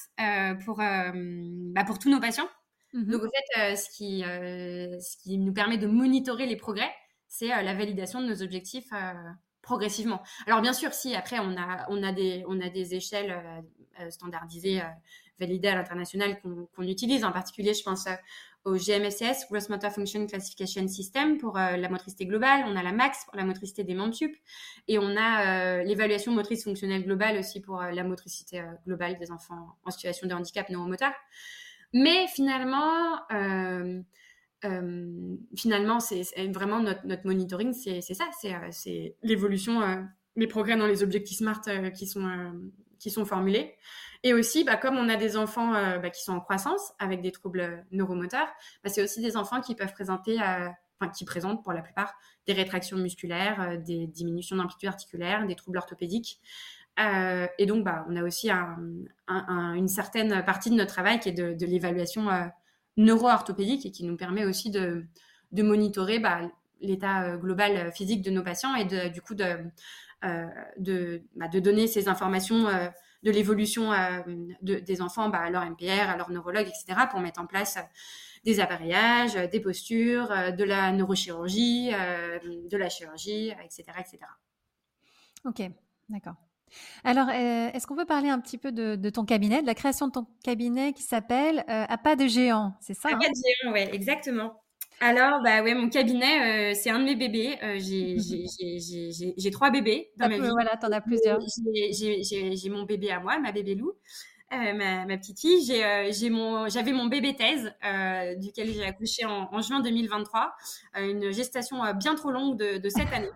pour, 0.65 0.79
bah, 0.79 1.85
pour 1.85 1.99
tous 1.99 2.11
nos 2.11 2.21
patients. 2.21 2.49
Mmh 2.95 3.11
Donc, 3.11 3.23
en 3.25 3.29
fait, 3.29 3.61
euh, 3.61 3.77
ce, 3.77 3.91
qui, 3.91 4.25
euh, 4.25 5.01
ce 5.01 5.17
qui 5.17 5.37
nous 5.37 5.53
permet 5.53 5.79
de 5.79 5.89
monitorer 5.89 6.47
les 6.47 6.57
progrès, 6.57 6.91
c'est 7.27 7.53
euh, 7.53 7.63
la 7.63 7.75
validation 7.75 8.23
de 8.23 8.27
nos 8.27 8.41
objectifs 8.43 8.89
progressivement. 9.63 10.23
Alors, 10.47 10.61
bien 10.61 10.73
sûr, 10.73 10.93
si 10.93 11.15
après, 11.15 11.39
on 11.41 11.57
a, 11.57 11.87
on 11.89 12.03
a, 12.03 12.13
des, 12.13 12.45
on 12.47 12.61
a 12.61 12.69
des 12.69 12.95
échelles 12.95 13.35
standardisées, 14.11 14.83
validées 15.39 15.69
à 15.69 15.75
l'international 15.75 16.41
qu'on 16.41 16.83
utilise. 16.83 17.25
En 17.25 17.33
particulier, 17.33 17.75
je 17.75 17.83
pense 17.83 18.07
au 18.65 18.77
GMSS, 18.77 19.47
Gross 19.51 19.69
Motor 19.69 19.93
Function 19.93 20.27
Classification 20.27 20.89
System, 20.89 21.39
pour 21.39 21.57
la 21.57 21.89
motricité 21.89 22.27
globale. 22.27 22.65
On 22.67 22.77
a 22.77 22.83
la 22.83 22.93
MAX 22.93 23.25
pour 23.27 23.37
la 23.37 23.45
motricité 23.45 23.85
des 23.85 23.95
membres 23.95 24.15
sup. 24.15 24.35
Et 24.89 24.99
on 24.99 25.17
a 25.17 25.83
l'évaluation 25.83 26.33
motrice 26.33 26.65
fonctionnelle 26.65 27.05
globale 27.05 27.39
aussi 27.39 27.61
pour 27.61 27.83
la 27.83 28.05
motricité 28.05 28.63
globale 28.87 29.19
des 29.19 29.31
enfants 29.31 29.77
en 29.85 29.91
situation 29.91 30.27
de 30.27 30.33
handicap 30.33 30.71
neuromoteur. 30.71 31.13
Mais 31.95 32.27
finalement, 32.27 33.21
euh, 33.33 34.03
euh, 34.65 35.37
finalement, 35.57 36.01
c'est 36.01 36.25
vraiment 36.53 36.81
notre, 36.81 37.25
monitoring, 37.25 37.73
c'est 37.73 38.01
ça, 38.03 38.29
c'est 38.41 38.53
euh, 38.53 39.09
l'évolution, 39.23 39.81
les 40.35 40.49
progrès 40.49 40.77
dans 40.77 40.89
les 40.89 41.05
objectifs 41.05 41.39
SMART 41.39 41.63
qui 41.95 42.09
sont 42.09 42.29
qui 43.05 43.11
sont 43.11 43.27
formulées. 43.27 43.75
Et 44.23 44.33
aussi, 44.33 44.65
bah, 44.65 44.79
comme 44.79 44.97
on 44.97 45.11
a 45.11 45.17
des 45.17 45.37
enfants 45.37 45.73
bah, 45.73 46.09
qui 46.09 46.25
sont 46.25 46.33
en 46.33 46.41
croissance 46.41 46.95
avec 46.99 47.21
des 47.21 47.31
troubles 47.31 47.85
neuromoteurs, 47.93 48.49
bah, 48.83 48.89
c'est 48.89 49.03
aussi 49.03 49.21
des 49.21 49.37
enfants 49.37 49.61
qui 49.61 49.75
peuvent 49.75 49.93
présenter, 49.93 50.39
enfin 50.39 51.13
qui 51.15 51.27
présentent 51.27 51.63
pour 51.63 51.75
la 51.75 51.83
plupart 51.83 52.15
des 52.47 52.55
rétractions 52.55 52.97
musculaires, 52.97 53.79
des 53.85 54.07
diminutions 54.07 54.57
d'amplitude 54.57 54.89
articulaire, 54.89 55.47
des 55.47 55.55
troubles 55.55 55.77
orthopédiques. 55.77 56.41
et 56.99 57.67
donc, 57.67 57.85
bah, 57.85 58.07
on 58.09 58.17
a 58.17 58.23
aussi 58.23 58.49
une 58.49 59.89
certaine 59.89 60.43
partie 60.43 60.71
de 60.71 60.77
notre 60.77 60.95
travail 60.95 61.21
qui 61.21 61.29
est 61.29 61.33
de, 61.33 61.67
l'évaluation 61.67 62.31
neuro-orthopédique 62.97 63.85
et 63.85 63.91
qui 63.91 64.05
nous 64.05 64.17
permet 64.17 64.47
aussi 64.47 64.71
de, 64.71 65.05
de 65.53 65.63
monitorer 65.63 66.19
bah, 66.19 66.41
l'état 66.85 67.25
euh, 67.25 67.37
global 67.37 67.77
euh, 67.77 67.91
physique 67.91 68.23
de 68.23 68.31
nos 68.31 68.43
patients 68.43 68.75
et 68.75 68.85
de, 68.85 69.09
du 69.09 69.21
coup 69.21 69.35
de, 69.35 69.45
euh, 69.45 69.65
de, 70.79 71.23
bah, 71.37 71.49
de, 71.49 71.61
donner 71.61 71.87
ces 71.87 72.09
informations 72.09 72.65
de 73.23 73.31
l'évolution 73.31 73.91
de, 74.63 74.75
des 74.77 75.03
enfants 75.03 75.29
bah, 75.29 75.39
à 75.39 75.51
leur 75.51 75.65
MPR, 75.65 76.09
à 76.09 76.17
leur 76.17 76.31
neurologue, 76.31 76.67
etc., 76.67 77.07
pour 77.11 77.21
mettre 77.21 77.41
en 77.41 77.47
place 77.47 77.79
des 78.45 78.61
appareillages, 78.61 79.35
des 79.35 79.61
postures, 79.61 80.29
de 80.29 80.65
la 80.65 80.93
neurochirurgie, 80.93 81.91
de 81.91 82.77
la 82.77 82.89
chirurgie, 82.89 83.53
etc. 83.65 83.85
etc. 83.99 84.19
Ok, 85.45 85.63
d'accord. 86.09 86.35
Alors, 87.05 87.31
est-ce 87.31 87.87
qu'on 87.87 87.97
peut 87.97 88.05
parler 88.05 88.29
un 88.29 88.41
petit 88.41 88.59
peu 88.59 88.73
de, 88.73 89.11
ton 89.11 89.25
cabinet, 89.25 89.63
de 89.63 89.67
la 89.67 89.75
création 89.75 90.09
de 90.09 90.13
ton 90.13 90.27
cabinet 90.43 90.93
qui 90.93 91.03
s'appelle 91.03 91.65
À 91.69 91.99
pas 91.99 92.17
de 92.17 92.27
géant, 92.27 92.75
c'est 92.81 92.95
ça 92.95 93.09
À 93.09 93.13
pas 93.13 93.19
hein? 93.19 93.29
de 93.31 93.69
géant, 93.69 93.73
oui, 93.73 93.95
exactement. 93.95 94.64
Alors, 95.01 95.43
bah 95.43 95.63
ouais, 95.63 95.75
mon 95.75 95.89
cabinet, 95.89 96.73
euh, 96.73 96.75
c'est 96.75 96.91
un 96.91 96.99
de 96.99 97.05
mes 97.05 97.17
bébés. 97.17 97.59
Euh, 97.63 97.79
j'ai 97.79 99.51
trois 99.53 99.71
bébés 99.71 100.11
dans 100.17 100.29
ma 100.29 100.39
vie. 100.39 100.51
Voilà, 100.51 100.77
t'en 100.77 100.93
as 100.93 101.01
plusieurs. 101.01 101.39
J'ai 101.93 102.71
mon 102.71 102.85
bébé 102.85 103.11
à 103.11 103.21
moi, 103.21 103.39
ma 103.39 103.53
bébé 103.53 103.75
Lou, 103.75 103.93
euh, 104.53 104.73
ma, 104.75 105.05
ma, 105.05 105.19
petite 105.19 105.41
fille. 105.41 105.65
J'avais 105.65 106.31
mon, 106.31 106.69
mon 106.95 107.07
bébé 107.07 107.37
thèse, 107.37 107.73
duquel 108.39 108.73
j'ai 108.73 108.85
accouché 108.85 109.25
en, 109.25 109.61
juin 109.61 109.81
2023. 109.81 110.55
une 110.97 111.33
gestation 111.33 111.79
bien 111.95 112.15
trop 112.15 112.31
longue 112.31 112.59
de, 112.59 112.79
de 112.79 112.89
7 112.89 113.13
années. 113.13 113.31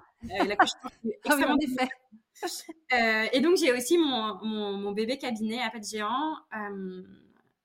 L'accouchement 0.46 0.80
ah 0.84 1.08
extrêmement 1.26 1.56
euh, 2.92 3.26
et 3.32 3.40
donc, 3.40 3.56
j'ai 3.56 3.72
aussi 3.72 3.98
mon, 3.98 4.38
mon, 4.44 4.72
mon, 4.76 4.92
bébé 4.92 5.18
cabinet 5.18 5.60
à 5.60 5.76
de 5.76 5.84
géant. 5.84 6.36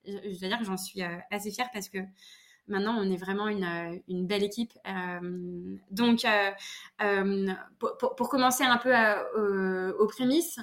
je 0.05 0.39
dois 0.39 0.47
dire 0.49 0.57
que 0.57 0.65
j'en 0.65 0.77
suis 0.77 1.01
assez 1.31 1.51
fière 1.51 1.69
parce 1.71 1.89
que 1.89 1.99
Maintenant, 2.67 2.95
on 2.97 3.11
est 3.11 3.17
vraiment 3.17 3.49
une, 3.49 3.65
euh, 3.65 4.23
belle 4.23 4.43
équipe. 4.43 4.71
Euh, 4.87 5.75
donc, 5.91 6.25
euh, 6.25 7.53
pour, 7.79 8.29
commencer 8.29 8.63
un 8.63 8.77
peu 8.77 8.93
aux 9.99 10.07
prémices, 10.07 10.59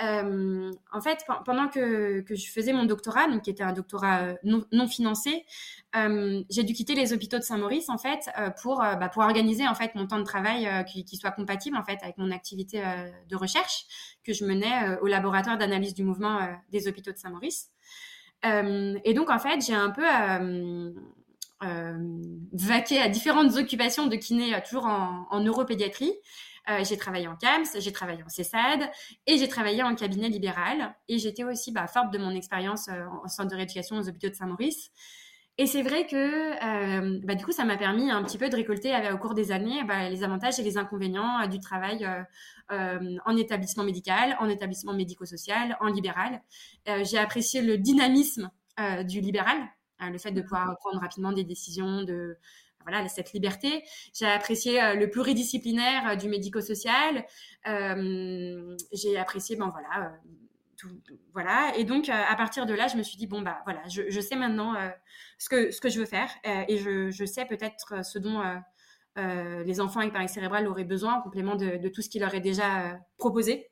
en 0.00 1.00
fait, 1.02 1.24
pendant 1.44 1.68
que, 1.68 2.24
je 2.28 2.50
faisais 2.50 2.72
mon 2.72 2.84
doctorat, 2.84 3.28
donc 3.28 3.42
qui 3.42 3.50
était 3.50 3.62
un 3.62 3.74
doctorat 3.74 4.34
non, 4.44 4.88
financé, 4.88 5.44
j'ai 5.94 6.62
dû 6.64 6.72
quitter 6.72 6.94
les 6.94 7.12
hôpitaux 7.12 7.38
de 7.38 7.44
Saint-Maurice 7.44 7.88
en 7.90 7.98
fait 7.98 8.30
pour 8.60 8.78
bah, 8.78 9.08
pour 9.12 9.22
organiser 9.22 9.68
en 9.68 9.74
fait 9.74 9.94
mon 9.94 10.06
temps 10.06 10.18
de 10.18 10.24
travail 10.24 10.66
qui, 10.86 11.04
qui, 11.04 11.16
soit 11.16 11.30
compatible 11.30 11.76
en 11.76 11.84
fait 11.84 11.98
avec 12.02 12.16
mon 12.18 12.30
activité 12.32 12.82
de 13.28 13.36
recherche 13.36 13.84
que 14.24 14.32
je 14.32 14.44
menais 14.44 14.98
au 15.02 15.06
laboratoire 15.06 15.58
d'analyse 15.58 15.94
du 15.94 16.02
mouvement 16.02 16.40
des 16.70 16.88
hôpitaux 16.88 17.12
de 17.12 17.18
Saint-Maurice. 17.18 17.70
et 18.42 19.14
donc 19.14 19.30
en 19.30 19.38
fait, 19.38 19.60
j'ai 19.60 19.74
un 19.74 19.90
peu 19.90 20.02
euh, 21.64 21.96
vaquer 22.52 23.00
à 23.00 23.08
différentes 23.08 23.56
occupations 23.56 24.06
de 24.06 24.16
kiné, 24.16 24.54
euh, 24.54 24.60
toujours 24.66 24.86
en, 24.86 25.26
en 25.30 25.40
neuropédiatrie. 25.40 26.12
Euh, 26.70 26.84
j'ai 26.84 26.96
travaillé 26.96 27.26
en 27.26 27.36
CAMS, 27.36 27.66
j'ai 27.78 27.92
travaillé 27.92 28.22
en 28.22 28.28
CESAD 28.28 28.88
et 29.26 29.36
j'ai 29.36 29.48
travaillé 29.48 29.82
en 29.82 29.94
cabinet 29.94 30.28
libéral. 30.28 30.94
Et 31.08 31.18
j'étais 31.18 31.44
aussi 31.44 31.72
bah, 31.72 31.86
forte 31.86 32.12
de 32.12 32.18
mon 32.18 32.30
expérience 32.30 32.88
euh, 32.88 33.04
en 33.24 33.28
centre 33.28 33.50
de 33.50 33.56
rééducation 33.56 33.96
aux 33.96 34.08
hôpitaux 34.08 34.28
de 34.28 34.34
Saint-Maurice. 34.34 34.90
Et 35.58 35.66
c'est 35.66 35.82
vrai 35.82 36.06
que 36.06 37.26
bah, 37.26 37.34
du 37.34 37.44
coup, 37.44 37.52
ça 37.52 37.66
m'a 37.66 37.76
permis 37.76 38.10
un 38.10 38.22
petit 38.22 38.38
peu 38.38 38.48
de 38.48 38.56
récolter 38.56 38.94
au 39.12 39.18
cours 39.18 39.34
des 39.34 39.52
années 39.52 39.84
bah, 39.84 40.08
les 40.08 40.24
avantages 40.24 40.58
et 40.58 40.62
les 40.62 40.78
inconvénients 40.78 41.46
du 41.46 41.60
travail 41.60 42.08
en 42.70 43.36
établissement 43.36 43.84
médical, 43.84 44.34
en 44.40 44.48
établissement 44.48 44.94
médico-social, 44.94 45.76
en 45.80 45.88
libéral. 45.88 46.40
j'ai 47.04 47.18
apprécié 47.18 47.60
le 47.60 47.76
dynamisme 47.76 48.50
du 49.04 49.20
libéral 49.20 49.58
le 50.10 50.18
fait 50.18 50.32
de 50.32 50.42
pouvoir 50.42 50.76
prendre 50.78 51.00
rapidement 51.00 51.32
des 51.32 51.44
décisions, 51.44 52.02
de 52.02 52.36
voilà 52.84 53.08
cette 53.08 53.32
liberté. 53.32 53.84
J'ai 54.12 54.26
apprécié 54.26 54.82
euh, 54.82 54.94
le 54.94 55.08
pluridisciplinaire 55.08 56.08
euh, 56.10 56.16
du 56.16 56.28
médico-social. 56.28 57.24
j'ai 58.92 59.18
apprécié 59.18 59.56
ben 59.56 59.68
voilà 59.68 60.12
tout, 60.76 60.88
voilà 61.32 61.72
et 61.76 61.84
donc 61.84 62.08
à 62.08 62.34
partir 62.34 62.66
de 62.66 62.74
là 62.74 62.88
je 62.88 62.96
me 62.96 63.04
suis 63.04 63.16
dit 63.16 63.28
bon 63.28 63.40
bah 63.40 63.60
voilà 63.64 63.82
je, 63.88 64.20
sais 64.20 64.34
maintenant 64.34 64.74
ce 65.38 65.48
que 65.48 65.70
ce 65.70 65.80
que 65.80 65.88
je 65.88 66.00
veux 66.00 66.06
faire 66.06 66.28
et 66.44 66.76
je, 66.76 67.10
je 67.12 67.24
sais 67.24 67.44
peut-être 67.44 68.04
ce 68.04 68.18
dont 68.18 68.42
les 69.16 69.80
enfants 69.80 70.00
avec 70.00 70.12
paralysie 70.12 70.34
cérébrale 70.34 70.66
auraient 70.66 70.82
besoin 70.82 71.14
en 71.14 71.22
complément 71.22 71.54
de, 71.54 71.76
de 71.76 71.88
tout 71.88 72.02
ce 72.02 72.08
qui 72.08 72.18
leur 72.18 72.34
est 72.34 72.40
déjà 72.40 72.98
proposé 73.16 73.71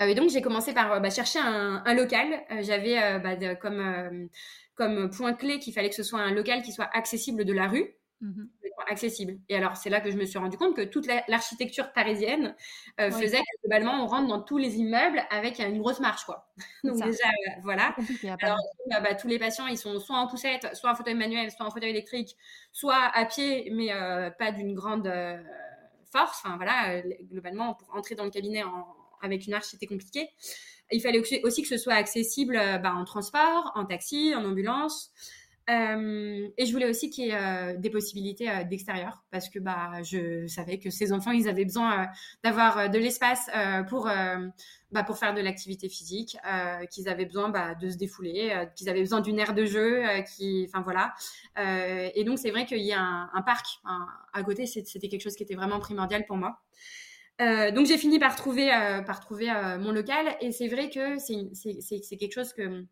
et 0.00 0.14
donc 0.14 0.30
j'ai 0.30 0.42
commencé 0.42 0.72
par 0.72 1.00
bah, 1.00 1.10
chercher 1.10 1.38
un, 1.38 1.82
un 1.84 1.94
local. 1.94 2.44
J'avais 2.60 3.18
bah, 3.20 3.54
comme 3.56 4.28
comme 4.74 5.10
point 5.10 5.34
clé 5.34 5.58
qu'il 5.58 5.72
fallait 5.72 5.90
que 5.90 5.96
ce 5.96 6.04
soit 6.04 6.20
un 6.20 6.32
local 6.32 6.62
qui 6.62 6.72
soit 6.72 6.88
accessible 6.92 7.44
de 7.44 7.52
la 7.52 7.66
rue. 7.66 7.94
Mhm. 8.20 8.48
accessible. 8.90 9.38
Et 9.48 9.56
alors, 9.56 9.76
c'est 9.76 9.90
là 9.90 10.00
que 10.00 10.10
je 10.10 10.16
me 10.16 10.24
suis 10.24 10.38
rendu 10.38 10.56
compte 10.56 10.74
que 10.74 10.82
toute 10.82 11.06
l'architecture 11.28 11.92
parisienne 11.92 12.56
euh, 13.00 13.10
faisait 13.10 13.38
que 13.38 13.60
globalement, 13.62 14.02
on 14.02 14.06
rentre 14.06 14.28
dans 14.28 14.40
tous 14.40 14.58
les 14.58 14.76
immeubles 14.76 15.22
avec 15.30 15.60
une 15.60 15.78
grosse 15.78 16.00
marche, 16.00 16.24
quoi. 16.24 16.48
Donc 16.84 16.96
déjà, 16.96 17.28
euh, 17.28 17.60
voilà. 17.62 17.94
Alors, 18.40 18.58
bah, 18.90 19.00
bah, 19.00 19.14
tous 19.14 19.28
les 19.28 19.38
patients, 19.38 19.66
ils 19.66 19.78
sont 19.78 19.98
soit 20.00 20.16
en 20.16 20.26
poussette, 20.26 20.74
soit 20.74 20.90
en 20.90 20.94
fauteuil 20.94 21.14
manuel, 21.14 21.50
soit 21.50 21.66
en 21.66 21.70
fauteuil 21.70 21.90
électrique, 21.90 22.36
soit 22.72 23.10
à 23.14 23.24
pied, 23.24 23.70
mais 23.72 23.92
euh, 23.92 24.30
pas 24.30 24.50
d'une 24.50 24.74
grande 24.74 25.12
force. 26.10 26.42
Enfin, 26.44 26.56
voilà, 26.56 27.00
globalement, 27.30 27.74
pour 27.74 27.94
entrer 27.94 28.14
dans 28.16 28.24
le 28.24 28.30
cabinet 28.30 28.64
avec 29.22 29.46
une 29.46 29.54
arche, 29.54 29.66
c'était 29.66 29.86
compliqué. 29.86 30.28
Il 30.90 31.00
fallait 31.00 31.20
aussi 31.42 31.62
que 31.62 31.68
ce 31.68 31.76
soit 31.76 31.94
accessible 31.94 32.56
euh, 32.56 32.78
bah, 32.78 32.94
en 32.94 33.04
transport, 33.04 33.72
en 33.74 33.84
taxi, 33.84 34.34
en 34.34 34.44
ambulance. 34.44 35.12
Euh, 35.68 36.48
et 36.56 36.64
je 36.64 36.72
voulais 36.72 36.88
aussi 36.88 37.10
qu'il 37.10 37.26
y 37.26 37.28
ait 37.28 37.34
euh, 37.34 37.76
des 37.76 37.90
possibilités 37.90 38.48
d'extérieur 38.70 39.22
parce 39.30 39.50
que 39.50 39.58
bah, 39.58 40.02
je 40.02 40.46
savais 40.46 40.78
que 40.78 40.88
ces 40.88 41.12
enfants, 41.12 41.30
ils 41.30 41.46
avaient 41.46 41.66
besoin 41.66 42.08
d'avoir 42.42 42.88
de 42.88 42.98
l'espace 42.98 43.50
pour, 43.90 44.08
bah, 44.90 45.02
pour 45.02 45.18
faire 45.18 45.34
de 45.34 45.42
l'activité 45.42 45.90
physique, 45.90 46.38
qu'ils 46.90 47.06
avaient 47.10 47.26
besoin 47.26 47.50
bah, 47.50 47.74
de 47.74 47.90
se 47.90 47.98
défouler, 47.98 48.66
qu'ils 48.76 48.88
avaient 48.88 49.02
besoin 49.02 49.20
d'une 49.20 49.38
aire 49.38 49.52
de 49.52 49.66
jeu, 49.66 50.04
qui, 50.34 50.66
enfin 50.70 50.80
voilà. 50.80 51.12
et 52.14 52.24
donc 52.24 52.38
c'est 52.38 52.50
vrai 52.50 52.64
qu'il 52.64 52.78
y 52.78 52.94
a 52.94 53.02
un, 53.02 53.28
un 53.34 53.42
parc 53.42 53.66
à 54.32 54.42
côté, 54.42 54.64
c'était 54.64 55.08
quelque 55.08 55.22
chose 55.22 55.36
qui 55.36 55.42
était 55.42 55.54
vraiment 55.54 55.80
primordial 55.80 56.24
pour 56.24 56.38
moi. 56.38 56.62
Euh, 57.40 57.70
donc 57.70 57.86
j'ai 57.86 57.98
fini 57.98 58.18
par 58.18 58.34
trouver, 58.34 58.72
euh, 58.72 59.00
par 59.02 59.20
trouver 59.20 59.50
euh, 59.50 59.78
mon 59.78 59.92
local 59.92 60.36
et 60.40 60.50
c'est 60.50 60.66
vrai 60.66 60.90
que 60.90 61.18
c'est 61.18 62.16
quelque 62.16 62.34
chose 62.34 62.52
que, 62.52 62.84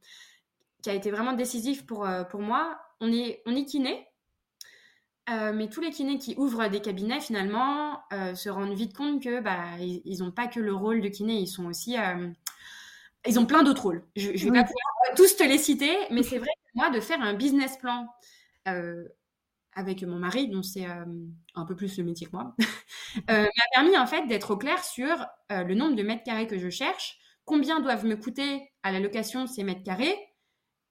qui 0.83 0.91
a 0.91 0.95
été 0.95 1.11
vraiment 1.11 1.33
décisif 1.33 1.85
pour, 1.85 2.07
pour 2.31 2.41
moi. 2.41 2.79
On 3.01 3.13
est, 3.13 3.43
on 3.47 3.55
est 3.55 3.65
kiné, 3.65 4.07
mais 5.29 5.69
tous 5.69 5.81
les 5.81 5.91
kinés 5.91 6.19
qui 6.19 6.35
ouvrent 6.39 6.69
des 6.69 6.81
cabinets 6.81 7.21
finalement 7.21 8.01
se 8.11 8.49
rendent 8.49 8.75
vite 8.75 8.97
compte 8.97 9.23
que 9.23 9.41
bah, 9.41 9.77
ils 9.81 10.19
n'ont 10.21 10.31
pas 10.31 10.47
que 10.47 10.61
le 10.61 10.73
rôle 10.73 11.01
de 11.01 11.09
kiné, 11.09 11.35
ils 11.35 11.49
sont 11.49 11.67
aussi... 11.67 11.97
ils 13.27 13.39
ont 13.39 13.47
plein 13.47 13.65
d'autres 13.65 13.83
rôles. 13.83 14.07
Je 14.15 14.31
ne 14.31 14.37
vais 14.37 14.61
pas 14.61 14.65
pouvoir 14.65 15.15
tous 15.17 15.37
te 15.37 15.43
les 15.43 15.59
citer, 15.59 15.95
mais 16.11 16.23
c'est 16.23 16.39
vrai 16.39 16.49
que 16.49 16.71
moi, 16.75 16.91
de 16.91 17.01
faire 17.01 17.21
un 17.21 17.35
business 17.35 17.77
plan 17.77 18.07
avec 19.77 20.03
mon 20.03 20.17
mari, 20.17 20.49
dont 20.49 20.63
c'est 20.63 20.89
euh, 20.89 21.05
un 21.55 21.65
peu 21.67 21.77
plus 21.77 21.99
le 21.99 22.05
métier 22.05 22.27
que 22.27 22.33
moi, 22.33 22.57
euh, 23.31 23.43
m'a 23.43 23.65
permis 23.75 23.97
en 23.97 24.07
fait 24.07 24.27
d'être 24.27 24.51
au 24.51 24.57
clair 24.57 24.83
sur 24.83 25.27
euh, 25.53 25.63
le 25.63 25.75
nombre 25.75 25.95
de 25.95 26.03
mètres 26.03 26.25
carrés 26.25 26.47
que 26.47 26.59
je 26.59 26.71
cherche, 26.71 27.19
combien 27.45 27.79
doivent 27.81 28.07
me 28.07 28.17
coûter 28.17 28.73
à 28.83 28.91
la 28.91 28.99
location 28.99 29.47
ces 29.47 29.63
mètres 29.63 29.85
carrés, 29.85 30.17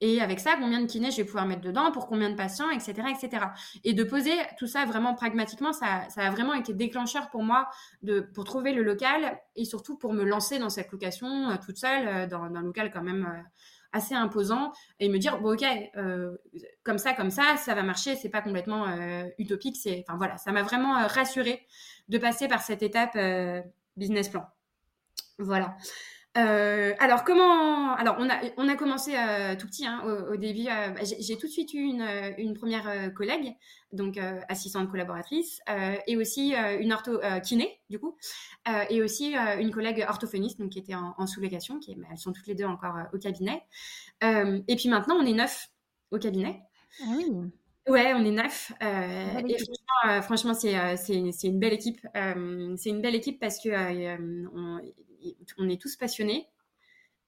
et 0.02 0.22
avec 0.22 0.40
ça, 0.42 0.56
combien 0.60 0.82
de 0.82 0.88
kinés 0.88 1.10
je 1.10 1.18
vais 1.18 1.24
pouvoir 1.24 1.46
mettre 1.46 1.62
dedans, 1.62 1.92
pour 1.92 2.06
combien 2.06 2.30
de 2.30 2.36
patients, 2.36 2.70
etc., 2.70 2.94
etc. 3.10 3.46
Et 3.86 3.94
de 3.94 4.04
poser 4.04 4.34
tout 4.60 4.68
ça 4.68 4.86
vraiment 4.86 5.16
pragmatiquement, 5.16 5.72
ça, 5.72 6.08
a 6.16 6.30
vraiment 6.32 6.54
été 6.54 6.74
déclencheur 6.74 7.30
pour 7.32 7.44
moi 7.44 7.70
de, 8.04 8.20
pour 8.20 8.44
trouver 8.44 8.74
le 8.74 8.84
local 8.84 9.40
et 9.56 9.64
surtout 9.64 9.98
pour 9.98 10.12
me 10.12 10.26
lancer 10.26 10.60
dans 10.60 10.70
cette 10.70 10.92
location 10.92 11.58
toute 11.66 11.78
seule, 11.78 12.28
dans 12.28 12.44
un 12.44 12.62
local 12.62 12.92
quand 12.92 13.04
même 13.04 13.46
assez 13.92 14.16
imposant 14.16 14.74
et 15.00 15.10
me 15.10 15.18
dire 15.18 15.40
ok 15.44 15.64
euh, 15.96 16.36
comme 16.84 16.98
ça 16.98 17.14
comme 17.14 17.30
ça 17.30 17.58
ça 17.58 17.76
va 17.76 17.84
marcher 17.84 18.16
c'est 18.16 18.30
pas 18.30 18.42
complètement 18.42 18.88
euh, 18.88 19.24
utopique 19.38 19.78
c'est 19.78 20.04
enfin 20.08 20.18
voilà 20.18 20.38
ça 20.38 20.52
m'a 20.52 20.64
vraiment 20.64 20.98
euh, 20.98 21.08
rassuré 21.08 21.66
de 22.10 22.18
passer 22.18 22.48
par 22.48 22.62
cette 22.62 22.84
étape 22.84 23.18
business 23.98 24.30
plan. 24.30 24.46
Voilà 25.38 25.76
Euh, 26.38 26.94
alors 27.00 27.24
comment 27.24 27.94
Alors 27.96 28.18
on 28.20 28.30
a 28.30 28.42
on 28.58 28.68
a 28.68 28.76
commencé 28.76 29.14
euh, 29.16 29.56
tout 29.56 29.68
petit 29.68 29.86
hein, 29.86 30.02
au, 30.30 30.36
début. 30.36 30.68
Euh, 30.68 30.90
bah, 30.90 31.02
j'ai 31.04 31.38
tout 31.38 31.48
de 31.48 31.52
suite 31.52 31.74
eu 31.74 31.80
une, 31.80 32.06
une 32.38 32.54
première 32.54 33.14
collègue, 33.14 33.56
donc 33.94 34.20
assistante 34.50 34.90
collaboratrice, 34.90 35.62
et 36.08 36.18
aussi 36.18 36.54
une 36.80 36.94
ortho 36.94 37.20
kiné 37.44 37.80
du 37.90 38.00
coup, 38.00 38.18
et 38.90 39.02
aussi 39.02 39.36
une 39.60 39.72
collègue 39.72 40.06
orthophoniste 40.08 40.60
donc 40.60 40.72
qui 40.72 40.80
était 40.80 40.96
en, 40.96 41.14
en 41.18 41.28
sous-location. 41.28 41.80
Qui 41.80 41.96
bah, 41.96 42.08
elles 42.12 42.18
sont 42.18 42.34
toutes 42.34 42.48
les 42.48 42.56
deux 42.56 42.66
encore 42.66 42.96
au 43.14 43.18
cabinet. 43.18 43.64
et 44.22 44.76
puis 44.76 44.90
maintenant 44.90 45.16
on 45.16 45.26
est 45.26 45.34
neuf 45.34 45.70
au 46.12 46.20
cabinet. 46.20 46.62
Ah 47.02 47.14
oui. 47.16 47.26
Ouais, 47.88 48.14
on 48.16 48.26
est 48.26 48.32
neuf. 48.32 48.74
et 48.82 49.58
franchement, 49.58 50.22
franchement 50.22 50.54
c'est 50.54 50.98
c'est 50.98 51.48
une 51.48 51.60
belle 51.60 51.74
équipe. 51.74 52.06
c'est 52.14 52.90
une 52.90 53.02
belle 53.02 53.16
équipe 53.16 53.40
parce 53.40 53.60
que 53.64 53.70
on, 54.54 54.82
on 55.58 55.70
est 55.70 55.82
tous 55.82 55.96
passionnés. 55.96 56.48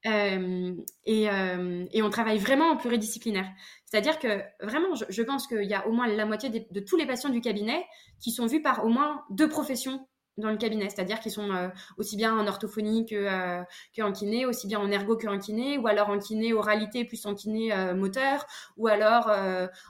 Euh, 0.06 0.74
euh, 1.08 1.86
et, 1.92 2.02
on 2.02 2.10
travaille 2.10 2.38
vraiment 2.38 2.70
en 2.70 2.78
pluridisciplinaire. 2.78 3.50
C'est-à-dire 3.86 4.20
que 4.20 4.42
vraiment, 4.62 4.94
je, 4.94 5.22
pense 5.24 5.48
qu'il 5.48 5.64
y 5.64 5.74
a 5.74 5.88
au 5.88 5.92
moins 5.92 6.08
la 6.08 6.26
moitié 6.26 6.50
de 6.50 6.80
tous 6.80 6.98
les 6.98 7.06
patients 7.06 7.30
du 7.30 7.42
cabinet 7.42 7.86
qui 8.22 8.32
sont 8.32 8.46
vus 8.46 8.62
par 8.62 8.86
au 8.86 8.90
moins 8.90 9.24
deux 9.30 9.50
professions 9.50 10.08
dans 10.38 10.52
le 10.52 10.58
cabinet, 10.58 10.90
c'est-à-dire 10.90 11.20
qu'ils 11.20 11.32
sont 11.32 11.52
euh, 11.52 11.70
aussi 11.98 12.16
bien 12.16 12.38
en 12.38 12.48
orthophonie 12.48 13.06
que, 13.06 13.16
euh, 13.16 13.64
en 14.04 14.12
kiné, 14.12 14.46
aussi 14.46 14.68
bien 14.68 14.80
en 14.80 14.90
ergo 14.92 15.18
qu'en 15.18 15.40
kiné, 15.40 15.78
ou 15.78 15.88
alors 15.88 16.10
en 16.10 16.20
kiné 16.20 16.54
oralité 16.54 17.06
plus 17.06 17.26
en 17.26 17.34
kiné 17.34 17.74
euh, 17.74 17.96
moteur, 17.96 18.46
ou 18.78 18.88
alors 18.88 19.30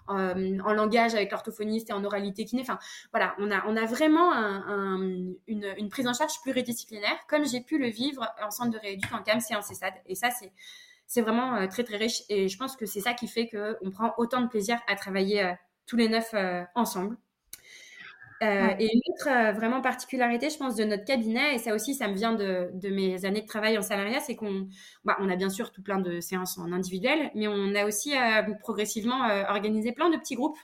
en, 0.07 0.17
en, 0.17 0.73
langage 0.73 1.15
avec 1.15 1.31
l'orthophoniste 1.31 1.89
et 1.89 1.93
en 1.93 2.03
oralité 2.03 2.45
kiné. 2.45 2.61
Enfin, 2.61 2.79
voilà, 3.11 3.35
on 3.39 3.51
a, 3.51 3.85
vraiment 3.85 4.31
une, 5.47 5.89
prise 5.89 6.07
en 6.07 6.13
charge 6.13 6.41
pluridisciplinaire, 6.41 7.17
comme 7.27 7.45
j'ai 7.45 7.61
pu 7.61 7.77
le 7.77 7.87
vivre 7.87 8.27
en 8.43 8.51
centre 8.51 8.71
de 8.71 8.77
rééducation 8.77 9.17
en 9.17 9.23
CAMS 9.23 9.41
et 9.49 9.55
en 9.55 9.61
CESAD. 9.61 9.93
Et 10.05 10.15
ça, 10.15 10.29
c'est 10.31 10.51
c'est 11.09 11.21
vraiment 11.21 11.65
très 11.69 11.85
très 11.85 11.95
riche 11.95 12.23
et 12.27 12.49
je 12.49 12.57
pense 12.57 12.75
que 12.75 12.85
c'est 12.85 12.99
ça 12.99 13.13
qui 13.13 13.29
fait 13.29 13.47
qu'on 13.47 13.91
prend 13.91 14.13
autant 14.17 14.41
de 14.41 14.47
plaisir 14.47 14.77
à 14.87 14.95
travailler 14.95 15.53
tous 15.85 15.95
les 15.95 16.09
neuf 16.09 16.35
ensemble. 16.75 17.17
Euh, 18.43 18.69
et 18.79 18.93
une 18.93 19.01
autre 19.13 19.29
euh, 19.29 19.51
vraiment 19.51 19.81
particularité, 19.81 20.49
je 20.49 20.57
pense, 20.57 20.75
de 20.75 20.83
notre 20.83 21.05
cabinet, 21.05 21.55
et 21.55 21.57
ça 21.57 21.73
aussi, 21.73 21.95
ça 21.95 22.07
me 22.07 22.13
vient 22.13 22.33
de, 22.33 22.69
de 22.73 22.89
mes 22.89 23.25
années 23.25 23.41
de 23.41 23.47
travail 23.47 23.77
en 23.77 23.81
salariat, 23.81 24.19
c'est 24.19 24.35
qu'on 24.35 24.67
bah, 25.05 25.17
on 25.19 25.29
a 25.29 25.35
bien 25.35 25.49
sûr 25.49 25.71
tout 25.71 25.81
plein 25.81 25.99
de 25.99 26.19
séances 26.19 26.57
en 26.59 26.71
individuel, 26.71 27.31
mais 27.33 27.47
on 27.47 27.73
a 27.73 27.85
aussi 27.85 28.15
euh, 28.15 28.53
progressivement 28.59 29.27
organisé 29.49 29.91
plein 29.91 30.09
de 30.09 30.17
petits 30.17 30.35
groupes 30.35 30.57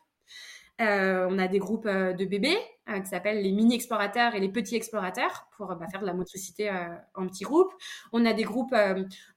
euh, 0.81 1.27
on 1.29 1.37
a 1.37 1.47
des 1.47 1.59
groupes 1.59 1.85
euh, 1.85 2.13
de 2.13 2.25
bébés 2.25 2.57
euh, 2.89 2.99
qui 2.99 3.07
s'appellent 3.07 3.43
les 3.43 3.51
mini 3.51 3.75
explorateurs 3.75 4.33
et 4.33 4.39
les 4.39 4.49
petits 4.49 4.75
explorateurs 4.75 5.47
pour 5.55 5.67
bah, 5.75 5.85
faire 5.91 6.01
de 6.01 6.07
la 6.07 6.15
motricité 6.15 6.71
en 7.13 7.27
petits 7.27 7.43
groupes. 7.43 7.71
On 8.11 8.25
a 8.25 8.33
des 8.33 8.43
groupes 8.43 8.75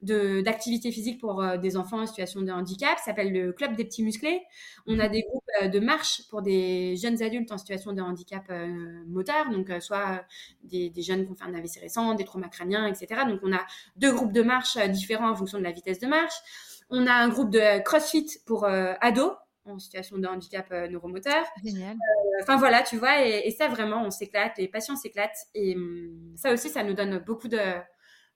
d'activité 0.01 0.91
physique 0.91 1.21
pour 1.21 1.45
des 1.59 1.77
enfants 1.77 2.01
en 2.01 2.07
situation 2.07 2.41
de 2.41 2.51
handicap, 2.51 2.97
s'appelle 2.97 3.31
le 3.31 3.53
club 3.53 3.75
des 3.75 3.85
petits 3.85 4.03
musclés. 4.03 4.41
On 4.87 4.99
a 4.99 5.07
des 5.07 5.21
groupes 5.21 5.71
de 5.71 5.79
marche 5.79 6.23
pour 6.29 6.41
des 6.41 6.95
jeunes 6.97 7.21
adultes 7.21 7.51
en 7.51 7.57
situation 7.57 7.93
de 7.93 8.01
handicap 8.01 8.51
moteur, 9.05 9.49
donc 9.51 9.71
soit 9.79 10.25
des, 10.63 10.91
jeunes 10.97 11.25
qui 11.25 11.31
ont 11.31 11.35
fait 11.35 11.45
un 11.45 11.53
AVC 11.53 11.79
récent, 11.79 12.15
des 12.15 12.25
traumas 12.25 12.49
crâniens, 12.49 12.87
etc. 12.87 13.21
Donc 13.27 13.39
on 13.43 13.53
a 13.53 13.65
deux 13.95 14.11
groupes 14.11 14.33
de 14.33 14.41
marche 14.41 14.77
différents 14.89 15.29
en 15.29 15.35
fonction 15.35 15.59
de 15.59 15.63
la 15.63 15.71
vitesse 15.71 15.99
de 15.99 16.07
marche. 16.07 16.35
On 16.89 17.05
a 17.05 17.13
un 17.13 17.29
groupe 17.29 17.51
de 17.51 17.81
CrossFit 17.83 18.39
pour 18.45 18.65
ados 18.65 19.33
en 19.71 19.79
situation 19.79 20.17
de 20.17 20.27
handicap 20.27 20.67
euh, 20.71 20.87
neuromoteur. 20.87 21.43
Génial. 21.63 21.95
Euh, 21.95 22.41
enfin 22.41 22.57
voilà, 22.57 22.83
tu 22.83 22.97
vois, 22.97 23.25
et, 23.25 23.51
ça 23.51 23.67
vraiment, 23.67 24.03
on 24.03 24.11
s'éclate, 24.11 24.57
les 24.57 24.67
patients 24.67 24.95
s'éclatent, 24.95 25.47
et 25.53 25.75
hum, 25.75 26.33
ça 26.35 26.53
aussi, 26.53 26.69
ça 26.69 26.83
nous 26.83 26.93
donne 26.93 27.19
beaucoup 27.19 27.47
de 27.47 27.59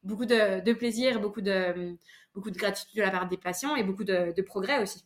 beaucoup 0.04 0.26
de, 0.26 0.74
plaisir, 0.74 1.20
beaucoup 1.20 1.42
de 1.42 1.74
hum, 1.74 1.98
beaucoup 2.34 2.52
de 2.52 2.58
gratitude 2.58 2.96
de 2.96 3.02
la 3.02 3.12
part 3.12 3.28
des 3.28 3.38
patients 3.38 3.76
et 3.76 3.84
beaucoup 3.84 4.04
de, 4.04 4.42
progrès 4.42 4.82
aussi. 4.82 5.06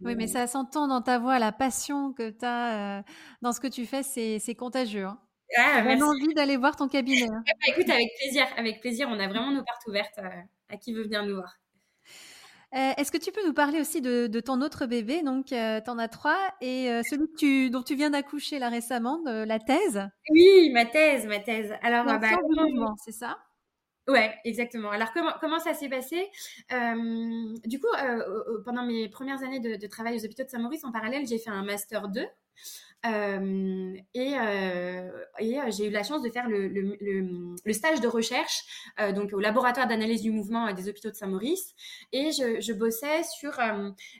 Oui, 0.00 0.14
mais 0.16 0.26
ça 0.26 0.46
s'entend 0.46 0.88
dans 0.88 1.02
ta 1.02 1.18
voix, 1.18 1.38
la 1.38 1.52
passion 1.52 2.12
que 2.12 2.30
tu 2.30 2.44
as 2.44 2.98
euh, 2.98 3.02
dans 3.42 3.52
ce 3.52 3.60
que 3.60 3.66
tu 3.66 3.86
fais, 3.86 4.02
c'est 4.02 4.54
contagieux. 4.54 5.04
Hein. 5.04 5.18
Ah, 5.56 5.82
vraiment 5.82 6.06
envie 6.06 6.32
d'aller 6.34 6.56
voir 6.56 6.76
ton 6.76 6.88
cabinet. 6.88 7.28
Hein. 7.28 7.42
Bah, 7.46 7.66
écoute, 7.68 7.90
avec 7.90 8.08
plaisir, 8.20 8.46
avec 8.56 8.80
plaisir. 8.80 9.08
On 9.10 9.18
a 9.18 9.28
vraiment 9.28 9.50
nos 9.50 9.64
portes 9.64 9.86
ouvertes 9.86 10.20
à 10.68 10.76
qui 10.76 10.92
veut 10.92 11.02
venir 11.02 11.24
nous 11.24 11.34
voir. 11.34 11.56
Euh, 12.72 12.92
est-ce 12.96 13.10
que 13.10 13.18
tu 13.18 13.32
peux 13.32 13.44
nous 13.44 13.52
parler 13.52 13.80
aussi 13.80 14.00
de, 14.00 14.40
ton 14.40 14.60
autre 14.60 14.86
bébé? 14.86 15.22
Donc, 15.22 15.52
euh, 15.52 15.80
tu 15.80 15.90
en 15.90 15.98
as 15.98 16.08
trois, 16.08 16.38
et 16.60 16.90
euh, 16.90 17.02
celui 17.08 17.70
dont 17.70 17.82
tu 17.82 17.96
viens 17.96 18.10
d'accoucher 18.10 18.58
là 18.58 18.68
récemment, 18.68 19.18
de 19.18 19.44
la 19.44 19.58
thèse? 19.58 20.08
Oui, 20.30 20.70
ma 20.72 20.86
thèse, 20.86 21.26
ma 21.26 21.40
thèse. 21.40 21.72
Alors, 21.82 22.04
bah, 22.04 22.20
mouvement, 22.48 22.94
c'est 23.04 23.12
ça? 23.12 23.38
Ouais, 24.08 24.34
exactement. 24.44 24.90
Alors 24.90 25.12
comment, 25.12 25.32
comment 25.40 25.60
ça 25.60 25.72
s'est 25.72 25.88
passé? 25.88 26.26
Du 27.64 27.78
coup, 27.78 27.88
pendant 28.64 28.84
mes 28.84 29.08
premières 29.08 29.42
années 29.42 29.60
de, 29.60 29.76
de, 29.76 29.86
travail 29.86 30.16
aux 30.16 30.24
hôpitaux 30.24 30.42
de 30.42 30.48
Saint-Maurice, 30.48 30.84
en 30.84 30.90
parallèle, 30.90 31.26
j'ai 31.26 31.38
fait 31.38 31.50
un 31.50 31.62
master 31.62 32.08
2 32.08 32.26
euh, 33.06 33.96
et, 34.14 34.34
euh, 34.34 35.10
euh, 35.40 35.70
j'ai 35.70 35.86
eu 35.86 35.90
la 35.90 36.02
chance 36.02 36.22
de 36.22 36.28
faire 36.28 36.48
le, 36.48 36.68
le, 36.68 36.96
le, 37.64 37.72
stage 37.72 38.00
de 38.00 38.08
recherche 38.08 38.62
donc 39.14 39.32
au 39.32 39.40
laboratoire 39.40 39.86
d'analyse 39.86 40.22
du 40.22 40.30
mouvement 40.30 40.72
des 40.72 40.88
hôpitaux 40.88 41.10
de 41.10 41.14
Saint-Maurice. 41.14 41.74
Et 42.12 42.30
je, 42.32 42.60
je, 42.60 42.72
bossais 42.72 43.22
sur 43.22 43.52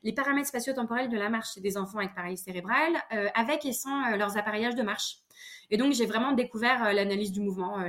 les 0.02 0.12
paramètres 0.12 0.48
spatio-temporels 0.48 1.10
de 1.10 1.18
la 1.18 1.28
marche 1.28 1.58
des 1.58 1.76
enfants 1.76 1.98
avec 1.98 2.14
paralysie 2.14 2.44
cérébrale, 2.44 2.92
avec 3.34 3.64
et 3.66 3.72
sans 3.72 4.16
leurs 4.16 4.36
appareillages 4.36 4.74
de 4.74 4.82
marche. 4.82 5.19
Et 5.70 5.76
donc, 5.76 5.92
j'ai 5.92 6.06
vraiment 6.06 6.32
découvert 6.32 6.84
euh, 6.84 6.92
l'analyse 6.92 7.32
du 7.32 7.40
mouvement, 7.40 7.80
euh, 7.80 7.86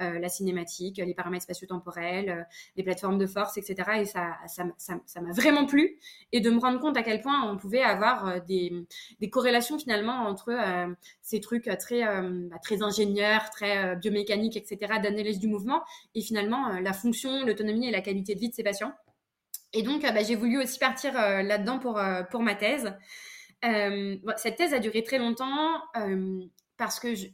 euh, 0.00 0.18
la 0.18 0.28
cinématique, 0.28 0.98
les 0.98 1.14
paramètres 1.14 1.44
spatio-temporels, 1.44 2.46
les 2.76 2.82
plateformes 2.82 3.18
de 3.18 3.26
force, 3.26 3.56
etc. 3.56 3.76
Et 4.00 4.04
ça, 4.04 4.36
ça, 4.46 4.64
ça, 4.76 5.20
m'a 5.20 5.32
vraiment 5.32 5.66
plu. 5.66 5.98
Et 6.32 6.40
de 6.40 6.50
me 6.50 6.58
rendre 6.58 6.80
compte 6.80 6.96
à 6.96 7.02
quel 7.02 7.20
point 7.20 7.50
on 7.50 7.56
pouvait 7.56 7.82
avoir 7.82 8.44
des, 8.44 8.72
des 9.20 9.30
corrélations 9.30 9.78
finalement 9.78 10.26
entre 10.26 10.54
ces 11.22 11.40
trucs 11.40 11.70
très, 11.78 12.02
bah, 12.02 12.56
très 12.62 12.82
ingénieurs, 12.82 13.50
très 13.50 13.96
biomécaniques, 13.96 14.56
etc., 14.56 15.00
d'analyse 15.02 15.38
du 15.38 15.48
mouvement, 15.48 15.82
et 16.14 16.20
finalement 16.20 16.80
la 16.80 16.92
fonction, 16.92 17.44
l'autonomie 17.44 17.88
et 17.88 17.90
la 17.90 18.00
qualité 18.00 18.34
de 18.34 18.40
vie 18.40 18.50
de 18.50 18.54
ces 18.54 18.62
patients. 18.62 18.92
Et 19.72 19.82
donc, 19.82 20.02
bah, 20.02 20.22
j'ai 20.22 20.36
voulu 20.36 20.60
aussi 20.60 20.78
partir 20.78 21.14
là-dedans 21.14 21.78
pour, 21.78 22.00
pour 22.30 22.42
ma 22.42 22.54
thèse. 22.54 22.92
cette 23.62 24.56
thèse 24.56 24.74
a 24.74 24.78
duré 24.78 25.02
très 25.02 25.18
longtemps 25.18 25.80
parce 26.78 27.00
que 27.00 27.14
je, 27.14 27.26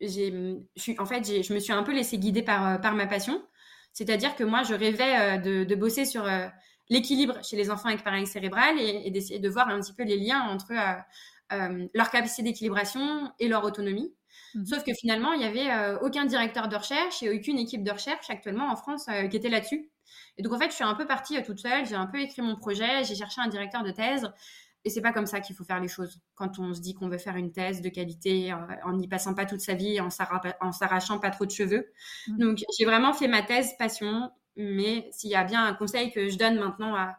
je, 0.00 0.58
suis, 0.76 0.98
en 0.98 1.04
fait, 1.04 1.42
je 1.42 1.52
me 1.52 1.58
suis 1.58 1.72
un 1.72 1.82
peu 1.82 1.92
laissée 1.92 2.18
guider 2.18 2.42
par, 2.42 2.66
euh, 2.66 2.78
par 2.78 2.94
ma 2.94 3.06
passion. 3.06 3.42
C'est-à-dire 3.92 4.36
que 4.36 4.44
moi, 4.44 4.62
je 4.62 4.74
rêvais 4.74 5.18
euh, 5.18 5.38
de, 5.38 5.64
de 5.64 5.74
bosser 5.74 6.06
sur 6.06 6.24
euh, 6.24 6.46
l'équilibre 6.88 7.44
chez 7.44 7.56
les 7.56 7.70
enfants 7.70 7.88
avec 7.88 8.02
paralysie 8.02 8.32
cérébrale 8.32 8.78
et, 8.78 9.10
d'essayer 9.10 9.40
de 9.40 9.48
voir 9.48 9.68
un 9.68 9.80
petit 9.80 9.92
peu 9.92 10.04
les 10.04 10.16
liens 10.16 10.40
entre 10.42 10.72
leur 11.94 12.10
capacité 12.10 12.42
d'équilibration 12.42 13.32
et 13.40 13.48
leur 13.48 13.64
autonomie. 13.64 14.14
Mmh. 14.54 14.64
Sauf 14.64 14.84
que 14.84 14.92
finalement, 14.94 15.32
il 15.32 15.40
n'y 15.40 15.44
avait 15.44 15.96
aucun 16.00 16.24
directeur 16.24 16.68
de 16.68 16.76
recherche 16.76 17.22
et 17.24 17.30
aucune 17.36 17.58
équipe 17.58 17.82
de 17.82 17.90
recherche 17.90 18.30
actuellement 18.30 18.70
en 18.70 18.76
France 18.76 19.06
qui 19.30 19.36
était 19.36 19.48
là-dessus. 19.48 19.90
Et 20.36 20.42
donc, 20.42 20.52
en 20.52 20.58
fait, 20.58 20.70
je 20.70 20.74
suis 20.74 20.84
un 20.84 20.94
peu 20.94 21.06
partie 21.06 21.42
toute 21.42 21.58
seule. 21.58 21.86
J'ai 21.86 21.96
un 21.96 22.06
peu 22.06 22.20
écrit 22.20 22.42
mon 22.42 22.56
projet. 22.56 23.02
J'ai 23.04 23.16
cherché 23.16 23.40
un 23.40 23.48
directeur 23.48 23.82
de 23.82 23.90
thèse. 23.90 24.30
Et 24.84 24.90
c'est 24.90 25.02
pas 25.02 25.12
comme 25.12 25.26
ça 25.26 25.40
qu'il 25.40 25.54
faut 25.54 25.64
faire 25.64 25.80
les 25.80 25.88
choses. 25.88 26.20
Quand 26.34 26.58
on 26.58 26.72
se 26.72 26.80
dit 26.80 26.94
qu'on 26.94 27.08
veut 27.08 27.18
faire 27.18 27.36
une 27.36 27.52
thèse 27.52 27.82
de 27.82 27.88
qualité, 27.88 28.52
euh, 28.52 28.56
en 28.84 28.94
n'y 28.94 29.08
passant 29.08 29.34
pas 29.34 29.44
toute 29.44 29.60
sa 29.60 29.74
vie, 29.74 30.00
en 30.00 30.10
s'arrachant 30.10 31.18
pas 31.18 31.30
trop 31.30 31.44
de 31.44 31.50
cheveux. 31.50 31.90
Mmh. 32.28 32.38
Donc, 32.38 32.58
j'ai 32.78 32.84
vraiment 32.84 33.12
fait 33.12 33.28
ma 33.28 33.42
thèse 33.42 33.70
passion. 33.78 34.30
Mais 34.56 35.08
s'il 35.12 35.30
y 35.30 35.36
a 35.36 35.44
bien 35.44 35.64
un 35.64 35.74
conseil 35.74 36.10
que 36.10 36.28
je 36.28 36.36
donne 36.36 36.58
maintenant 36.58 36.94
à, 36.94 37.16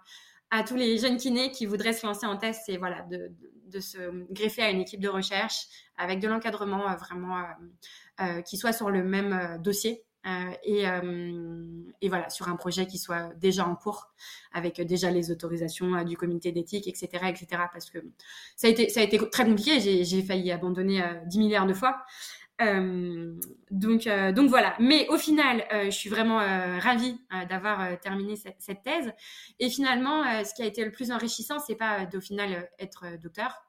à 0.52 0.64
tous 0.64 0.76
les 0.76 0.98
jeunes 0.98 1.18
kinés 1.18 1.50
qui 1.52 1.66
voudraient 1.66 1.94
se 1.94 2.06
lancer 2.06 2.26
en 2.26 2.38
thèse, 2.38 2.60
c'est 2.66 2.78
voilà, 2.78 3.02
de, 3.04 3.32
de, 3.68 3.80
se 3.80 3.98
greffer 4.32 4.62
à 4.62 4.70
une 4.70 4.82
équipe 4.82 5.00
de 5.00 5.08
recherche 5.08 5.66
avec 5.98 6.20
de 6.20 6.28
l'encadrement 6.28 6.90
euh, 6.90 6.96
vraiment 6.96 7.40
euh, 7.40 7.44
euh, 8.22 8.42
qui 8.42 8.58
soit 8.58 8.74
sur 8.74 8.90
le 8.90 9.04
même 9.04 9.58
dossier 9.62 10.04
et, 10.64 10.88
euh, 10.88 11.84
et, 12.02 12.10
voilà, 12.10 12.30
sur 12.30 12.48
un 12.48 12.56
projet 12.56 12.86
qui 12.86 12.98
soit 12.98 13.34
déjà 13.40 13.66
en 13.66 13.76
cours, 13.76 14.12
avec 14.54 14.80
déjà 14.82 15.10
les 15.10 15.32
autorisations 15.32 15.96
euh, 15.96 16.04
du 16.04 16.16
comité 16.16 16.52
d'éthique, 16.52 16.88
etc., 16.88 17.26
etc. 17.28 17.64
Parce 17.72 17.90
que 17.90 18.00
ça 18.56 18.68
a 18.68 18.70
été, 18.70 18.90
ça 18.90 19.00
a 19.00 19.04
été 19.04 19.18
très 19.30 19.46
compliqué. 19.46 19.80
J'ai 20.04 20.24
failli 20.24 20.52
abandonner 20.52 21.04
10 21.26 21.40
milliards 21.40 21.66
de 21.66 21.74
fois. 21.74 22.04
donc, 22.60 24.08
donc 24.36 24.50
voilà. 24.50 24.76
Mais 24.80 25.08
au 25.10 25.18
final, 25.18 25.66
je 25.86 25.90
suis 25.90 26.10
vraiment 26.10 26.38
ravie 26.38 27.20
d'avoir 27.50 28.00
terminé 28.00 28.36
cette, 28.36 28.58
cette, 28.60 28.84
thèse. 28.84 29.12
Et 29.60 29.70
finalement, 29.70 30.24
ce 30.44 30.54
qui 30.54 30.62
a 30.62 30.66
été 30.66 30.86
le 30.86 30.92
plus 30.92 31.12
enrichissant, 31.12 31.58
c'est 31.60 31.76
pas 31.76 32.06
d'au 32.06 32.22
final 32.22 32.70
être 32.80 33.06
docteur. 33.20 33.64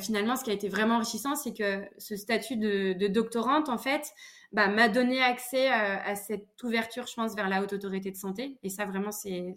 Finalement, 0.00 0.36
ce 0.36 0.42
qui 0.42 0.50
a 0.50 0.52
été 0.52 0.68
vraiment 0.68 0.96
enrichissant, 0.96 1.36
c'est 1.36 1.54
que 1.54 1.84
ce 1.98 2.16
statut 2.16 2.56
de, 2.56 3.06
doctorante, 3.06 3.68
en 3.68 3.78
fait, 3.78 4.12
bah, 4.52 4.66
m'a 4.68 4.88
donné 4.88 5.22
accès 5.22 5.68
à, 5.68 6.04
à, 6.04 6.14
cette 6.16 6.60
ouverture, 6.64 7.06
je 7.06 7.14
pense, 7.14 7.36
vers 7.36 7.48
la 7.48 7.62
haute 7.62 7.72
autorité 7.72 8.10
de 8.10 8.16
santé. 8.16 8.58
Et 8.64 8.70
ça, 8.70 8.86
vraiment, 8.86 9.12
c'est 9.12 9.56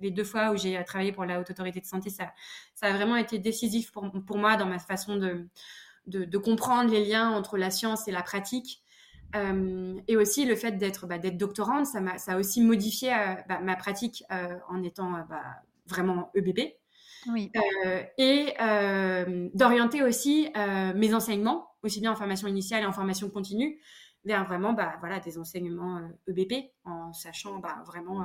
les 0.00 0.10
deux 0.10 0.24
fois 0.24 0.50
où 0.50 0.56
j'ai 0.56 0.82
travaillé 0.84 1.12
pour 1.12 1.26
la 1.26 1.40
haute 1.40 1.50
autorité 1.50 1.80
de 1.80 1.86
santé, 1.86 2.08
ça, 2.08 2.32
a 2.80 2.92
vraiment 2.92 3.16
été 3.16 3.38
décisif 3.38 3.92
pour, 3.92 4.36
moi 4.36 4.56
dans 4.56 4.66
ma 4.66 4.78
façon 4.78 5.16
de, 5.16 6.38
comprendre 6.38 6.90
les 6.90 7.04
liens 7.04 7.30
entre 7.30 7.58
la 7.58 7.70
science 7.70 8.08
et 8.08 8.12
la 8.12 8.22
pratique. 8.22 8.82
et 9.34 10.16
aussi 10.16 10.46
le 10.46 10.56
fait 10.56 10.78
d'être 10.78 11.06
bah, 11.06 11.18
doctorante, 11.18 11.84
ça, 11.84 12.00
a, 12.28 12.38
aussi 12.38 12.62
modifié 12.62 13.10
bah, 13.46 13.60
ma 13.60 13.76
pratique 13.76 14.24
en 14.70 14.82
étant 14.82 15.12
vraiment 15.86 16.30
EBP. 16.34 16.78
Oui. 17.28 17.50
et 18.18 18.54
d'orienter 19.54 20.02
aussi 20.02 20.48
mes 20.94 21.14
enseignements, 21.14 21.68
aussi 21.82 22.00
bien 22.00 22.12
en 22.12 22.16
formation 22.16 22.48
initiale 22.48 22.82
et 22.82 22.86
en 22.86 22.92
formation 22.92 23.30
continue, 23.30 23.78
vers 24.24 24.44
vraiment 24.44 24.72
bah, 24.72 24.94
voilà, 25.00 25.20
des 25.20 25.38
enseignements 25.38 26.00
EBP, 26.26 26.52
e 26.52 26.88
en 26.88 27.12
sachant 27.12 27.58
bah, 27.58 27.82
vraiment 27.86 28.24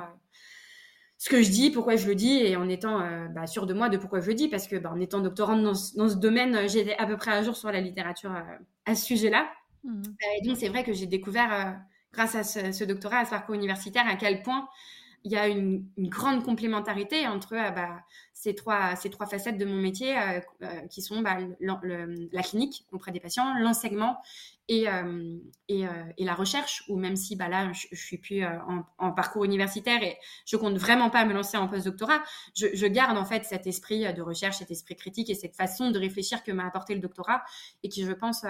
ce 1.20 1.28
que 1.28 1.42
je 1.42 1.50
dis, 1.50 1.70
pourquoi 1.70 1.96
je 1.96 2.08
le 2.08 2.14
dis, 2.14 2.38
et 2.38 2.56
en 2.56 2.66
étant 2.66 2.98
euh, 3.02 3.28
bah, 3.28 3.46
sûr 3.46 3.66
de 3.66 3.74
moi 3.74 3.90
de 3.90 3.98
pourquoi 3.98 4.20
je 4.20 4.28
le 4.28 4.34
dis, 4.34 4.48
parce 4.48 4.66
que 4.66 4.76
bah, 4.76 4.90
en 4.90 4.98
étant 4.98 5.20
doctorante 5.20 5.62
dans 5.62 5.74
ce, 5.74 5.94
dans 5.94 6.08
ce 6.08 6.14
domaine, 6.14 6.56
euh, 6.56 6.66
j'étais 6.66 6.96
à 6.96 7.06
peu 7.06 7.18
près 7.18 7.30
à 7.30 7.42
jour 7.42 7.54
sur 7.54 7.70
la 7.70 7.82
littérature 7.82 8.34
euh, 8.34 8.56
à 8.86 8.94
ce 8.94 9.04
sujet-là. 9.04 9.46
Mmh. 9.84 10.02
et 10.38 10.46
donc 10.46 10.56
c'est 10.56 10.68
vrai 10.68 10.82
que 10.82 10.94
j'ai 10.94 11.06
découvert, 11.06 11.78
grâce 12.12 12.34
à 12.34 12.42
ce, 12.42 12.84
doctorat, 12.84 13.18
à 13.18 13.24
ce 13.26 13.30
parcours 13.30 13.54
universitaire, 13.54 14.06
à 14.06 14.16
quel 14.16 14.42
point 14.42 14.66
il 15.24 15.32
y 15.32 15.36
a 15.36 15.48
une, 15.48 15.86
grande 15.98 16.44
complémentarité 16.44 17.26
entre 17.26 17.50
bah, 17.50 18.02
ces, 18.32 18.54
trois, 18.54 18.96
ces 18.96 19.10
trois 19.10 19.26
facettes 19.26 19.58
de 19.58 19.64
mon 19.64 19.76
métier 19.76 20.14
qui 20.90 21.02
sont 21.02 21.22
la 21.22 22.42
clinique 22.42 22.86
auprès 22.92 23.12
des 23.12 23.20
patients, 23.20 23.54
l'enseignement 23.58 24.18
et, 24.70 24.88
euh, 24.88 25.36
euh, 25.72 26.04
la 26.16 26.34
recherche, 26.34 26.84
ou 26.88 26.96
même 26.96 27.16
si 27.16 27.34
bah, 27.34 27.48
là, 27.48 27.72
je, 27.72 27.88
ne 27.90 27.96
suis 27.96 28.18
plus 28.18 28.44
euh, 28.44 28.56
en, 28.98 29.10
parcours 29.10 29.44
universitaire 29.44 30.00
et 30.02 30.16
je 30.46 30.56
compte 30.56 30.78
vraiment 30.78 31.10
pas 31.10 31.24
me 31.24 31.34
lancer 31.34 31.56
en 31.56 31.66
post-doctorat, 31.66 32.22
je, 32.54 32.86
garde 32.86 33.18
en 33.18 33.24
fait 33.24 33.44
cet 33.44 33.66
esprit 33.66 34.12
de 34.14 34.22
recherche, 34.22 34.58
cet 34.58 34.70
esprit 34.70 34.94
critique 34.94 35.28
et 35.28 35.34
cette 35.34 35.56
façon 35.56 35.90
de 35.90 35.98
réfléchir 35.98 36.44
que 36.44 36.52
m'a 36.52 36.66
apporté 36.66 36.94
le 36.94 37.00
doctorat 37.00 37.42
et 37.82 37.88
qui, 37.88 38.04
je 38.04 38.12
pense, 38.12 38.44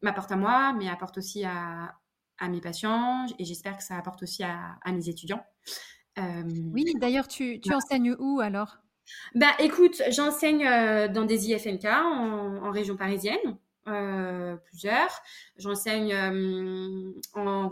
m'apporte 0.00 0.32
à 0.32 0.36
moi, 0.36 0.72
mais 0.72 0.88
apporte 0.88 1.18
aussi 1.18 1.44
à, 1.44 1.94
à 2.38 2.48
mes 2.48 2.60
patients 2.60 3.26
et 3.38 3.44
j'espère 3.44 3.76
que 3.76 3.84
ça 3.84 3.96
apporte 3.96 4.22
aussi 4.22 4.42
à, 4.42 4.76
mes 4.86 5.08
étudiants. 5.08 5.44
oui, 6.16 6.92
d'ailleurs, 7.00 7.28
tu, 7.28 7.60
tu 7.60 7.72
enseignes 7.74 8.14
où 8.18 8.40
alors? 8.40 8.78
Bah 9.34 9.52
écoute, 9.58 10.00
j'enseigne 10.10 10.64
dans 11.12 11.24
des 11.24 11.50
IFNK 11.50 11.84
en, 11.84 12.56
en 12.64 12.70
région 12.70 12.96
parisienne. 12.96 13.58
Euh, 13.86 14.56
plusieurs. 14.56 15.22
J'enseigne 15.58 16.14
euh, 16.14 17.12
en, 17.34 17.68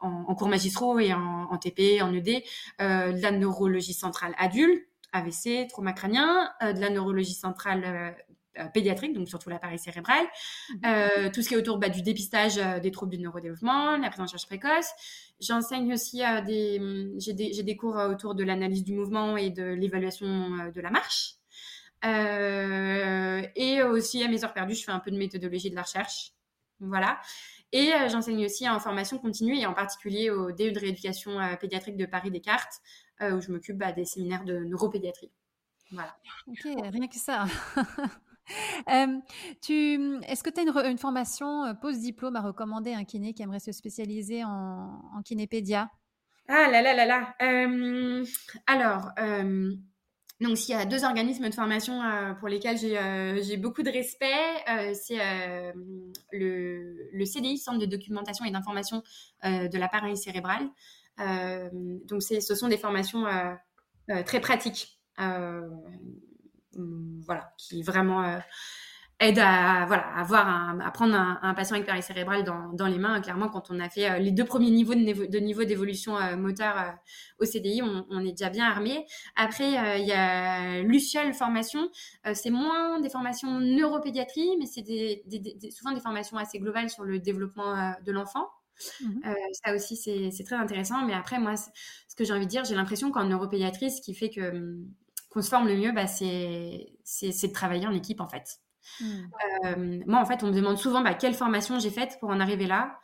en, 0.00 0.34
cours 0.34 0.48
magistraux 0.48 0.98
et 0.98 1.14
en, 1.14 1.56
TP, 1.58 2.02
en 2.02 2.12
ED, 2.12 2.42
euh, 2.80 3.12
de 3.12 3.22
la 3.22 3.30
neurologie 3.30 3.92
centrale 3.92 4.34
adulte, 4.36 4.84
AVC, 5.12 5.68
trauma 5.68 5.92
crânien, 5.92 6.50
de 6.60 6.80
la 6.80 6.90
neurologie 6.90 7.34
centrale 7.34 8.16
pédiatrique, 8.72 9.14
donc 9.14 9.28
surtout 9.28 9.50
l'appareil 9.50 9.78
cérébral, 9.78 10.24
mmh. 10.70 11.30
tout 11.32 11.42
ce 11.42 11.48
qui 11.48 11.54
est 11.54 11.56
autour 11.56 11.78
bah, 11.78 11.88
du 11.88 12.02
dépistage 12.02 12.56
des 12.82 12.90
troubles 12.90 13.12
du 13.12 13.18
neurodéveloppement, 13.18 13.96
la 13.96 14.08
prise 14.08 14.20
en 14.20 14.26
charge 14.26 14.46
précoce. 14.46 14.88
J'enseigne 15.40 15.92
aussi 15.92 16.22
des, 16.46 17.12
j'ai 17.18 17.32
des, 17.32 17.62
des, 17.62 17.76
cours 17.76 17.96
autour 17.96 18.34
de 18.34 18.44
l'analyse 18.44 18.84
du 18.84 18.94
mouvement 18.94 19.36
et 19.36 19.50
de 19.50 19.64
l'évaluation 19.64 20.70
de 20.74 20.80
la 20.80 20.90
marche. 20.90 21.38
Euh, 22.04 23.42
et 23.56 23.82
aussi 23.82 24.22
à 24.22 24.28
mes 24.28 24.44
heures 24.44 24.54
perdues, 24.54 24.74
je 24.74 24.84
fais 24.84 24.92
un 24.92 25.00
peu 25.00 25.10
de 25.10 25.18
méthodologie 25.18 25.70
de 25.70 25.74
la 25.74 25.82
recherche. 25.82 26.32
Voilà. 26.80 27.20
Et 27.72 27.92
euh, 27.92 28.08
j'enseigne 28.08 28.44
aussi 28.44 28.68
en 28.68 28.78
formation 28.78 29.18
continue 29.18 29.58
et 29.58 29.66
en 29.66 29.74
particulier 29.74 30.30
au 30.30 30.52
DE 30.52 30.70
de 30.70 30.78
rééducation 30.78 31.38
euh, 31.40 31.56
pédiatrique 31.56 31.96
de 31.96 32.06
Paris 32.06 32.30
Descartes, 32.30 32.80
où 33.20 33.40
je 33.40 33.50
m'occupe 33.50 33.76
bah, 33.76 33.90
des 33.90 34.04
séminaires 34.04 34.44
de 34.44 34.60
neuropédiatrie. 34.60 35.32
Voilà. 35.90 36.16
Ok, 36.46 36.60
rien 36.64 37.08
que 37.08 37.16
ça. 37.16 37.46
tu, 39.62 40.20
est-ce 40.26 40.42
que 40.42 40.50
tu 40.50 40.60
as 40.60 40.88
une, 40.88 40.98
formation 40.98 41.74
post-diplôme 41.80 42.36
à 42.36 42.40
recommander 42.40 42.92
à 42.92 42.98
un 42.98 43.04
kiné 43.04 43.34
qui 43.34 43.42
aimerait 43.42 43.60
se 43.60 43.72
spécialiser 43.72 44.44
en, 44.44 45.00
en 45.14 45.22
kinépédia? 45.22 45.90
Ah 46.48 46.68
là 46.70 46.80
là 46.80 46.94
là 46.94 47.04
là. 47.04 47.34
alors, 48.66 49.12
donc, 50.40 50.56
s'il 50.56 50.74
y 50.74 50.78
a 50.78 50.84
deux 50.84 51.04
organismes 51.04 51.48
de 51.48 51.54
formation 51.54 52.00
euh, 52.00 52.32
pour 52.34 52.46
lesquels 52.48 52.78
j'ai 52.78 52.96
euh, 52.96 53.56
beaucoup 53.58 53.82
de 53.82 53.90
respect, 53.90 54.26
euh, 54.70 54.94
c'est 54.94 55.18
le, 56.32 57.10
le, 57.12 57.24
CDI, 57.24 57.58
Centre 57.58 57.78
de 57.78 57.86
documentation 57.86 58.44
et 58.44 58.50
d'information 58.50 59.02
de 59.42 59.78
l'appareil 59.78 60.16
cérébral. 60.16 60.68
donc, 61.18 62.22
ce 62.22 62.54
sont 62.54 62.68
des 62.68 62.76
formations 62.76 63.24
très 64.24 64.40
pratiques, 64.40 65.00
voilà, 66.74 67.52
qui 67.56 67.82
vraiment 67.82 68.40
aide 69.20 69.38
à 69.38 69.84
voilà 69.86 70.06
à 70.14 70.20
avoir 70.20 70.46
un, 70.46 70.80
à 70.80 70.90
prendre 70.90 71.14
un, 71.14 71.54
patient 71.54 71.74
avec 71.74 71.86
pareil 71.86 72.02
cérébral 72.02 72.44
dans, 72.44 72.72
dans, 72.72 72.86
les 72.86 72.98
mains. 72.98 73.20
Clairement 73.20 73.48
quand 73.48 73.70
on 73.70 73.80
a 73.80 73.88
fait 73.88 74.08
euh, 74.08 74.18
les 74.18 74.30
deux 74.30 74.44
premiers 74.44 74.70
niveaux 74.70 74.94
de, 74.94 75.26
de 75.26 75.38
niveau 75.38 75.64
d'évolution 75.64 76.16
euh, 76.16 76.36
moteur 76.36 76.78
euh, 76.78 76.90
au 77.40 77.44
CDI 77.44 77.82
on, 77.82 78.06
on, 78.10 78.24
est 78.24 78.30
déjà 78.30 78.48
bien 78.50 78.66
armé. 78.66 79.06
Après 79.34 79.98
il 80.00 80.06
y 80.06 80.12
a 80.12 80.82
Luciole 80.82 81.34
formation. 81.34 81.90
C'est 82.34 82.50
moins 82.50 83.00
des 83.00 83.10
formations 83.10 83.60
neuropédiatrie 83.60 84.56
mais 84.58 84.66
c'est 84.66 84.82
des, 84.82 85.22
des, 85.26 85.70
souvent 85.70 85.92
des 85.92 86.00
formations 86.00 86.36
assez 86.36 86.58
globales 86.58 86.90
sur 86.90 87.04
le 87.04 87.18
développement 87.18 87.94
de 88.04 88.12
l'enfant. 88.12 88.48
Mmh. 89.00 89.20
Ça 89.64 89.74
aussi 89.74 89.96
c'est 89.96 90.44
très 90.44 90.56
intéressant. 90.56 91.04
Mais 91.04 91.14
après 91.14 91.40
moi 91.40 91.56
ce 91.56 92.14
que 92.16 92.24
j'ai 92.24 92.32
envie 92.32 92.46
de 92.46 92.50
dire 92.50 92.64
j'ai 92.64 92.76
l'impression 92.76 93.10
qu'en 93.10 93.24
neuropédiatrie 93.24 93.90
ce 93.90 94.00
qui 94.00 94.14
fait 94.14 94.30
que 94.30 94.78
qu'on 95.30 95.42
se 95.42 95.48
forme 95.48 95.68
le 95.68 95.76
mieux 95.76 95.92
bah, 95.92 96.06
c'est 96.06 96.88
de 97.22 97.52
travailler 97.52 97.86
en 97.86 97.94
équipe 97.94 98.20
en 98.20 98.28
fait 98.28 98.60
Mmh. 99.00 99.06
Euh, 99.64 100.02
moi, 100.06 100.20
en 100.20 100.26
fait, 100.26 100.42
on 100.42 100.48
me 100.48 100.52
demande 100.52 100.78
souvent 100.78 101.02
bah, 101.02 101.14
quelle 101.14 101.34
formation 101.34 101.78
j'ai 101.78 101.90
faite 101.90 102.16
pour 102.20 102.30
en 102.30 102.40
arriver 102.40 102.66
là. 102.66 102.98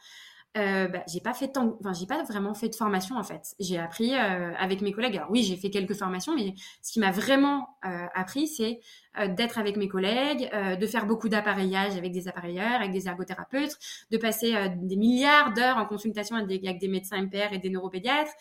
Euh, 0.57 0.87
bah, 0.87 1.03
j'ai 1.09 1.19
pas 1.21 1.35
fait 1.35 1.49
tant, 1.49 1.77
enfin, 1.81 1.93
j'ai 1.93 2.07
pas 2.07 2.23
vraiment 2.23 2.55
fait 2.55 2.69
de 2.69 2.77
formation 2.77 3.17
en 3.17 3.25
fait. 3.25 3.57
J'ai 3.59 3.77
appris 3.77 4.15
euh, 4.15 4.53
avec 4.57 4.83
mes 4.83 4.93
collègues. 4.93 5.17
Alors 5.17 5.31
oui, 5.31 5.43
j'ai 5.43 5.57
fait 5.57 5.69
quelques 5.69 5.95
formations, 5.95 6.33
mais 6.37 6.55
ce 6.81 6.93
qui 6.93 7.01
m'a 7.01 7.11
vraiment 7.11 7.77
euh, 7.85 8.07
appris, 8.15 8.47
c'est 8.47 8.79
euh, 9.19 9.27
d'être 9.27 9.59
avec 9.59 9.77
mes 9.77 9.89
collègues, 9.89 10.49
de 10.81 10.87
faire 10.87 11.07
beaucoup 11.07 11.29
d'appareillage 11.29 11.97
avec 11.97 12.13
des 12.13 12.29
appareilleurs, 12.29 12.75
avec 12.75 12.93
des 12.93 13.09
ergothérapeutes, 13.09 13.77
de 14.13 14.17
passer 14.17 14.55
des 14.77 14.97
milliards 14.97 15.53
d'heures 15.55 15.77
en 15.77 15.87
consultation 15.87 16.37
avec 16.37 16.47
des, 16.47 16.69
avec 16.69 16.81
des 16.81 16.89
médecins 16.89 17.21
MPR 17.21 17.53
et 17.53 17.59
des 17.59 17.71
neuropédiatres, 17.71 18.33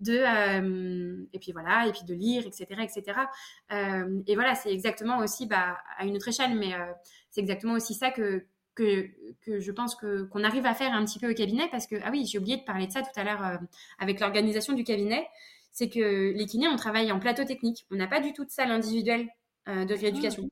de 0.00 1.26
et 1.32 1.38
puis 1.38 1.52
voilà, 1.52 1.86
et 1.86 1.92
puis 1.92 2.04
de 2.04 2.14
lire, 2.14 2.46
etc., 2.46 2.66
etc. 2.82 3.20
et 4.26 4.34
voilà, 4.34 4.54
c'est 4.54 4.72
exactement 4.72 5.18
aussi, 5.18 5.46
bah, 5.46 5.78
à 5.98 6.04
une 6.04 6.16
autre 6.16 6.28
échelle, 6.28 6.54
mais 6.54 6.72
c'est 7.30 7.40
exactement 7.40 7.74
aussi 7.74 7.94
ça 7.94 8.10
que 8.10 8.46
que, 8.74 9.08
que 9.42 9.60
je 9.60 9.72
pense 9.72 9.94
que 9.94 10.22
qu'on 10.24 10.44
arrive 10.44 10.66
à 10.66 10.74
faire 10.74 10.92
un 10.94 11.04
petit 11.04 11.18
peu 11.18 11.30
au 11.30 11.34
cabinet 11.34 11.68
parce 11.70 11.86
que 11.86 11.96
ah 12.02 12.10
oui 12.10 12.26
j'ai 12.26 12.38
oublié 12.38 12.56
de 12.56 12.62
parler 12.62 12.86
de 12.86 12.92
ça 12.92 13.02
tout 13.02 13.08
à 13.16 13.24
l'heure 13.24 13.44
euh, 13.44 13.56
avec 13.98 14.20
l'organisation 14.20 14.72
du 14.72 14.84
cabinet 14.84 15.26
c'est 15.72 15.88
que 15.88 16.32
les 16.32 16.46
kinés 16.46 16.68
on 16.68 16.76
travaille 16.76 17.12
en 17.12 17.18
plateau 17.18 17.44
technique 17.44 17.86
on 17.90 17.96
n'a 17.96 18.06
pas 18.06 18.20
du 18.20 18.32
tout 18.32 18.44
de 18.44 18.50
salle 18.50 18.70
individuelle 18.70 19.28
euh, 19.68 19.84
de 19.84 19.94
rééducation 19.94 20.48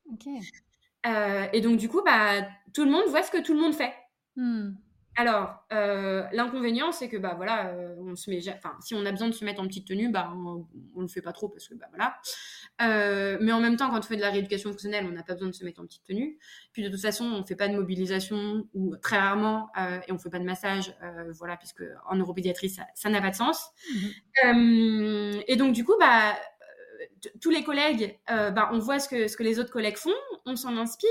ah, 1.03 1.11
euh, 1.11 1.47
et 1.53 1.61
donc 1.61 1.79
du 1.79 1.89
coup 1.89 2.03
bah 2.05 2.47
tout 2.75 2.85
le 2.85 2.91
monde 2.91 3.09
voit 3.09 3.23
ce 3.23 3.31
que 3.31 3.43
tout 3.43 3.55
le 3.55 3.61
monde 3.61 3.75
fait 3.75 3.95
hmm. 4.37 4.71
Alors, 5.17 5.67
l'inconvénient, 6.33 6.93
c'est 6.93 7.09
que 7.09 7.19
bah 7.19 7.35
voilà, 7.37 7.75
on 7.99 8.15
se 8.15 8.31
met, 8.31 8.41
enfin, 8.49 8.75
si 8.81 8.95
on 8.95 9.05
a 9.05 9.11
besoin 9.11 9.29
de 9.29 9.35
se 9.35 9.45
mettre 9.45 9.61
en 9.61 9.67
petite 9.67 9.87
tenue, 9.87 10.09
bah 10.09 10.33
on, 10.35 10.67
ne 10.97 11.03
le 11.03 11.09
fait 11.09 11.21
pas 11.21 11.33
trop 11.33 11.49
parce 11.49 11.69
que 11.69 11.75
bah 11.75 11.87
voilà. 11.91 12.17
Euh, 12.83 13.39
mais 13.41 13.53
en 13.53 13.61
même 13.61 13.77
temps, 13.77 13.91
quand 13.91 13.99
on 13.99 14.03
fait 14.03 14.17
de 14.17 14.21
la 14.21 14.31
rééducation 14.31 14.71
fonctionnelle, 14.71 15.07
on 15.09 15.13
n'a 15.13 15.23
pas 15.23 15.35
besoin 15.35 15.49
de 15.49 15.55
se 15.55 15.65
mettre 15.65 15.81
en 15.81 15.85
petite 15.85 16.05
tenue. 16.05 16.39
Puis 16.73 16.83
de 16.83 16.89
toute 16.89 17.01
façon, 17.01 17.25
on 17.25 17.45
fait 17.45 17.57
pas 17.57 17.69
de 17.69 17.75
mobilisation 17.75 18.67
ou 18.75 18.97
très 18.97 19.19
rarement, 19.19 19.71
et 20.07 20.13
on 20.13 20.19
fait 20.19 20.31
pas 20.31 20.39
de 20.39 20.45
massage, 20.45 20.95
voilà, 21.39 21.57
puisque 21.57 21.83
en 22.09 22.17
neuropédiatrie, 22.17 22.71
ça 22.71 23.11
n'a 23.11 23.21
pas 23.21 23.31
de 23.31 23.37
sens. 23.37 23.71
Mmh 24.45 25.31
et 25.47 25.57
donc 25.57 25.73
du 25.73 25.85
coup, 25.85 25.95
bah 25.99 26.35
tous 27.41 27.51
les 27.51 27.63
collègues, 27.63 28.19
euh, 28.31 28.51
bah, 28.51 28.71
on 28.73 28.79
voit 28.79 28.99
ce 28.99 29.09
que, 29.09 29.29
ce 29.29 29.37
que 29.37 29.43
les 29.43 29.59
autres 29.59 29.71
collègues 29.71 29.97
font, 29.97 30.15
on 30.47 30.57
s'en 30.57 30.77
inspire, 30.77 31.09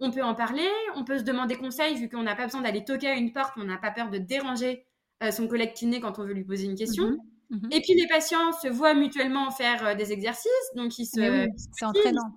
on 0.00 0.10
peut 0.10 0.22
en 0.22 0.34
parler, 0.34 0.68
on 0.94 1.04
peut 1.04 1.18
se 1.18 1.24
demander 1.24 1.56
conseil 1.56 1.96
vu 1.96 2.08
qu'on 2.08 2.22
n'a 2.22 2.36
pas 2.36 2.44
besoin 2.44 2.60
d'aller 2.60 2.84
toquer 2.84 3.08
à 3.08 3.14
une 3.14 3.32
porte, 3.32 3.54
on 3.56 3.64
n'a 3.64 3.78
pas 3.78 3.90
peur 3.90 4.10
de 4.10 4.18
déranger 4.18 4.86
euh, 5.22 5.30
son 5.30 5.48
collègue 5.48 5.74
kiné 5.74 6.00
quand 6.00 6.18
on 6.18 6.24
veut 6.24 6.34
lui 6.34 6.44
poser 6.44 6.64
une 6.64 6.76
question. 6.76 7.10
Mhm, 7.10 7.18
mhm. 7.50 7.68
Et 7.70 7.80
puis 7.80 7.94
les 7.94 8.06
patients 8.08 8.52
se 8.52 8.68
voient 8.68 8.94
mutuellement 8.94 9.50
faire 9.50 9.86
euh, 9.86 9.94
des 9.94 10.12
exercices, 10.12 10.70
donc 10.74 10.98
ils 10.98 11.06
se, 11.06 11.46
c'est 11.72 11.84
entraînant. 11.84 12.32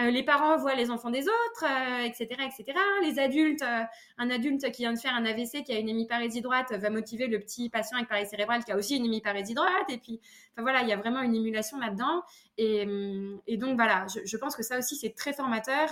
Euh, 0.00 0.10
les 0.10 0.24
parents 0.24 0.56
voient 0.56 0.74
les 0.74 0.90
enfants 0.90 1.10
des 1.10 1.22
autres, 1.22 1.64
etc., 2.04 2.28
euh, 2.40 2.46
etc. 2.46 2.78
Les 3.02 3.20
adultes, 3.20 3.62
euh, 3.62 3.82
un 4.18 4.30
adulte 4.30 4.72
qui 4.72 4.82
vient 4.82 4.92
de 4.92 4.98
faire 4.98 5.14
un 5.14 5.24
AVC, 5.24 5.62
qui 5.64 5.72
a 5.72 5.78
une 5.78 5.88
hémiparésie 5.88 6.40
droite, 6.40 6.72
va 6.72 6.90
motiver 6.90 7.28
le 7.28 7.38
petit 7.38 7.70
patient 7.70 7.96
avec 7.96 8.08
pareil 8.08 8.26
cérébral 8.26 8.64
qui 8.64 8.72
a 8.72 8.76
aussi 8.76 8.96
une 8.96 9.04
hémiparésie 9.04 9.54
droite. 9.54 9.88
Et 9.88 9.98
puis, 9.98 10.20
enfin 10.52 10.62
voilà, 10.62 10.82
il 10.82 10.88
y 10.88 10.92
a 10.92 10.96
vraiment 10.96 11.22
une 11.22 11.34
émulation 11.34 11.78
là-dedans. 11.78 12.22
Et, 12.58 12.82
hum, 12.82 13.40
donc 13.56 13.76
voilà, 13.76 14.06
je, 14.24 14.36
pense 14.36 14.56
que 14.56 14.64
ça 14.64 14.78
aussi 14.78 14.96
c'est 14.96 15.14
très 15.14 15.32
formateur. 15.32 15.88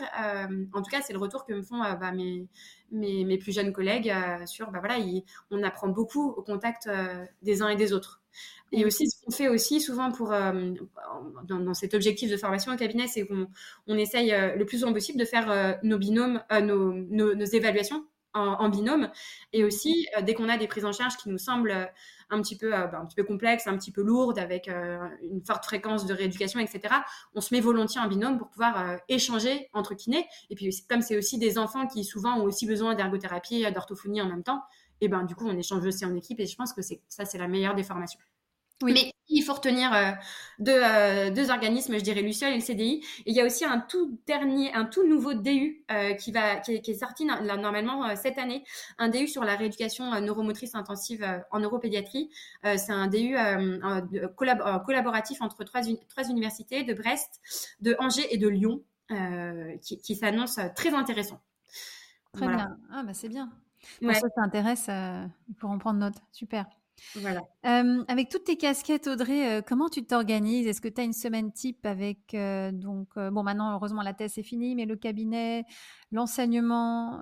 en 0.72 0.82
tout 0.82 0.90
cas, 0.90 1.00
c'est 1.00 1.12
le 1.12 1.18
retour 1.20 1.44
que 1.44 1.52
me 1.52 1.62
font 1.62 1.78
bah, 1.78 2.10
mes, 2.12 2.48
mes, 2.90 3.38
plus 3.38 3.52
jeunes 3.52 3.72
collègues 3.72 4.12
sur, 4.46 4.70
bah 4.70 4.80
voilà, 4.80 4.96
on 5.50 5.62
apprend 5.62 5.88
beaucoup 5.88 6.30
au 6.30 6.42
contact 6.42 6.88
des 7.42 7.62
uns 7.62 7.68
et 7.68 7.76
des 7.76 7.92
autres. 7.92 8.21
Et 8.72 8.84
aussi, 8.84 9.08
ce 9.08 9.22
qu'on 9.22 9.30
fait 9.30 9.48
aussi 9.48 9.80
souvent 9.80 10.10
pour, 10.10 10.32
euh, 10.32 10.70
dans, 11.44 11.74
cet 11.74 11.94
objectif 11.94 12.30
de 12.30 12.36
formation 12.36 12.72
au 12.72 12.76
cabinet, 12.76 13.06
c'est 13.06 13.26
qu'on 13.26 13.46
on 13.86 13.98
essaye 13.98 14.32
euh, 14.32 14.56
le 14.56 14.64
plus 14.64 14.78
souvent 14.78 14.92
possible 14.92 15.18
de 15.18 15.24
faire 15.24 15.50
euh, 15.50 15.72
nos 15.82 15.98
binômes, 15.98 16.42
nos, 16.62 16.92
nos, 16.92 17.44
évaluations 17.44 18.06
en, 18.34 18.70
binôme. 18.70 19.10
Et 19.52 19.62
aussi, 19.62 20.06
dès 20.22 20.32
qu'on 20.32 20.48
a 20.48 20.56
des 20.56 20.66
prises 20.66 20.86
en 20.86 20.92
charge 20.92 21.18
qui 21.18 21.28
nous 21.28 21.36
semblent 21.36 21.92
un 22.30 22.40
petit 22.40 22.56
peu, 22.56 22.70
bah, 22.70 22.98
un 22.98 23.04
petit 23.04 23.16
peu 23.16 23.24
complexes, 23.24 23.66
un 23.66 23.76
petit 23.76 23.92
peu 23.92 24.00
lourdes, 24.00 24.38
avec 24.38 24.68
une 24.68 25.44
forte 25.46 25.66
fréquence 25.66 26.06
de 26.06 26.14
rééducation, 26.14 26.58
etc., 26.58 26.94
on 27.34 27.42
se 27.42 27.54
met 27.54 27.60
volontiers 27.60 28.00
en 28.00 28.08
binôme 28.08 28.38
pour 28.38 28.48
pouvoir 28.48 28.96
échanger 29.10 29.68
entre 29.74 29.92
kinés. 29.92 30.24
Et 30.48 30.54
puis, 30.54 30.74
comme 30.88 31.02
c'est 31.02 31.18
aussi 31.18 31.36
des 31.36 31.58
enfants 31.58 31.86
qui 31.86 32.04
souvent 32.04 32.38
ont 32.38 32.44
aussi 32.44 32.64
besoin 32.64 32.94
d'ergothérapie, 32.94 33.70
d'orthophonie 33.70 34.22
en 34.22 34.28
même 34.28 34.42
temps, 34.42 34.62
et 35.02 35.08
ben 35.08 35.24
du 35.24 35.34
coup, 35.34 35.46
on 35.46 35.58
échange 35.58 35.84
aussi 35.84 36.04
en 36.04 36.14
équipe. 36.14 36.40
Et 36.40 36.46
je 36.46 36.56
pense 36.56 36.72
que 36.72 36.80
c'est 36.80 37.02
ça, 37.08 37.24
c'est 37.24 37.38
la 37.38 37.48
meilleure 37.48 37.74
des 37.74 37.82
formations. 37.82 38.20
Mais 38.84 39.12
il 39.28 39.42
faut 39.42 39.54
retenir 39.54 39.92
euh, 39.92 40.12
euh, 40.68 41.30
deux, 41.30 41.50
organismes, 41.50 41.94
je 41.94 42.02
dirais 42.02 42.22
Luciole 42.22 42.52
et 42.52 42.56
le 42.56 42.60
CDI. 42.60 43.02
Et 43.26 43.30
il 43.30 43.34
y 43.34 43.40
a 43.40 43.44
aussi 43.44 43.64
un 43.64 43.80
tout 43.80 44.18
dernier, 44.26 44.72
un 44.74 44.84
tout 44.84 45.06
nouveau 45.06 45.34
DU 45.34 45.84
euh, 45.90 46.14
qui, 46.14 46.32
va, 46.32 46.56
qui 46.56 46.74
est, 46.74 46.94
sorti 46.94 47.24
normalement 47.24 48.14
cette 48.16 48.38
année, 48.38 48.64
un 48.98 49.08
DU 49.08 49.26
sur 49.26 49.44
la 49.44 49.56
rééducation 49.56 50.20
neuromotrice 50.20 50.74
intensive 50.74 51.26
en 51.50 51.60
neuropédiatrie. 51.60 52.30
c'est 52.62 52.92
un 52.92 53.06
DU 53.06 53.36
collaboratif 54.36 55.42
entre 55.42 55.64
trois, 55.64 55.80
trois 56.08 56.28
universités 56.28 56.84
de 56.84 56.94
Brest, 56.94 57.40
de 57.80 57.96
Angers 57.98 58.26
et 58.30 58.38
de 58.38 58.48
Lyon, 58.48 58.82
qui, 59.80 60.14
s'annonce 60.14 60.58
très 60.76 60.94
intéressant. 60.94 61.40
Très 62.32 62.46
bien. 62.46 62.76
Ah 62.90 63.02
bah 63.04 63.14
c'est 63.14 63.28
bien. 63.28 63.50
Pour 64.00 64.14
ceux 64.14 64.28
qui 64.28 64.34
s'intéressent, 64.36 65.28
ils 65.48 65.54
pourront 65.54 65.78
prendre 65.78 65.98
note. 65.98 66.16
Super. 66.32 66.66
Voilà. 67.16 67.40
avec 68.08 68.28
toutes 68.28 68.44
tes 68.44 68.56
casquettes, 68.56 69.06
Audrey, 69.06 69.62
comment 69.66 69.88
tu 69.88 70.04
t'organises? 70.04 70.66
Est-ce 70.66 70.80
que 70.80 70.88
tu 70.88 71.00
as 71.00 71.04
une 71.04 71.12
semaine 71.12 71.52
type 71.52 71.84
avec, 71.84 72.36
donc, 72.72 73.08
bon, 73.16 73.42
maintenant, 73.42 73.74
heureusement, 73.74 74.02
la 74.02 74.14
thèse 74.14 74.38
est 74.38 74.42
finie, 74.42 74.74
mais 74.74 74.86
le 74.86 74.96
cabinet, 74.96 75.64
l'enseignement 76.10 77.20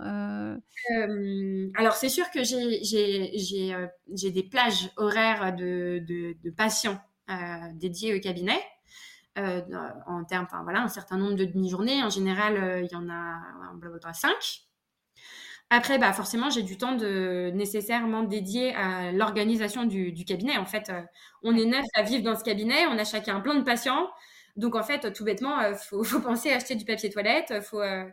Alors, 1.75 1.95
c'est 1.95 2.09
sûr 2.09 2.31
que 2.31 2.43
j'ai 2.45 4.31
des 4.31 4.43
plages 4.43 4.91
horaires 4.97 5.55
de, 5.57 6.03
de, 6.07 6.51
patients 6.51 7.01
dédiés 7.75 8.15
au 8.15 8.21
cabinet. 8.21 8.61
en 9.37 10.25
termes, 10.25 10.45
enfin, 10.45 10.63
voilà, 10.63 10.83
un 10.83 10.89
certain 10.89 11.17
nombre 11.17 11.37
de 11.37 11.45
demi-journées. 11.45 12.03
En 12.03 12.11
général, 12.11 12.85
il 12.85 12.93
y 12.93 12.97
en 12.97 13.09
a, 13.09 13.41
a 14.05 14.13
cinq. 14.13 14.70
Après, 15.73 15.99
bah 15.99 16.13
forcément, 16.13 16.51
j'ai 16.51 16.65
du 16.65 16.77
temps 16.77 16.97
de 16.97 17.53
nécessairement 17.55 18.25
dédié 18.25 18.75
à 18.75 19.13
l'organisation 19.13 19.85
du, 19.85 20.25
cabinet. 20.25 20.59
En 20.59 20.67
fait, 20.67 20.91
euh, 20.91 21.01
on 21.45 21.57
est 21.57 21.65
neuf 21.65 21.87
à 21.95 22.03
vivre 22.03 22.25
dans 22.25 22.37
ce 22.37 22.43
cabinet, 22.43 22.87
on 22.87 22.99
a 22.99 23.05
chacun 23.05 23.41
plein 23.41 23.55
de 23.55 23.63
patients. 23.63 24.11
Donc, 24.57 24.75
en 24.75 24.83
fait, 24.83 25.13
tout 25.13 25.23
bêtement, 25.23 25.61
il 25.61 25.67
euh, 25.67 25.75
faut, 25.77 26.21
penser 26.21 26.51
à 26.51 26.57
acheter 26.57 26.75
du 26.75 26.85
papier 26.85 27.09
toilette, 27.09 27.53
il 27.55 27.63
faut, 27.63 27.81
euh, 27.81 28.05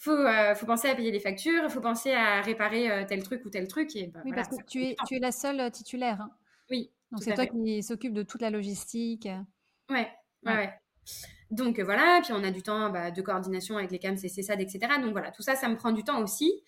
faut, 0.00 0.66
penser 0.66 0.88
à 0.88 0.96
payer 0.96 1.12
les 1.12 1.20
factures, 1.20 1.62
il 1.62 1.70
faut 1.70 1.80
penser 1.80 2.12
à 2.12 2.42
réparer 2.42 3.06
tel 3.08 3.22
truc 3.22 3.44
ou 3.44 3.50
tel 3.50 3.68
truc. 3.68 3.94
Et, 3.94 4.08
bah, 4.08 4.20
oui, 4.24 4.32
parce 4.34 4.48
que 4.48 4.64
tu 4.66 4.82
es, 4.82 4.96
tu 5.06 5.14
es 5.14 5.20
la 5.20 5.30
seule 5.30 5.70
titulaire. 5.70 6.20
Hein. 6.20 6.30
Oui. 6.68 6.90
Donc, 7.12 7.22
c'est 7.22 7.34
toi 7.34 7.46
qui 7.46 7.80
s'occupe 7.84 8.12
de 8.12 8.24
toute 8.24 8.42
la 8.42 8.50
logistique. 8.50 9.28
Ouais, 9.88 10.10
ouais, 10.44 10.52
ouais. 10.52 10.72
Donc 11.50 11.80
voilà, 11.80 12.20
puis 12.22 12.32
on 12.32 12.44
a 12.44 12.50
du 12.50 12.62
temps 12.62 12.90
bah, 12.90 13.10
de 13.10 13.22
coordination 13.22 13.76
avec 13.76 13.90
les 13.90 13.98
CAMS 13.98 14.18
et 14.22 14.26
etc. 14.26 14.78
Donc 15.02 15.12
voilà, 15.12 15.30
tout 15.30 15.42
ça, 15.42 15.54
ça 15.54 15.68
me 15.68 15.76
prend 15.76 15.92
du 15.92 16.04
temps 16.04 16.22
aussi. 16.22 16.62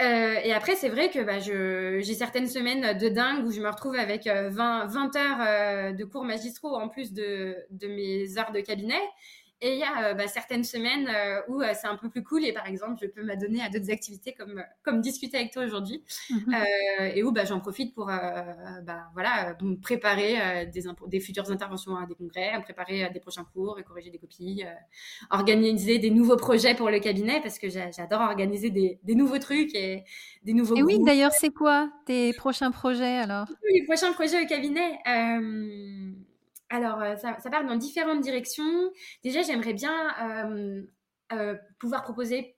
Euh, 0.00 0.34
et 0.42 0.52
après, 0.52 0.74
c'est 0.74 0.88
vrai 0.88 1.10
que 1.10 1.20
bah, 1.20 1.38
j'ai 1.38 2.14
certaines 2.14 2.48
semaines 2.48 2.96
de 2.98 3.08
dingue 3.08 3.46
où 3.46 3.52
je 3.52 3.60
me 3.60 3.68
retrouve 3.68 3.94
avec 3.94 4.26
20, 4.26 4.84
euh, 4.84 4.86
20 4.86 5.16
heures 5.16 5.38
euh, 5.40 5.92
de 5.92 6.04
cours 6.04 6.24
magistraux 6.24 6.74
en 6.74 6.88
plus 6.88 7.12
de, 7.12 7.56
de 7.70 7.86
mes 7.88 8.38
heures 8.38 8.52
de 8.52 8.60
cabinet. 8.60 9.00
Et 9.64 9.74
il 9.74 9.78
y 9.78 9.84
a 9.84 10.10
euh, 10.10 10.14
bah, 10.14 10.26
certaines 10.26 10.64
semaines 10.64 11.08
euh, 11.08 11.40
où 11.46 11.62
euh, 11.62 11.72
c'est 11.80 11.86
un 11.86 11.94
peu 11.94 12.10
plus 12.10 12.24
cool 12.24 12.44
et 12.44 12.52
par 12.52 12.66
exemple, 12.66 12.98
je 13.00 13.06
peux 13.06 13.22
m'adonner 13.22 13.62
à 13.62 13.68
d'autres 13.68 13.92
activités 13.92 14.32
comme, 14.32 14.60
comme 14.82 15.00
discuter 15.00 15.36
avec 15.36 15.52
toi 15.52 15.64
aujourd'hui 15.64 16.02
mhm. 16.30 16.56
et 17.14 17.22
où 17.22 17.30
bah, 17.30 17.44
j'en 17.44 17.60
profite 17.60 17.94
pour 17.94 18.06
bah, 18.06 19.08
voilà, 19.12 19.56
préparer 19.80 20.66
des, 20.66 20.82
des 21.06 21.20
futures 21.20 21.48
interventions 21.52 21.96
à 21.96 22.06
des 22.06 22.16
congrès, 22.16 22.50
préparer 22.64 23.08
des 23.10 23.20
prochains 23.20 23.44
cours, 23.44 23.78
et 23.78 23.84
corriger 23.84 24.10
des 24.10 24.18
copies, 24.18 24.64
organiser 25.30 26.00
des 26.00 26.10
nouveaux 26.10 26.36
projets 26.36 26.74
pour 26.74 26.90
le 26.90 26.98
cabinet 26.98 27.40
parce 27.40 27.60
que 27.60 27.68
j'adore 27.68 28.22
organiser 28.22 28.70
des, 28.70 28.98
des, 29.04 29.14
nouveaux 29.14 29.38
trucs 29.38 29.74
et 29.76 30.02
des 30.42 30.54
nouveaux. 30.54 30.74
Et 30.74 30.82
oui, 30.82 30.98
d'ailleurs, 31.04 31.32
c'est 31.32 31.50
quoi 31.50 31.88
tes 32.06 32.32
prochains 32.32 32.72
projets 32.72 33.18
alors? 33.18 33.46
Les 33.72 33.84
prochains 33.84 34.12
projets 34.12 34.42
au 34.42 34.46
cabinet 34.46 34.98
alors, 36.72 37.02
euh, 37.02 37.16
ça, 37.16 37.50
part 37.50 37.66
dans 37.66 37.76
différentes 37.76 38.22
directions. 38.22 38.90
Déjà, 39.22 39.42
j'aimerais 39.42 39.74
bien 39.74 39.92
euh, 40.22 40.82
euh, 41.32 41.54
pouvoir 41.78 42.02
proposer 42.02 42.56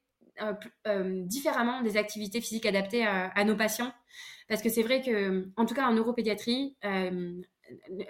différemment 1.27 1.81
des 1.83 1.97
activités 1.97 2.41
physiques 2.41 2.67
adaptées 2.67 3.07
à, 3.07 3.45
nos 3.45 3.55
patients. 3.55 3.93
Parce 4.49 4.63
que 4.63 4.69
c'est 4.69 4.83
vrai 4.83 5.01
que, 5.01 5.49
en 5.57 5.65
tout 5.65 5.75
cas 5.75 5.87
en 5.87 5.93
neuropédiatrie, 5.93 6.77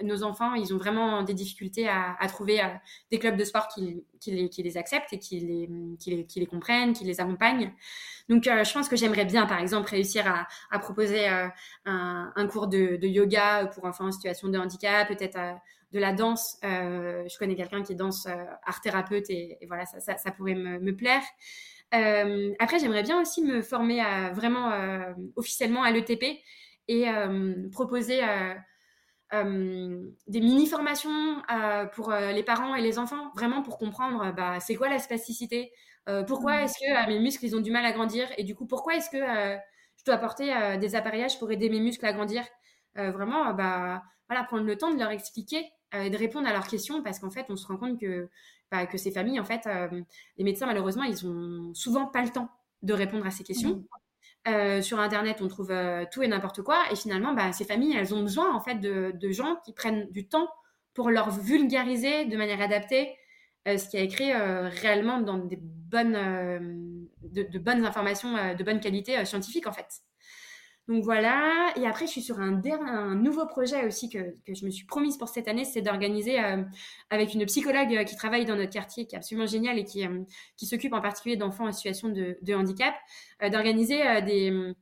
nos 0.02 0.22
enfants, 0.22 0.55
ils 0.55 0.72
ont 0.72 0.78
vraiment 0.78 1.22
des 1.22 1.34
difficultés 1.34 1.86
à, 1.86 2.16
trouver 2.28 2.62
des 3.11 3.18
clubs 3.18 3.36
de 3.36 3.44
sport 3.44 3.68
qui, 3.68 4.07
les, 4.26 4.76
acceptent 4.78 5.12
et 5.12 5.18
qui 5.18 5.38
les, 5.38 6.46
comprennent, 6.46 6.94
qui 6.94 7.05
les 7.05 7.20
accompagnent. 7.20 7.74
Donc, 8.30 8.44
je 8.44 8.72
pense 8.72 8.88
que 8.88 8.96
j'aimerais 8.96 9.26
bien, 9.26 9.44
par 9.44 9.61
exemple, 9.61 9.90
réussir 9.90 10.24
à, 10.70 10.78
proposer 10.78 11.28
un, 11.84 12.48
cours 12.50 12.68
de, 12.68 12.96
de, 12.96 13.07
yoga 13.07 13.66
pour 13.74 13.84
enfants 13.84 14.07
en 14.07 14.12
situation 14.12 14.48
de 14.48 14.57
handicap, 14.57 15.09
peut-être 15.09 15.38
de 15.95 16.01
la 16.01 16.12
danse. 16.12 16.59
Euh, 16.64 17.24
je 17.28 17.38
connais 17.38 17.55
quelqu'un 17.55 17.82
qui 17.82 17.95
danse 17.95 18.26
euh, 18.26 18.34
art 18.64 18.80
thérapeute 18.80 19.30
et, 19.30 19.59
voilà, 19.68 19.86
ça, 19.86 20.30
pourrait 20.32 20.57
me, 20.57 20.95
plaire. 20.95 21.22
Euh, 21.95 22.53
après, 22.59 22.80
j'aimerais 22.80 23.05
bien 23.05 23.20
aussi 23.20 23.42
me 23.42 23.62
former 23.62 24.01
à, 24.01 24.32
vraiment 24.32 24.72
officiellement 25.36 25.84
à 25.84 25.92
l'ETP 25.92 26.40
et 26.88 27.07
proposer 27.72 28.20
des 29.32 30.40
mini-formations 30.40 31.42
pour 31.92 32.12
les 32.12 32.42
parents 32.42 32.74
et 32.74 32.82
les 32.82 32.99
enfants, 32.99 33.30
vraiment 33.36 33.62
pour 33.62 33.78
comprendre 33.78 34.32
bah, 34.32 34.59
c'est 34.61 34.74
quoi 34.74 34.88
la 34.88 34.99
spasticité, 34.99 35.72
pourquoi 36.26 36.57
mmh. 36.57 36.64
est-ce 36.64 36.74
que 36.74 37.09
mes 37.09 37.20
muscles 37.20 37.45
ils 37.45 37.57
ont 37.57 37.61
du 37.61 37.70
mal 37.70 37.84
à 37.84 37.92
grandir 37.92 38.26
et 38.36 38.45
du 38.45 38.55
coup 38.55 38.66
pourquoi 38.66 38.97
est-ce 38.97 39.09
que 39.11 39.18
je 39.18 40.05
dois 40.05 40.16
apporter 40.16 40.53
des 40.78 40.97
appareillages 40.97 41.38
pour 41.38 41.51
aider 41.53 41.70
mes 41.70 41.80
muscles 41.80 42.05
à 42.07 42.12
grandir? 42.12 42.45
vraiment, 42.97 43.55
bah, 43.55 44.03
voilà, 44.28 44.45
prendre 44.45 44.64
le 44.64 44.76
temps 44.76 44.92
de 44.92 44.99
leur 44.99 45.11
expliquer 45.11 45.70
euh, 45.95 46.09
de 46.09 46.16
répondre 46.16 46.49
à 46.49 46.53
leurs 46.53 46.66
questions 46.66 47.03
parce 47.03 47.18
qu'en 47.18 47.30
fait, 47.30 47.47
on 47.49 47.57
se 47.57 47.66
rend 47.66 47.76
compte 47.76 48.01
que, 48.01 48.28
bah, 48.70 48.86
que 48.86 48.99
ces 48.99 49.11
familles, 49.11 49.40
en 49.40 49.45
fait, 49.45 49.66
euh, 49.66 49.88
les 50.38 50.45
médecins, 50.45 50.66
malheureusement, 50.66 51.05
ils 51.05 51.26
ont 51.26 51.72
souvent 51.74 52.07
pas 52.07 52.22
le 52.22 52.30
temps 52.30 52.49
de 52.82 52.92
répondre 52.92 53.26
à 53.26 53.30
ces 53.30 53.45
questions. 53.45 53.76
Mmh. 53.76 53.84
Euh, 54.49 54.82
sur 54.82 55.01
Internet, 55.01 55.40
on 55.40 55.49
trouve 55.49 55.72
tout 56.12 56.22
et 56.22 56.28
n'importe 56.28 56.62
quoi. 56.62 56.82
Et 56.90 56.97
finalement, 56.97 57.32
bah, 57.32 57.53
ces 57.53 57.64
familles, 57.64 57.97
elles 57.97 58.14
ont 58.14 58.22
besoin 58.22 58.55
en 58.55 58.61
fait 58.61 58.76
de, 58.76 59.12
de, 59.14 59.30
gens 59.30 59.57
qui 59.64 59.72
prennent 59.72 60.11
du 60.11 60.28
temps 60.28 60.49
pour 60.92 61.11
leur 61.11 61.30
vulgariser 61.30 62.26
de 62.26 62.36
manière 62.36 62.61
adaptée 62.61 63.14
ce 63.66 63.88
qui 63.88 63.97
a 63.97 64.01
écrit 64.01 64.34
réellement 64.34 65.22
dans 65.22 65.38
des 65.38 65.59
bonnes, 65.59 66.12
de, 67.22 67.42
de, 67.42 67.59
bonnes 67.59 67.86
informations 67.86 68.55
de 68.55 68.62
bonne 68.62 68.80
qualité 68.80 69.24
scientifique 69.24 69.66
en 69.66 69.72
fait. 69.72 70.03
Donc 70.87 71.03
voilà. 71.03 71.72
Et 71.76 71.87
après, 71.87 72.07
je 72.07 72.11
suis 72.11 72.20
sur 72.22 72.39
un, 72.41 72.61
nouveau 73.14 73.47
projet 73.47 73.87
aussi 73.87 74.11
que, 74.11 74.37
je 74.47 74.66
me 74.66 74.70
suis 74.70 74.85
promise 74.85 75.16
pour 75.16 75.28
cette 75.28 75.49
année, 75.49 75.64
c'est 75.64 75.80
d'organiser 75.80 76.39
euh, 76.43 76.62
avec 77.09 77.32
une 77.32 77.47
psychologue 77.47 77.95
euh, 77.95 78.05
qui 78.05 78.16
travaille 78.16 78.45
dans 78.45 78.57
notre 78.57 78.72
quartier, 78.72 79.07
qui 79.07 79.14
est 79.14 79.18
absolument 79.18 79.47
géniale 79.47 79.78
et 79.78 79.85
qui, 79.85 80.07
euh, 80.07 80.20
qui 80.57 80.66
s'occupe 80.66 80.93
en 80.93 81.01
particulier 81.01 81.37
d'enfants 81.37 81.66
en 81.66 81.72
situation 81.72 82.09
de, 82.11 82.37
de 82.43 82.55
handicap, 82.55 82.95
d'organiser 83.51 84.22
des, 84.22 84.74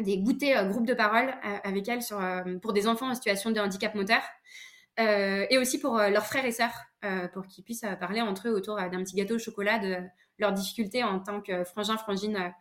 des 0.00 0.18
goûters 0.18 0.68
groupes 0.68 0.86
de 0.86 0.94
parole 0.94 1.32
avec 1.64 1.88
elle 1.88 2.02
sur, 2.02 2.20
pour 2.60 2.72
des 2.72 2.86
enfants 2.86 3.10
en 3.10 3.14
situation 3.14 3.50
de 3.50 3.60
handicap 3.60 3.94
moteur. 3.94 4.22
et 4.98 5.58
aussi 5.58 5.78
pour 5.78 5.96
leurs 5.96 6.26
frères 6.26 6.44
et 6.44 6.52
sœurs, 6.52 6.84
pour 7.32 7.46
qu'ils 7.46 7.64
puissent 7.64 7.86
parler 8.00 8.20
entre 8.20 8.48
eux 8.48 8.52
autour 8.52 8.76
d'un 8.76 9.02
petit 9.02 9.16
gâteau 9.16 9.36
au 9.36 9.38
chocolat 9.38 9.78
de 9.78 9.96
leurs 10.38 10.52
difficultés 10.52 11.04
en 11.04 11.20
tant 11.20 11.40
que 11.40 11.64
frangin, 11.64 11.96
frangine 11.96 12.52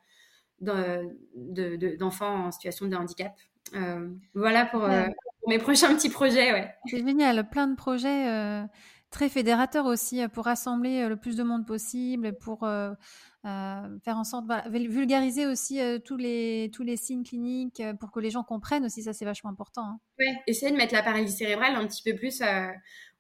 d'enfants 0.61 2.45
en 2.45 2.51
situation 2.51 2.87
de 2.87 2.95
handicap. 2.95 3.33
Euh, 3.75 4.09
voilà 4.33 4.65
pour, 4.65 4.83
euh, 4.83 5.05
pour, 5.41 5.49
mes 5.49 5.59
prochains 5.59 5.93
petits 5.95 6.09
projets. 6.09 6.51
Ouais. 6.51 6.73
C'est 6.85 7.05
génial, 7.05 7.49
plein 7.49 7.67
de 7.67 7.75
projets 7.75 8.29
euh, 8.29 8.63
très 9.09 9.29
fédérateurs 9.29 9.85
aussi 9.85 10.27
pour 10.29 10.45
rassembler 10.45 11.07
le 11.07 11.15
plus 11.15 11.35
de 11.35 11.43
monde 11.43 11.65
possible, 11.65 12.37
pour 12.37 12.59
faire 12.61 14.17
en 14.17 14.23
sorte, 14.23 14.45
de 14.47 14.87
vulgariser 14.87 15.47
aussi 15.47 15.79
tous, 16.05 16.17
les, 16.17 16.69
tous 16.73 16.83
les 16.83 16.97
signes 16.97 17.23
cliniques 17.23 17.81
pour 17.99 18.11
que 18.11 18.19
les 18.19 18.29
gens 18.29 18.43
comprennent 18.43 18.85
aussi, 18.85 19.03
ça 19.03 19.13
c'est 19.13 19.25
vachement 19.25 19.49
important. 19.49 19.83
Hein. 19.83 19.99
Ouais, 20.19 20.33
essayer 20.47 20.71
de 20.71 20.77
mettre 20.77 20.93
la 20.93 21.03
paralysie 21.03 21.37
cérébrale 21.37 21.75
un 21.75 21.87
petit 21.87 22.03
peu 22.03 22.15
plus 22.15 22.41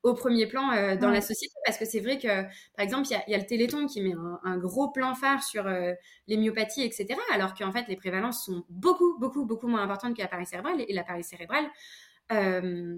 au 0.03 0.13
premier 0.13 0.47
plan 0.47 0.71
euh, 0.71 0.95
dans 0.95 1.09
la 1.09 1.21
société 1.21 1.53
parce 1.65 1.77
que 1.77 1.85
c'est 1.85 1.99
vrai 1.99 2.17
que 2.17 2.27
par 2.75 2.83
exemple 2.83 3.07
il 3.09 3.31
y, 3.31 3.35
a, 3.35 3.37
le 3.37 3.45
Téléthon 3.45 3.85
qui 3.87 4.01
met 4.01 4.13
un, 4.43 4.57
gros 4.57 4.89
plan 4.89 5.13
phare 5.13 5.43
sur 5.43 5.67
euh, 5.67 5.93
les 6.27 6.37
myopathies 6.37 6.83
etc 6.83 7.15
alors 7.31 7.53
qu'en 7.53 7.71
fait 7.71 7.87
les 7.87 7.95
prévalences 7.95 8.45
sont 8.45 8.63
beaucoup 8.69 9.17
beaucoup 9.19 9.45
beaucoup 9.45 9.67
moins 9.67 9.83
importantes 9.83 10.15
que 10.15 10.21
la 10.21 10.45
cérébrale 10.45 10.83
et 10.87 10.93
la 10.93 11.21
cérébrale 11.21 11.65
euh, 12.31 12.95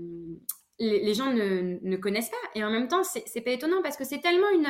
les, 0.79 1.13
gens 1.13 1.31
ne, 1.31 1.79
ne, 1.81 1.97
connaissent 1.97 2.29
pas. 2.29 2.49
Et 2.55 2.63
en 2.63 2.69
même 2.69 2.87
temps, 2.87 3.03
c'est 3.03 3.41
pas 3.41 3.51
étonnant 3.51 3.81
parce 3.81 3.95
que 3.95 4.03
c'est 4.03 4.19
tellement 4.19 4.49
une, 4.49 4.67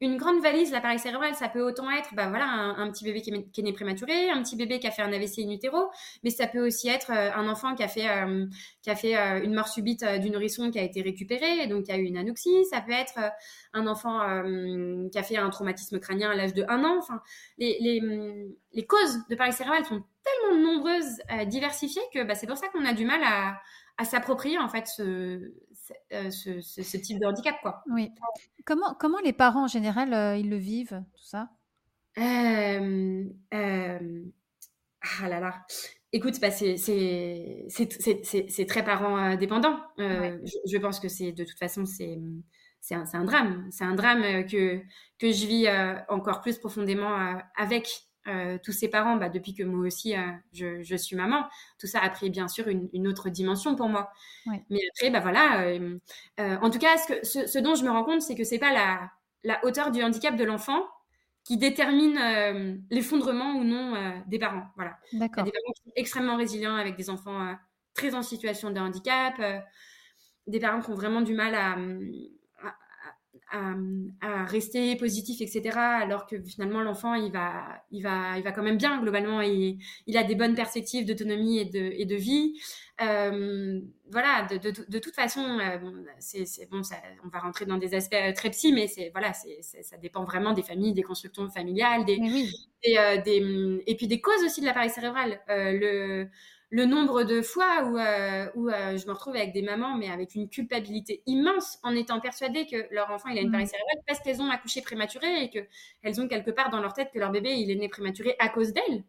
une 0.00 0.16
grande 0.16 0.42
valise, 0.42 0.72
l'appareil 0.72 0.98
cérébral, 0.98 1.34
ça 1.34 1.48
peut 1.48 1.62
autant 1.62 1.90
être 1.90 2.14
bah, 2.14 2.28
voilà, 2.28 2.46
un, 2.46 2.90
petit 2.90 3.04
bébé 3.04 3.22
qui 3.22 3.30
est, 3.30 3.62
né 3.62 3.72
prématuré, 3.72 4.28
un 4.30 4.42
petit 4.42 4.56
bébé 4.56 4.78
qui 4.80 4.86
a 4.86 4.90
fait 4.90 5.02
un 5.02 5.12
AVC 5.12 5.38
in 5.38 5.50
utero, 5.50 5.90
mais 6.22 6.30
ça 6.30 6.46
peut 6.46 6.66
aussi 6.66 6.88
être 6.88 7.10
euh, 7.10 7.30
un 7.34 7.48
enfant 7.48 7.74
qui 7.74 7.82
a 7.82 7.88
fait, 7.88 8.08
euh, 8.08 8.46
qui 8.82 8.90
a 8.90 8.96
fait 8.96 9.16
euh, 9.16 9.42
une 9.42 9.54
mort 9.54 9.68
subite 9.68 10.04
du 10.20 10.30
nourrisson 10.30 10.70
qui 10.70 10.78
a 10.78 10.82
été 10.82 11.00
récupéré, 11.00 11.62
et 11.62 11.66
donc 11.68 11.84
qui 11.84 11.92
a 11.92 11.96
eu 11.96 12.04
une 12.04 12.16
anoxie. 12.16 12.64
Ça 12.70 12.80
peut 12.80 12.92
être 12.92 13.18
un 13.72 13.86
enfant 13.86 14.20
qui 15.10 15.18
a 15.18 15.22
fait 15.22 15.36
un 15.36 15.50
traumatisme 15.50 15.98
crânien 16.00 16.30
à 16.30 16.34
l'âge 16.34 16.54
de 16.54 16.64
1 16.68 16.84
an. 16.84 16.98
Enfin, 16.98 17.20
les, 17.58 17.78
les, 18.72 18.86
causes 18.86 19.26
de 19.28 19.34
paralysie 19.36 19.58
cérébrale 19.58 19.84
sont 19.84 20.02
tellement 20.24 20.60
nombreuses, 20.60 21.20
diversifiées, 21.46 22.02
que 22.12 22.24
bah, 22.24 22.34
c'est 22.34 22.46
pour 22.46 22.56
ça 22.56 22.68
qu'on 22.68 22.84
a 22.84 22.92
du 22.92 23.04
mal 23.04 23.20
à, 23.24 23.60
à 23.96 24.04
s'approprier 24.04 24.58
en 24.58 24.68
fait 24.68 24.86
ce, 24.86 25.52
ce, 26.30 26.60
ce, 26.60 26.96
type 26.96 27.20
de 27.20 27.26
handicap 27.26 27.56
quoi. 27.62 27.82
Oui. 27.90 28.10
Comment 28.64 28.94
comment 28.94 29.20
les 29.20 29.32
parents 29.32 29.64
en 29.64 29.68
général 29.68 30.12
euh, 30.14 30.36
ils 30.36 30.50
le 30.50 30.56
vivent 30.56 31.02
tout 31.14 31.24
ça? 31.24 31.50
Euh, 32.18 33.24
euh, 33.52 34.22
Ah 35.20 35.28
là 35.28 35.40
là. 35.40 35.66
Écoute, 36.12 36.40
bah 36.40 36.50
c'est 36.50 36.76
c'est 36.76 38.66
très 38.66 38.84
parent 38.84 39.36
dépendant. 39.36 39.80
Je, 39.98 40.58
je, 40.66 40.78
pense 40.78 41.00
que 41.00 41.08
c'est 41.08 41.32
de 41.32 41.44
toute 41.44 41.58
façon 41.58 41.86
c'est 41.86 42.18
c'est 42.80 42.94
un, 42.94 43.04
un, 43.12 43.24
drame. 43.24 43.66
C'est 43.70 43.84
un 43.84 43.94
drame 43.94 44.46
que 44.46 44.80
que 45.18 45.32
je 45.32 45.46
vis 45.46 45.68
encore 46.08 46.40
plus 46.40 46.58
profondément 46.58 47.40
avec 47.56 47.88
euh, 48.26 48.58
tous 48.62 48.72
ses 48.72 48.88
parents, 48.88 49.16
bah, 49.16 49.28
depuis 49.28 49.54
que 49.54 49.62
moi 49.62 49.86
aussi 49.86 50.16
euh, 50.16 50.20
je, 50.52 50.82
je, 50.82 50.96
suis 50.96 51.14
maman, 51.14 51.46
tout 51.78 51.86
ça 51.86 52.00
a 52.00 52.08
pris 52.08 52.30
bien 52.30 52.48
sûr 52.48 52.68
une, 52.68 52.88
une 52.94 53.06
autre 53.06 53.28
dimension 53.28 53.76
pour 53.76 53.88
moi. 53.88 54.12
Mais 54.46 54.80
après, 54.94 55.10
bah 55.10 55.20
voilà. 55.20 55.62
Euh, 55.68 55.98
en 56.38 56.70
tout 56.70 56.78
cas, 56.78 56.96
ce, 56.96 57.12
que, 57.12 57.26
ce, 57.26 57.46
ce, 57.46 57.58
dont 57.58 57.74
je 57.74 57.84
me 57.84 57.90
rends 57.90 58.04
compte, 58.04 58.22
c'est 58.22 58.34
que 58.34 58.44
c'est 58.44 58.58
pas 58.58 58.72
la, 58.72 59.10
la, 59.42 59.64
hauteur 59.64 59.90
du 59.90 60.02
handicap 60.02 60.36
de 60.36 60.44
l'enfant 60.44 60.86
qui 61.44 61.58
détermine 61.58 62.80
l'effondrement 62.90 63.56
ou 63.56 63.64
non 63.64 64.22
des 64.26 64.38
parents. 64.38 64.64
Voilà. 64.76 64.96
Il 65.12 65.18
y 65.18 65.22
a 65.22 65.28
des 65.28 65.34
parents 65.34 65.72
qui 65.76 65.82
sont 65.82 65.92
extrêmement 65.94 66.36
résilients 66.36 66.76
avec 66.76 66.96
des 66.96 67.10
enfants 67.10 67.54
très 67.92 68.14
en 68.14 68.22
situation 68.22 68.70
de 68.70 68.80
handicap, 68.80 69.34
des 70.46 70.58
parents 70.58 70.80
qui 70.80 70.90
ont 70.90 70.94
vraiment 70.94 71.20
du 71.20 71.34
mal 71.34 71.54
à 71.54 71.76
à, 73.50 74.44
rester 74.46 74.96
positif, 74.96 75.40
etc. 75.40 75.78
Alors 75.78 76.26
que 76.26 76.42
finalement 76.42 76.80
l'enfant 76.80 77.14
il 77.14 77.32
va, 77.32 77.82
il 77.90 78.02
va, 78.02 78.36
il 78.36 78.42
va 78.42 78.52
quand 78.52 78.62
même 78.62 78.76
bien 78.76 79.00
globalement. 79.00 79.40
Il, 79.40 79.78
il 80.06 80.16
a 80.16 80.24
des 80.24 80.34
bonnes 80.34 80.54
perspectives 80.54 81.06
d'autonomie 81.06 81.58
et 81.58 81.64
de, 81.64 81.78
et 81.78 82.04
de 82.04 82.16
vie. 82.16 82.54
Euh, 83.00 83.80
voilà, 84.10 84.46
de, 84.48 84.56
de, 84.58 84.72
de, 84.88 84.98
toute 85.00 85.14
façon, 85.14 85.58
euh, 85.58 85.78
c'est 86.20 86.70
bon, 86.70 86.84
ça, 86.84 86.96
on 87.24 87.28
va 87.28 87.40
rentrer 87.40 87.66
dans 87.66 87.76
des 87.76 87.94
aspects 87.94 88.16
très 88.36 88.50
psy, 88.50 88.72
mais 88.72 88.86
c'est 88.86 89.10
voilà, 89.10 89.32
c'est 89.32 89.82
ça 89.82 89.96
dépend 89.96 90.24
vraiment 90.24 90.52
des 90.52 90.62
familles, 90.62 90.92
des 90.92 91.02
constructions 91.02 91.48
familiales, 91.48 92.04
des, 92.04 92.18
des, 92.18 92.96
euh, 92.96 93.20
des, 93.22 93.82
et 93.86 93.96
puis 93.96 94.06
des 94.06 94.20
causes 94.20 94.44
aussi 94.44 94.60
de 94.60 94.66
l'appareil 94.66 94.90
cérébral. 94.90 95.40
Euh, 95.48 95.72
le 95.72 96.28
le 96.70 96.86
nombre 96.86 97.22
de 97.22 97.40
fois 97.42 97.84
où, 97.84 97.98
euh, 97.98 98.46
où 98.54 98.68
euh, 98.68 98.96
je 98.96 99.06
me 99.06 99.12
retrouve 99.12 99.36
avec 99.36 99.52
des 99.52 99.62
mamans, 99.62 99.96
mais 99.96 100.10
avec 100.10 100.34
une 100.34 100.48
culpabilité 100.48 101.22
immense, 101.26 101.78
en 101.82 101.94
étant 101.94 102.20
persuadées 102.20 102.66
que 102.66 102.92
leur 102.92 103.10
enfant 103.10 103.28
il 103.28 103.38
a 103.38 103.42
une 103.42 103.50
paralysie 103.50 103.74
mmh. 103.74 103.76
cérébrale 103.76 104.04
parce 104.06 104.20
qu'elles 104.20 104.42
ont 104.42 104.50
accouché 104.50 104.82
prématuré 104.82 105.44
et 105.44 105.50
qu'elles 105.50 106.20
ont 106.20 106.28
quelque 106.28 106.50
part 106.50 106.70
dans 106.70 106.80
leur 106.80 106.92
tête 106.92 107.10
que 107.12 107.18
leur 107.18 107.30
bébé 107.30 107.52
il 107.52 107.70
est 107.70 107.76
né 107.76 107.88
prématuré 107.88 108.34
à 108.38 108.48
cause 108.48 108.72
d'elles. 108.72 109.04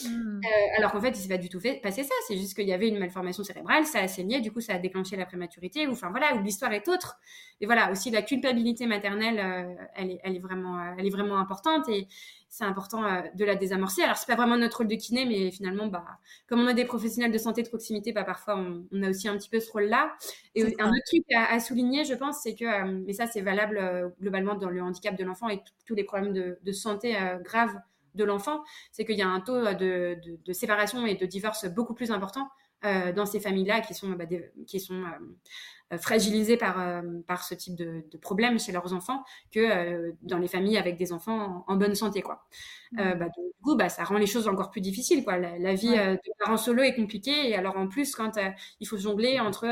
Mmh. 0.00 0.40
Euh, 0.44 0.78
alors 0.78 0.90
qu'en 0.92 1.00
fait, 1.00 1.10
il 1.10 1.16
s'est 1.16 1.28
pas 1.28 1.36
du 1.38 1.48
tout 1.50 1.60
fait 1.60 1.80
passer 1.82 2.02
ça. 2.02 2.14
C'est 2.26 2.36
juste 2.36 2.54
qu'il 2.54 2.66
y 2.66 2.72
avait 2.72 2.88
une 2.88 2.98
malformation 2.98 3.44
cérébrale, 3.44 3.84
ça 3.84 4.00
a 4.00 4.08
saigné, 4.08 4.40
du 4.40 4.50
coup, 4.50 4.60
ça 4.60 4.74
a 4.74 4.78
déclenché 4.78 5.16
la 5.16 5.26
prématurité. 5.26 5.86
Ou 5.86 5.92
enfin 5.92 6.10
voilà, 6.10 6.34
où 6.34 6.42
l'histoire 6.42 6.72
est 6.72 6.88
autre. 6.88 7.18
Et 7.60 7.66
voilà, 7.66 7.90
aussi 7.92 8.10
la 8.10 8.22
culpabilité 8.22 8.86
maternelle, 8.86 9.38
euh, 9.38 9.84
elle, 9.94 10.12
est, 10.12 10.20
elle 10.24 10.36
est 10.36 10.38
vraiment, 10.40 10.78
euh, 10.78 10.94
elle 10.98 11.06
est 11.06 11.10
vraiment 11.10 11.38
importante 11.38 11.88
et 11.88 12.08
c'est 12.48 12.64
important 12.64 13.02
de 13.34 13.44
la 13.44 13.54
désamorcer. 13.54 14.02
Alors 14.02 14.16
c'est 14.16 14.26
pas 14.26 14.36
vraiment 14.36 14.56
notre 14.58 14.78
rôle 14.78 14.88
de 14.88 14.94
kiné, 14.94 15.24
mais 15.24 15.50
finalement, 15.50 15.86
bah, 15.86 16.04
comme 16.46 16.60
on 16.60 16.66
a 16.66 16.74
des 16.74 16.84
professionnels 16.84 17.32
de 17.32 17.38
santé 17.38 17.62
de 17.62 17.68
proximité, 17.68 18.12
bah 18.12 18.24
parfois 18.24 18.58
on, 18.58 18.86
on 18.92 19.02
a 19.02 19.08
aussi 19.10 19.26
un 19.28 19.36
petit 19.38 19.48
peu 19.48 19.58
ce 19.60 19.70
rôle-là. 19.72 20.14
Et 20.54 20.62
un 20.78 20.88
autre 20.88 21.04
truc 21.06 21.24
à, 21.34 21.52
à 21.52 21.60
souligner, 21.60 22.04
je 22.04 22.14
pense, 22.14 22.42
c'est 22.42 22.54
que, 22.54 22.84
mais 23.06 23.14
ça 23.14 23.26
c'est 23.26 23.40
valable 23.40 24.12
globalement 24.20 24.54
dans 24.54 24.68
le 24.68 24.82
handicap 24.82 25.16
de 25.16 25.24
l'enfant 25.24 25.48
et 25.48 25.62
tous 25.86 25.94
les 25.94 26.04
problèmes 26.04 26.34
de, 26.34 26.58
de 26.62 26.72
santé 26.72 27.16
graves 27.42 27.74
de 28.14 28.24
l'enfant, 28.24 28.62
c'est 28.90 29.04
qu'il 29.04 29.16
y 29.16 29.22
a 29.22 29.28
un 29.28 29.40
taux 29.40 29.60
de, 29.74 30.18
de, 30.44 30.52
séparation 30.52 31.06
et 31.06 31.14
de 31.14 31.26
divorce 31.26 31.66
beaucoup 31.66 31.94
plus 31.94 32.10
important 32.10 32.48
euh, 32.84 33.12
dans 33.12 33.26
ces 33.26 33.40
familles-là 33.40 33.80
qui 33.80 33.94
sont, 33.94 34.10
bah, 34.10 34.24
qui 34.66 34.80
sont 34.80 35.04
euh, 35.92 35.98
fragilisées 35.98 36.56
par, 36.56 36.80
euh, 36.80 37.02
par 37.26 37.44
ce 37.44 37.54
type 37.54 37.76
de, 37.76 38.02
de 38.10 38.18
problème 38.18 38.58
chez 38.58 38.72
leurs 38.72 38.92
enfants 38.92 39.24
que 39.50 39.60
euh, 39.60 40.12
dans 40.22 40.38
les 40.38 40.48
familles 40.48 40.78
avec 40.78 40.96
des 40.96 41.12
enfants 41.12 41.64
en, 41.66 41.76
bonne 41.76 41.94
santé. 41.94 42.22
Quoi. 42.22 42.44
Mmh. 42.92 43.14
Bah, 43.14 43.26
du 43.26 43.62
coup, 43.62 43.76
bah, 43.76 43.88
ça 43.88 44.04
rend 44.04 44.16
les 44.16 44.26
choses 44.26 44.48
encore 44.48 44.70
plus 44.70 44.80
difficiles. 44.80 45.24
Quoi. 45.24 45.38
La, 45.38 45.74
vie 45.74 45.88
de 45.88 46.38
parents 46.38 46.56
solo 46.56 46.82
est 46.82 46.94
compliquée 46.94 47.50
et 47.50 47.56
alors 47.56 47.76
en 47.76 47.88
plus, 47.88 48.14
quand 48.14 48.38
il 48.80 48.86
faut 48.86 48.96
jongler 48.96 49.40
entre 49.40 49.66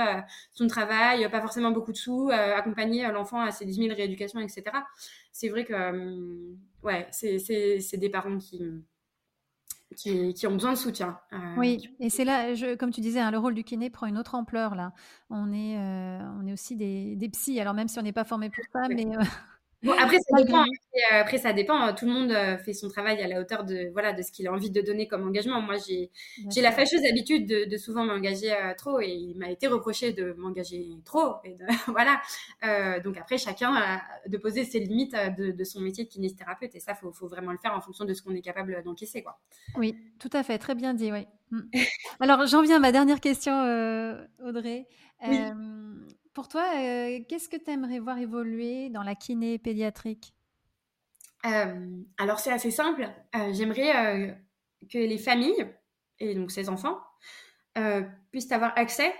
son 0.53 0.67
travail, 0.67 1.29
pas 1.31 1.41
forcément 1.41 1.71
beaucoup 1.71 1.93
de 1.93 1.97
sous, 1.97 2.31
accompagner 2.31 3.07
l'enfant 3.13 3.41
à 3.41 3.51
ses 3.51 3.65
10 3.65 3.75
000 3.75 3.95
rééducations, 3.95 4.41
etc., 4.41 4.65
c'est 5.33 5.49
vrai 5.49 5.65
que 5.65 6.55
ouais, 6.83 7.07
c'est 7.11 7.97
des 7.97 8.09
parents 8.09 8.39
qui 8.39 8.63
qui, 9.97 10.47
ont 10.47 10.53
besoin 10.53 10.73
de 10.73 10.79
soutien. 10.79 11.19
Euh, 11.33 11.37
oui, 11.57 11.91
et 11.99 12.11
c'est 12.11 12.25
là, 12.25 12.55
je, 12.55 12.75
comme 12.77 12.91
tu 12.91 13.01
disais, 13.01 13.21
hein, 13.21 13.31
le 13.31 13.39
rôle 13.39 13.55
du 13.55 13.65
kiné 13.65 13.91
prend 13.91 14.07
une 14.07 14.19
autre 14.19 14.35
ampleur 14.35 14.75
là. 14.75 14.93
On 15.31 15.53
est, 15.53 15.77
euh, 15.79 16.21
on 16.41 16.47
est 16.47 16.53
aussi 16.53 16.77
des, 16.77 17.17
des 17.17 17.29
psys, 17.29 17.61
alors 17.61 17.75
même 17.75 17.89
si 17.89 17.99
on 17.99 18.03
n'est 18.03 18.13
pas 18.13 18.25
formé 18.25 18.51
pour 18.51 18.65
ça, 18.73 18.89
mais 18.89 19.07
euh, 19.07 19.23
Bon, 19.83 19.93
après, 19.93 20.19
ça 20.19 20.43
dépend. 20.43 20.63
Euh, 20.63 21.21
après, 21.21 21.39
ça 21.39 21.53
dépend. 21.53 21.95
Tout 21.95 22.05
le 22.05 22.13
monde 22.13 22.33
euh, 22.33 22.59
fait 22.59 22.75
son 22.75 22.89
travail 22.89 23.23
à 23.23 23.29
la 23.29 23.41
hauteur 23.41 23.65
de, 23.65 23.91
voilà, 23.93 24.13
de 24.13 24.21
ce 24.21 24.31
qu'il 24.31 24.47
a 24.47 24.53
envie 24.53 24.71
de 24.71 24.81
donner 24.83 25.09
comme 25.09 25.27
engagement. 25.27 25.61
Moi, 25.63 25.77
j'ai, 25.87 26.11
j'ai 26.51 26.61
la 26.61 26.71
fâcheuse 26.71 27.01
habitude 27.09 27.47
de, 27.47 27.65
de 27.65 27.77
souvent 27.79 28.05
m'engager 28.05 28.53
euh, 28.53 28.75
trop 28.77 29.01
et 29.01 29.09
il 29.09 29.39
m'a 29.39 29.51
été 29.51 29.69
reproché 29.69 30.13
de 30.13 30.35
m'engager 30.35 30.87
trop. 31.05 31.37
Et 31.45 31.55
de, 31.55 31.65
voilà. 31.87 32.21
Euh, 32.65 33.01
donc 33.01 33.17
après, 33.17 33.39
chacun 33.39 33.75
a 33.75 34.03
de 34.29 34.37
poser 34.37 34.65
ses 34.65 34.81
limites 34.81 35.17
de, 35.39 35.51
de 35.53 35.65
son 35.65 35.81
métier 35.81 36.05
de 36.05 36.11
kinésithérapeute. 36.11 36.75
Et 36.75 36.81
ça, 36.81 36.95
faut, 36.95 37.13
faut 37.13 37.29
vraiment 37.29 37.53
le 37.53 37.59
faire 37.59 37.75
en 37.75 37.81
fonction 37.81 38.05
de 38.05 38.13
ce 38.13 38.23
qu'on 38.23 38.35
est 38.35 38.43
capable 38.43 38.83
d'encaisser, 38.85 39.23
quoi. 39.23 39.39
Oui, 39.79 39.97
tout 40.19 40.31
à 40.35 40.43
fait. 40.43 40.59
Très 40.59 40.75
bien 40.75 40.93
dit, 40.93 41.11
oui. 41.11 41.27
Mm. 41.51 41.61
Alors, 42.21 42.47
j'en 42.47 42.61
viens 42.63 42.77
à 42.77 42.81
ma 42.81 42.93
dernière 42.93 43.21
question, 43.21 43.55
Audrey. 44.45 44.87
Oui. 45.27 45.39
Pour 46.33 46.49
toi, 46.49 46.65
euh, 46.77 47.19
qu'est-ce 47.29 47.49
que 47.49 47.57
tu 47.57 47.71
aimerais 47.71 47.99
voir 47.99 48.19
évoluer 48.19 48.89
dans 48.91 49.03
la 49.03 49.15
kiné 49.15 49.59
pédiatrique? 49.59 50.33
Euh, 51.47 52.03
Alors, 52.19 52.39
c'est 52.39 52.53
assez 52.53 52.71
simple. 52.71 53.09
Euh, 53.35 53.53
j'aimerais 53.53 54.39
que 54.91 54.99
les 54.99 55.19
familles, 55.19 55.67
et 56.19 56.35
donc 56.35 56.51
ces 56.51 56.69
enfants, 56.69 56.99
puissent 58.31 58.53
avoir 58.53 58.73
accès 58.77 59.13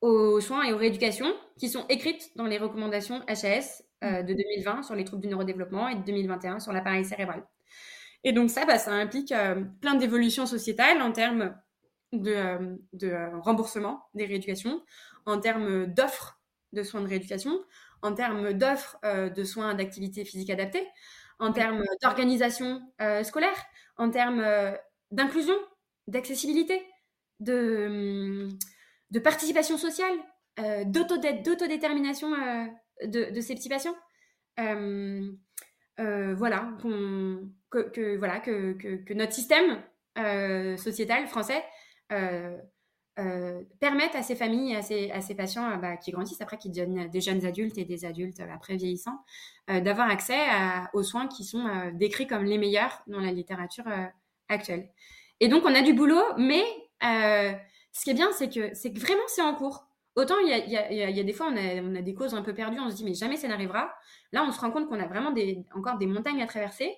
aux 0.00 0.40
soins 0.40 0.64
et 0.64 0.72
aux 0.72 0.76
rééducations 0.76 1.32
qui 1.58 1.68
sont 1.68 1.86
écrites 1.88 2.30
dans 2.36 2.46
les 2.46 2.58
recommandations 2.58 3.22
HAS 3.26 3.82
mmh. 4.02 4.22
de 4.22 4.34
2020 4.34 4.82
sur 4.82 4.94
les 4.94 5.04
troubles 5.04 5.22
du 5.22 5.28
neurodéveloppement 5.28 5.88
et 5.88 5.96
de 5.96 6.02
2021 6.02 6.60
sur 6.60 6.72
l'appareil 6.72 7.04
cérébral. 7.04 7.44
Et 8.24 8.32
donc 8.32 8.50
ça, 8.50 8.64
bah, 8.64 8.78
ça 8.78 8.92
implique 8.92 9.32
plein 9.80 9.94
d'évolutions 9.94 10.46
sociétales 10.46 11.00
en 11.02 11.12
termes 11.12 11.54
de, 12.12 12.78
de, 12.92 13.40
remboursement 13.40 14.02
des 14.14 14.24
rééducations, 14.24 14.82
en 15.28 15.40
termes 15.40 15.86
d'offres 15.86 16.40
de 16.72 16.82
soins 16.82 17.02
de 17.02 17.08
rééducation, 17.08 17.62
en 18.02 18.14
termes 18.14 18.52
d'offres 18.52 18.98
euh, 19.04 19.28
de 19.28 19.44
soins 19.44 19.74
d'activité 19.74 20.24
physique 20.24 20.50
adaptée, 20.50 20.86
en 21.38 21.52
termes 21.52 21.84
d'organisation 22.02 22.82
euh, 23.00 23.22
scolaire, 23.22 23.64
en 23.96 24.10
termes 24.10 24.40
euh, 24.40 24.72
d'inclusion, 25.10 25.54
d'accessibilité, 26.06 26.84
de, 27.40 28.48
de, 29.10 29.18
participation 29.20 29.76
sociale, 29.78 30.16
d'autodétermination 30.86 32.30
de, 33.04 33.30
de, 33.30 33.40
ces 33.40 33.54
petits 33.54 33.68
patients. 33.68 33.94
voilà, 35.96 36.68
que, 37.70 37.90
que, 37.90 38.16
voilà 38.16 38.40
que, 38.40 38.72
que, 38.72 38.96
que, 39.04 39.14
notre 39.14 39.32
système 39.32 39.80
sociétal 40.76 41.28
français 41.28 41.62
euh, 43.18 43.62
permettent 43.80 44.14
à 44.14 44.22
ces 44.22 44.36
familles, 44.36 44.76
à 44.76 44.82
ces, 44.82 45.10
à 45.10 45.20
ces 45.20 45.34
patients 45.34 45.68
euh, 45.72 45.76
bah, 45.76 45.96
qui 45.96 46.12
grandissent 46.12 46.40
après, 46.40 46.56
qui 46.56 46.68
deviennent 46.68 47.08
des 47.08 47.20
jeunes 47.20 47.44
adultes 47.44 47.76
et 47.76 47.84
des 47.84 48.04
adultes 48.04 48.38
euh, 48.38 48.46
après 48.54 48.76
vieillissants, 48.76 49.24
d'avoir 49.68 50.08
accès 50.08 50.38
aux 50.94 51.02
soins 51.02 51.26
qui 51.26 51.44
sont 51.44 51.90
décrits 51.92 52.26
comme 52.26 52.44
les 52.44 52.56
meilleurs 52.56 53.02
dans 53.06 53.20
la 53.20 53.32
littérature 53.32 53.84
actuelle. 54.48 54.88
Et 55.40 55.48
donc, 55.48 55.64
on 55.66 55.74
a 55.74 55.82
du 55.82 55.92
boulot, 55.92 56.22
mais 56.38 56.64
ce 57.02 58.02
qui 58.02 58.10
est 58.10 58.14
bien, 58.14 58.32
c'est 58.32 58.48
que, 58.48 58.72
c'est 58.72 58.96
vraiment, 58.96 59.20
c'est 59.26 59.42
en 59.42 59.54
cours. 59.54 59.86
Autant, 60.16 60.36
il 60.38 60.48
y 60.48 61.20
a, 61.20 61.22
des 61.22 61.32
fois, 61.34 61.48
on 61.52 61.56
a, 61.58 61.82
on 61.82 61.94
a, 61.96 62.00
des 62.00 62.14
causes 62.14 62.32
un 62.32 62.40
peu 62.40 62.54
perdues, 62.54 62.80
on 62.80 62.88
se 62.88 62.96
dit, 62.96 63.04
mais 63.04 63.12
jamais 63.12 63.36
ça 63.36 63.46
n'arrivera. 63.46 63.92
Là, 64.32 64.42
on 64.42 64.52
se 64.52 64.58
rend 64.58 64.70
compte 64.70 64.88
qu'on 64.88 65.00
a 65.00 65.06
vraiment 65.06 65.34
encore 65.74 65.98
des 65.98 66.06
montagnes 66.06 66.40
à 66.40 66.46
traverser. 66.46 66.96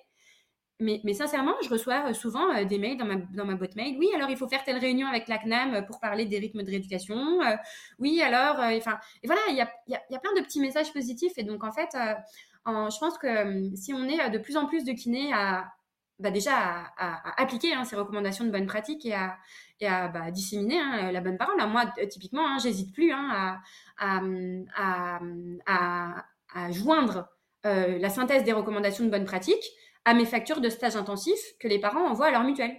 Mais, 0.81 1.13
sincèrement, 1.13 1.53
je 1.63 1.69
reçois 1.69 2.13
souvent 2.13 2.63
des 2.63 2.77
mails 2.77 2.97
dans 2.97 3.05
ma, 3.05 3.15
dans 3.15 3.45
ma 3.45 3.55
boîte 3.55 3.75
mail. 3.75 3.97
Oui, 3.99 4.09
alors 4.15 4.29
il 4.29 4.37
faut 4.37 4.47
faire 4.47 4.63
telle 4.63 4.77
réunion 4.77 5.07
avec 5.07 5.27
la 5.27 5.37
CNAM 5.37 5.85
pour 5.85 5.99
parler 5.99 6.25
des 6.25 6.39
rythmes 6.39 6.63
de 6.63 6.69
rééducation. 6.69 7.39
oui, 7.99 8.21
alors, 8.21 8.57
enfin, 8.59 8.99
et 9.23 9.27
voilà, 9.27 9.41
il 9.49 9.55
y 9.55 9.61
a, 9.61 9.71
y, 9.87 9.95
a, 9.95 10.01
y 10.09 10.15
a, 10.15 10.19
plein 10.19 10.33
de 10.35 10.41
petits 10.41 10.59
messages 10.59 10.91
positifs. 10.91 11.33
Et 11.37 11.43
donc, 11.43 11.63
en 11.63 11.71
fait, 11.71 11.95
je 12.65 12.99
pense 12.99 13.17
que 13.17 13.75
si 13.75 13.93
on 13.93 14.03
est 14.09 14.29
de 14.29 14.37
plus 14.37 14.57
en 14.57 14.65
plus 14.65 14.83
de 14.83 14.91
kinés 14.93 15.31
à, 15.33 15.71
bah 16.21 16.31
déjà 16.31 16.53
à, 16.97 17.41
appliquer 17.41 17.73
hein, 17.73 17.83
ces 17.83 17.95
recommandations 17.95 18.45
de 18.45 18.51
bonne 18.51 18.67
pratique 18.67 19.05
et 19.05 19.13
à, 19.13 19.37
et 19.79 19.87
à 19.87 20.07
bah, 20.07 20.29
disséminer 20.31 20.79
hein, 20.79 21.11
la 21.11 21.21
bonne 21.21 21.37
parole. 21.37 21.55
moi, 21.67 21.85
typiquement, 22.09 22.47
hein, 22.47 22.57
j'hésite 22.61 22.93
plus 22.93 23.11
hein, 23.11 23.59
à, 23.97 24.21
joindre 26.71 27.29
euh, 27.65 27.97
la 27.97 28.09
synthèse 28.09 28.43
des 28.43 28.53
recommandations 28.53 29.05
de 29.05 29.09
bonne 29.09 29.25
pratique 29.25 29.63
à 30.05 30.13
mes 30.13 30.25
factures 30.25 30.61
de 30.61 30.69
stage 30.69 30.95
intensif 30.95 31.39
que 31.59 31.67
les 31.67 31.79
parents 31.79 32.07
envoient 32.07 32.27
à 32.27 32.31
leur 32.31 32.43
mutuelle. 32.43 32.75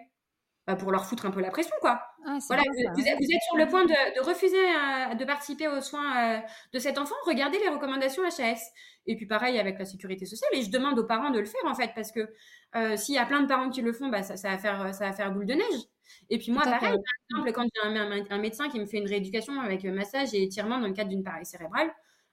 Bah, 0.67 0.77
pour 0.77 0.93
leur 0.93 1.05
foutre 1.05 1.27
un 1.27 1.33
peu 1.33 1.41
la 1.41 1.51
pression, 1.51 1.75
quoi. 1.81 2.01
Ah, 2.25 2.39
voilà, 2.47 2.63
vous, 2.95 3.03
êtes, 3.05 3.19
sur 3.49 3.57
le 3.57 3.67
point 3.67 3.85
de, 3.85 4.25
refuser 4.25 4.57
euh, 4.57 5.15
de 5.17 5.25
participer 5.25 5.67
aux 5.67 5.81
soins 5.81 6.37
euh, 6.37 6.41
de 6.73 6.79
cet 6.79 6.99
enfant. 6.99 7.17
Regardez 7.27 7.59
les 7.59 7.69
recommandations 7.69 8.23
HAS. 8.23 8.61
Et 9.07 9.17
puis 9.17 9.27
pareil 9.27 9.59
avec 9.59 9.77
la 9.81 9.85
sécurité 9.85 10.25
sociale. 10.25 10.51
Et 10.53 10.63
je 10.63 10.71
demande 10.71 10.97
aux 11.01 11.05
parents 11.05 11.31
de 11.31 11.41
le 11.41 11.47
faire 11.47 11.65
en 11.65 11.75
fait, 11.75 11.91
parce 11.97 12.13
que 12.13 12.33
euh, 12.77 12.97
s'il 12.97 13.17
y 13.17 13.19
a 13.19 13.27
plein 13.27 13.41
de 13.41 13.49
parents 13.49 13.71
qui 13.71 13.83
le 13.83 13.93
font, 13.93 14.09
bah, 14.09 14.23
ça, 14.23 14.37
ça, 14.37 14.51
va 14.51 14.59
faire, 14.59 14.95
ça 14.95 15.07
va 15.07 15.13
faire 15.13 15.33
boule 15.33 15.47
de 15.47 15.55
neige. 15.55 15.83
Et 16.31 16.39
puis 16.39 16.53
moi, 16.53 16.63
pareil, 16.63 16.79
par 16.81 17.41
exemple, 17.41 17.53
quand 17.53 17.67
j'ai 17.75 17.89
un, 17.89 18.25
un, 18.31 18.39
médecin 18.39 18.69
qui 18.69 18.79
me 18.79 18.87
fait 18.87 18.99
une 18.99 19.09
rééducation 19.09 19.61
avec 19.61 19.83
massage 19.85 20.33
et 20.33 20.45
étirement 20.45 20.79
dans 20.79 20.87
le 20.87 20.95
cadre 20.95 21.11
d'une 21.11 21.25
paralysie 21.25 21.51
cérébrale, 21.51 21.91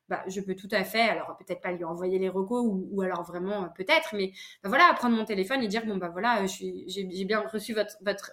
bah, 0.10 0.24
je 0.28 0.41
peux 0.41 0.55
tout 0.55 0.68
à 0.72 0.84
fait, 0.84 1.01
alors 1.01 1.38
peut-être 1.38 1.62
pas 1.62 1.72
lui 1.72 1.84
envoyer 1.84 2.18
les 2.18 2.30
recos 2.30 2.66
ou, 2.66 3.01
alors 3.01 3.24
vraiment 3.24 3.66
euh, 3.66 3.68
peut-être, 3.68 4.16
mais 4.16 4.32
bah, 4.64 4.70
voilà, 4.70 4.91
prendre 4.95 5.16
mon 5.16 5.24
téléphone 5.24 5.62
et 5.62 5.68
dire 5.68 5.86
bon 5.86 5.97
bah 5.97 6.10
voilà, 6.10 6.45
j'ai 6.47 7.26
bien 7.26 7.41
reçu 7.41 7.76
votre, 7.76 8.32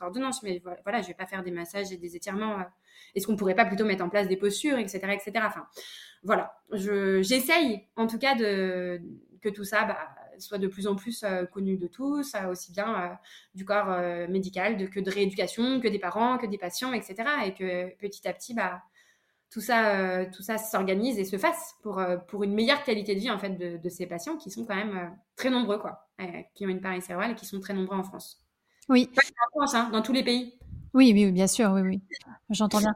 ordonnance, 0.00 0.42
mais 0.42 0.62
voilà, 0.84 1.02
je 1.02 1.08
vais 1.08 1.14
pas 1.14 1.26
faire 1.26 1.42
des 1.42 1.50
massages 1.50 1.92
et 1.92 1.98
des 1.98 2.16
étirements. 2.16 2.60
Euh. 2.60 2.64
Est-ce 3.14 3.26
qu'on 3.26 3.36
pourrait 3.36 3.54
pas 3.54 3.66
plutôt 3.66 3.84
mettre 3.84 4.02
en 4.02 4.08
place 4.08 4.26
des 4.26 4.38
postures, 4.38 4.78
etc., 4.78 5.00
etc. 5.12 5.32
Enfin, 5.44 5.66
voilà, 6.22 6.54
j'essaye 6.70 7.86
en 7.96 8.06
tout 8.06 8.18
cas 8.18 8.34
de 8.34 9.00
que 9.42 9.50
tout 9.50 9.64
ça 9.64 9.84
bah, 9.84 9.98
soit 10.38 10.58
de 10.58 10.68
plus 10.68 10.86
en 10.86 10.94
plus 10.94 11.24
euh, 11.24 11.44
connu 11.44 11.76
de 11.76 11.88
tous, 11.88 12.34
aussi 12.50 12.72
bien 12.72 13.18
du 13.54 13.66
corps 13.66 13.98
médical 14.30 14.88
que 14.88 15.00
de 15.00 15.10
rééducation, 15.10 15.78
que 15.80 15.88
des 15.88 15.98
parents, 15.98 16.38
que 16.38 16.46
des 16.46 16.58
patients, 16.58 16.94
etc. 16.94 17.16
Et 17.44 17.52
que 17.52 17.94
petit 17.96 18.26
à 18.26 18.32
petit, 18.32 18.54
bah, 18.54 18.82
tout 19.52 19.60
ça, 19.60 19.96
euh, 19.96 20.24
tout 20.34 20.42
ça 20.42 20.56
s'organise 20.56 21.18
et 21.18 21.24
se 21.24 21.36
fasse 21.36 21.74
pour, 21.82 21.98
euh, 21.98 22.16
pour 22.16 22.42
une 22.42 22.54
meilleure 22.54 22.82
qualité 22.84 23.14
de 23.14 23.20
vie 23.20 23.30
en 23.30 23.38
fait 23.38 23.50
de, 23.50 23.88
ces 23.90 24.06
patients 24.06 24.38
qui 24.38 24.50
sont 24.50 24.64
quand 24.64 24.74
même 24.74 24.96
euh, 24.96 25.08
très 25.36 25.50
nombreux 25.50 25.78
quoi, 25.78 26.08
qui 26.54 26.64
ont 26.64 26.70
une 26.70 26.80
paralysie 26.80 27.06
cérébrale 27.06 27.32
et 27.32 27.34
qui 27.34 27.44
sont 27.44 27.60
très 27.60 27.74
nombreux 27.74 27.96
en 27.96 28.02
France. 28.02 28.42
Oui. 28.88 29.10
Pas 29.14 29.22
en 29.22 29.60
France, 29.60 29.74
hein, 29.74 29.90
dans 29.92 30.00
tous 30.00 30.14
les 30.14 30.24
pays. 30.24 30.58
Oui, 30.94 31.12
oui, 31.14 31.30
bien 31.32 31.46
sûr, 31.46 31.70
oui, 31.72 31.82
oui. 31.82 32.02
J'entends 32.50 32.78
bien. 32.78 32.94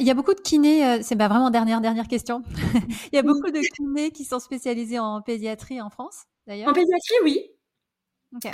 Il 0.00 0.06
y 0.06 0.10
a 0.10 0.14
beaucoup 0.14 0.34
de 0.34 0.40
kinés, 0.40 1.02
c'est 1.02 1.16
bah, 1.16 1.28
vraiment 1.28 1.50
dernière 1.50 1.80
dernière 1.80 2.08
question. 2.08 2.42
Il 3.12 3.16
y 3.16 3.18
a 3.18 3.22
beaucoup 3.22 3.50
de 3.50 3.60
kinés 3.60 4.10
qui 4.10 4.24
sont 4.24 4.38
spécialisés 4.40 4.98
en 4.98 5.22
pédiatrie 5.22 5.80
en 5.80 5.90
France, 5.90 6.24
d'ailleurs. 6.46 6.68
En 6.68 6.72
pédiatrie, 6.72 7.16
oui. 7.24 7.50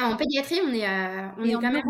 en 0.01 0.17
pédiatrie, 0.17 0.61
on 0.65 0.73
est, 0.73 0.87
on 1.39 1.45
est 1.45 1.53
quand 1.53 1.73
même 1.73 1.83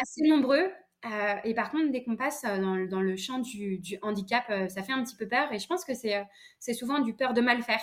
assez 0.00 0.22
nombreux. 0.28 0.70
Euh, 1.04 1.34
et 1.44 1.54
par 1.54 1.70
contre, 1.70 1.90
dès 1.90 2.02
qu'on 2.02 2.16
passe 2.16 2.44
euh, 2.44 2.58
dans, 2.58 2.76
dans, 2.86 3.00
le 3.00 3.16
champ 3.16 3.38
du, 3.38 3.78
du, 3.78 3.98
handicap, 4.02 4.44
euh, 4.50 4.68
ça 4.68 4.82
fait 4.82 4.92
un 4.92 5.02
petit 5.04 5.16
peu 5.16 5.28
peur. 5.28 5.52
Et 5.52 5.58
je 5.58 5.66
pense 5.66 5.84
que 5.84 5.92
c'est 5.94 6.74
souvent 6.74 7.00
du 7.00 7.14
peur 7.14 7.34
de 7.34 7.40
mal 7.40 7.62
faire. 7.62 7.82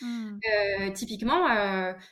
Hmm. 0.00 0.38
typiquement, 0.94 1.46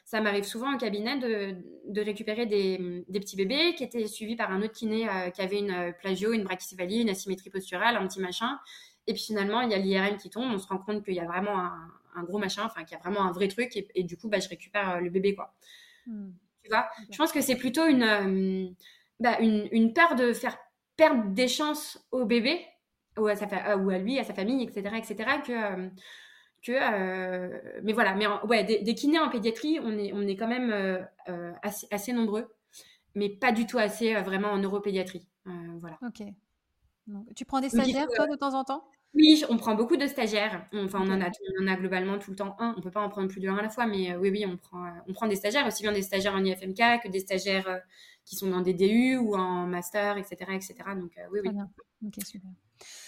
ça 0.05 0.21
m'arrive 0.21 0.45
souvent 0.45 0.75
au 0.75 0.77
cabinet 0.77 1.19
de, 1.19 1.57
de 1.89 2.01
récupérer 2.03 2.45
des, 2.45 3.03
des, 3.09 3.21
petits 3.21 3.37
bébés 3.37 3.75
qui 3.75 3.83
étaient 3.83 4.07
suivis 4.07 4.37
par 4.37 4.53
un 4.53 4.61
autre 4.61 4.75
kiné 4.75 5.09
qui 5.35 5.41
avait 5.41 5.59
une 5.59 5.95
plagio, 5.99 6.35
une 6.35 6.45
brachycéphalie, 6.45 7.01
une 7.01 7.09
asymétrie 7.09 7.49
posturale, 7.49 7.97
un 7.97 8.07
petit 8.07 8.21
machin. 8.21 8.61
Et 9.07 9.15
puis 9.15 9.23
finalement, 9.23 9.63
il 9.63 9.71
y 9.71 9.75
a 9.75 9.79
l'IRM 9.79 10.19
qui 10.19 10.29
tombe, 10.29 10.53
on 10.53 10.59
se 10.59 10.69
rend 10.69 10.77
compte 10.77 11.03
qu'il 11.03 11.15
y 11.15 11.21
a 11.21 11.25
vraiment 11.25 11.59
un, 11.59 11.91
un, 12.17 12.23
gros 12.23 12.39
machin, 12.39 12.65
enfin 12.67 12.85
qu'il 12.85 12.99
y 12.99 13.01
a 13.01 13.03
vraiment 13.03 13.23
un 13.23 13.33
vrai 13.33 13.49
truc. 13.49 13.75
Et, 13.75 13.89
et 13.95 14.05
du 14.05 14.19
coup, 14.19 14.29
bah, 14.29 14.41
je 14.41 14.51
récupère 14.51 15.01
le 15.01 15.09
bébé, 15.09 15.35
quoi. 15.35 15.55
Hmm. 16.07 16.33
Tu 16.63 16.69
vois? 16.69 16.87
Je 17.11 17.17
pense 17.17 17.33
que 17.33 17.41
c'est 17.41 17.57
plutôt 17.57 17.87
une 17.87 18.75
bah, 19.21 19.39
une, 19.41 19.69
une, 19.71 19.93
peur 19.93 20.17
de 20.17 20.33
faire 20.33 20.59
perdre 20.97 21.29
des 21.29 21.49
chances 21.49 22.05
au 22.11 22.25
bébé 22.25 22.61
ou 23.19 23.27
à, 23.27 23.37
sa 23.37 23.47
euh, 23.47 23.77
ou 23.77 23.91
à 23.91 23.99
lui, 23.99 24.19
à 24.19 24.25
sa 24.25 24.35
famille, 24.35 24.63
etc., 24.63 24.97
etc., 24.97 25.31
que, 25.47 25.53
euh, 25.53 25.89
que 26.63 26.73
euh, 26.73 27.81
mais 27.83 27.93
voilà, 27.93 28.15
mais 28.15 28.27
ouais, 28.49 28.65
des, 28.65 28.95
kinés 28.95 29.19
en 29.19 29.29
pédiatrie, 29.29 29.79
on 29.83 29.97
est, 29.99 30.13
on 30.13 30.23
est 30.23 30.37
quand 30.37 30.49
même 30.49 30.73
assez, 31.63 31.87
assez, 31.91 32.13
nombreux, 32.13 32.49
mais 33.15 33.29
pas 33.29 33.53
du 33.53 33.67
tout 33.67 33.79
assez 33.79 34.15
vraiment 34.15 34.49
en 34.49 34.59
neuropédiatrie. 34.59 35.27
voilà. 35.81 35.99
Ok. 36.07 36.23
Donc, 37.07 37.27
tu 37.35 37.45
prends 37.45 37.61
des 37.61 37.71
stagiaires, 37.71 38.07
toi, 38.15 38.27
de 38.27 38.37
temps 38.37 38.55
en 38.55 38.65
temps? 38.65 38.85
Oui, 39.15 39.43
on 39.49 39.57
prend 39.57 39.75
beaucoup 39.75 39.97
de 39.97 40.07
stagiaires. 40.07 40.65
Enfin, 40.73 41.01
on 41.03 41.11
en, 41.11 41.21
a, 41.21 41.27
on 41.27 41.65
en 41.65 41.67
a 41.67 41.75
globalement 41.75 42.17
tout 42.19 42.31
le 42.31 42.37
temps 42.37 42.55
un. 42.61 42.75
On 42.79 42.81
peut 42.81 42.93
pas 42.93 43.01
en 43.01 43.09
prendre 43.09 43.27
plus 43.27 43.41
de 43.41 43.49
un 43.49 43.57
à 43.57 43.63
la 43.63 43.69
fois, 43.69 43.87
mais 43.87 44.15
oui, 44.15 44.31
oui, 44.31 44.47
on 44.47 44.57
prend, 44.57 44.87
on 45.09 45.13
prend 45.13 45.27
des 45.27 45.35
stagiaires, 45.35 45.67
aussi 45.67 45.83
bien 45.83 45.91
des 45.91 46.03
stagiaires 46.03 46.35
en 46.35 46.45
IFMK 46.45 47.03
que 47.03 47.09
des 47.09 47.19
stagiaires 47.19 47.81
qui 48.31 48.37
sont 48.37 48.49
dans 48.49 48.61
des 48.61 48.75
DU 48.75 49.17
ou 49.17 49.35
en 49.35 49.67
master, 49.67 50.17
etc. 50.17 50.37
etc. 50.53 50.75
Donc, 50.95 51.11
euh, 51.19 51.23
oui, 51.33 51.41
oui. 51.45 51.51
Ok, 52.07 52.25
super. 52.25 52.49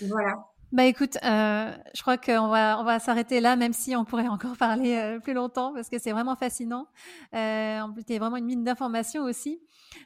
Voilà. 0.00 0.34
Bah 0.72 0.84
écoute, 0.86 1.16
euh, 1.22 1.70
je 1.94 2.00
crois 2.00 2.16
qu'on 2.16 2.48
va 2.48 2.80
on 2.80 2.84
va 2.84 2.98
s'arrêter 2.98 3.40
là, 3.40 3.54
même 3.54 3.72
si 3.72 3.94
on 3.94 4.04
pourrait 4.04 4.26
encore 4.26 4.56
parler 4.58 4.96
euh, 4.96 5.20
plus 5.20 5.32
longtemps 5.32 5.72
parce 5.74 5.88
que 5.88 5.98
c'est 6.00 6.10
vraiment 6.10 6.34
fascinant. 6.34 6.88
Euh, 7.34 7.80
en 7.80 7.92
plus, 7.92 8.02
vraiment 8.18 8.36
une 8.36 8.46
mine 8.46 8.64
d'informations 8.64 9.22
aussi. 9.22 9.60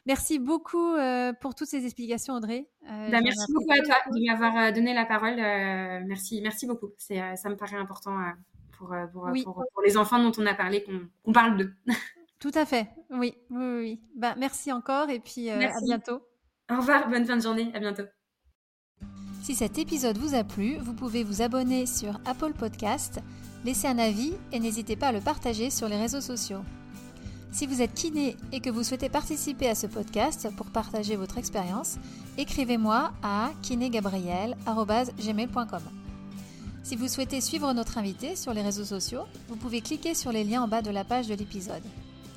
Merci 0.05 0.37
beaucoup 0.37 0.95
pour 1.41 1.55
toutes 1.55 1.67
ces 1.67 1.83
explications, 1.85 2.35
Audrey. 2.35 2.67
Bah, 2.83 3.21
merci 3.23 3.51
beaucoup 3.53 3.71
à 3.71 3.83
toi 3.83 3.95
de 4.11 4.25
m'avoir 4.27 4.71
donné 4.71 4.93
la 4.93 5.05
parole. 5.05 5.37
merci, 6.05 6.41
merci 6.43 6.67
beaucoup. 6.67 6.91
C'est 6.97 7.35
ça 7.37 7.49
me 7.49 7.55
paraît 7.55 7.77
important 7.77 8.15
pour 8.77 8.93
pour, 9.13 9.31
pour, 9.73 9.81
les 9.83 9.97
enfants 9.97 10.21
dont 10.21 10.33
on 10.37 10.45
a 10.45 10.53
parlé 10.53 10.83
qu'on 10.83 11.31
parle 11.31 11.57
d'eux. 11.57 11.73
Tout 12.39 12.51
à 12.53 12.65
fait. 12.65 12.87
Oui, 13.09 13.33
oui, 13.49 13.79
oui. 13.79 14.01
Bah, 14.15 14.35
merci 14.37 14.71
encore 14.71 15.09
et 15.09 15.19
puis 15.19 15.49
euh, 15.49 15.59
à 15.59 15.81
bientôt. 15.83 16.21
Au 16.71 16.77
revoir, 16.77 17.09
bonne 17.09 17.25
fin 17.25 17.37
de 17.37 17.41
journée, 17.41 17.71
à 17.73 17.79
bientôt. 17.79 18.03
Si 19.41 19.55
cet 19.55 19.77
épisode 19.77 20.17
vous 20.17 20.35
a 20.35 20.43
plu, 20.43 20.77
vous 20.77 20.93
pouvez 20.93 21.23
vous 21.23 21.41
abonner 21.41 21.85
sur 21.85 22.19
Apple 22.25 22.53
Podcast, 22.53 23.21
laisser 23.63 23.87
un 23.87 23.97
avis 23.97 24.33
et 24.51 24.59
n'hésitez 24.59 24.97
pas 24.97 25.07
à 25.07 25.11
le 25.13 25.21
partager 25.21 25.69
sur 25.69 25.87
les 25.87 25.97
réseaux 25.97 26.21
sociaux. 26.21 26.61
Si 27.51 27.65
vous 27.65 27.81
êtes 27.81 27.93
kiné 27.93 28.35
et 28.51 28.59
que 28.59 28.69
vous 28.69 28.83
souhaitez 28.83 29.07
participer 29.07 29.69
à 29.69 29.75
ce 29.75 29.87
podcast 29.87 30.49
pour 30.57 30.65
partager 30.67 31.15
votre 31.15 31.37
expérience, 31.37 31.97
écrivez-moi 32.37 33.13
à 33.23 33.51
kinégabriel.gmail.com. 33.63 35.81
Si 36.83 36.95
vous 36.95 37.07
souhaitez 37.07 37.41
suivre 37.41 37.73
notre 37.73 37.97
invité 37.97 38.35
sur 38.35 38.53
les 38.53 38.61
réseaux 38.61 38.85
sociaux, 38.85 39.23
vous 39.47 39.55
pouvez 39.55 39.81
cliquer 39.81 40.13
sur 40.13 40.31
les 40.31 40.43
liens 40.43 40.63
en 40.63 40.67
bas 40.67 40.81
de 40.81 40.91
la 40.91 41.03
page 41.03 41.27
de 41.27 41.35
l'épisode. 41.35 41.83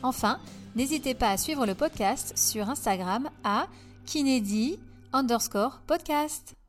Enfin, 0.03 0.38
n'hésitez 0.74 1.14
pas 1.14 1.30
à 1.30 1.36
suivre 1.36 1.66
le 1.66 1.74
podcast 1.74 2.32
sur 2.36 2.68
Instagram 2.68 3.28
à 3.44 3.66
Kinedi 4.07 4.78
underscore 5.12 5.80
podcast. 5.86 6.60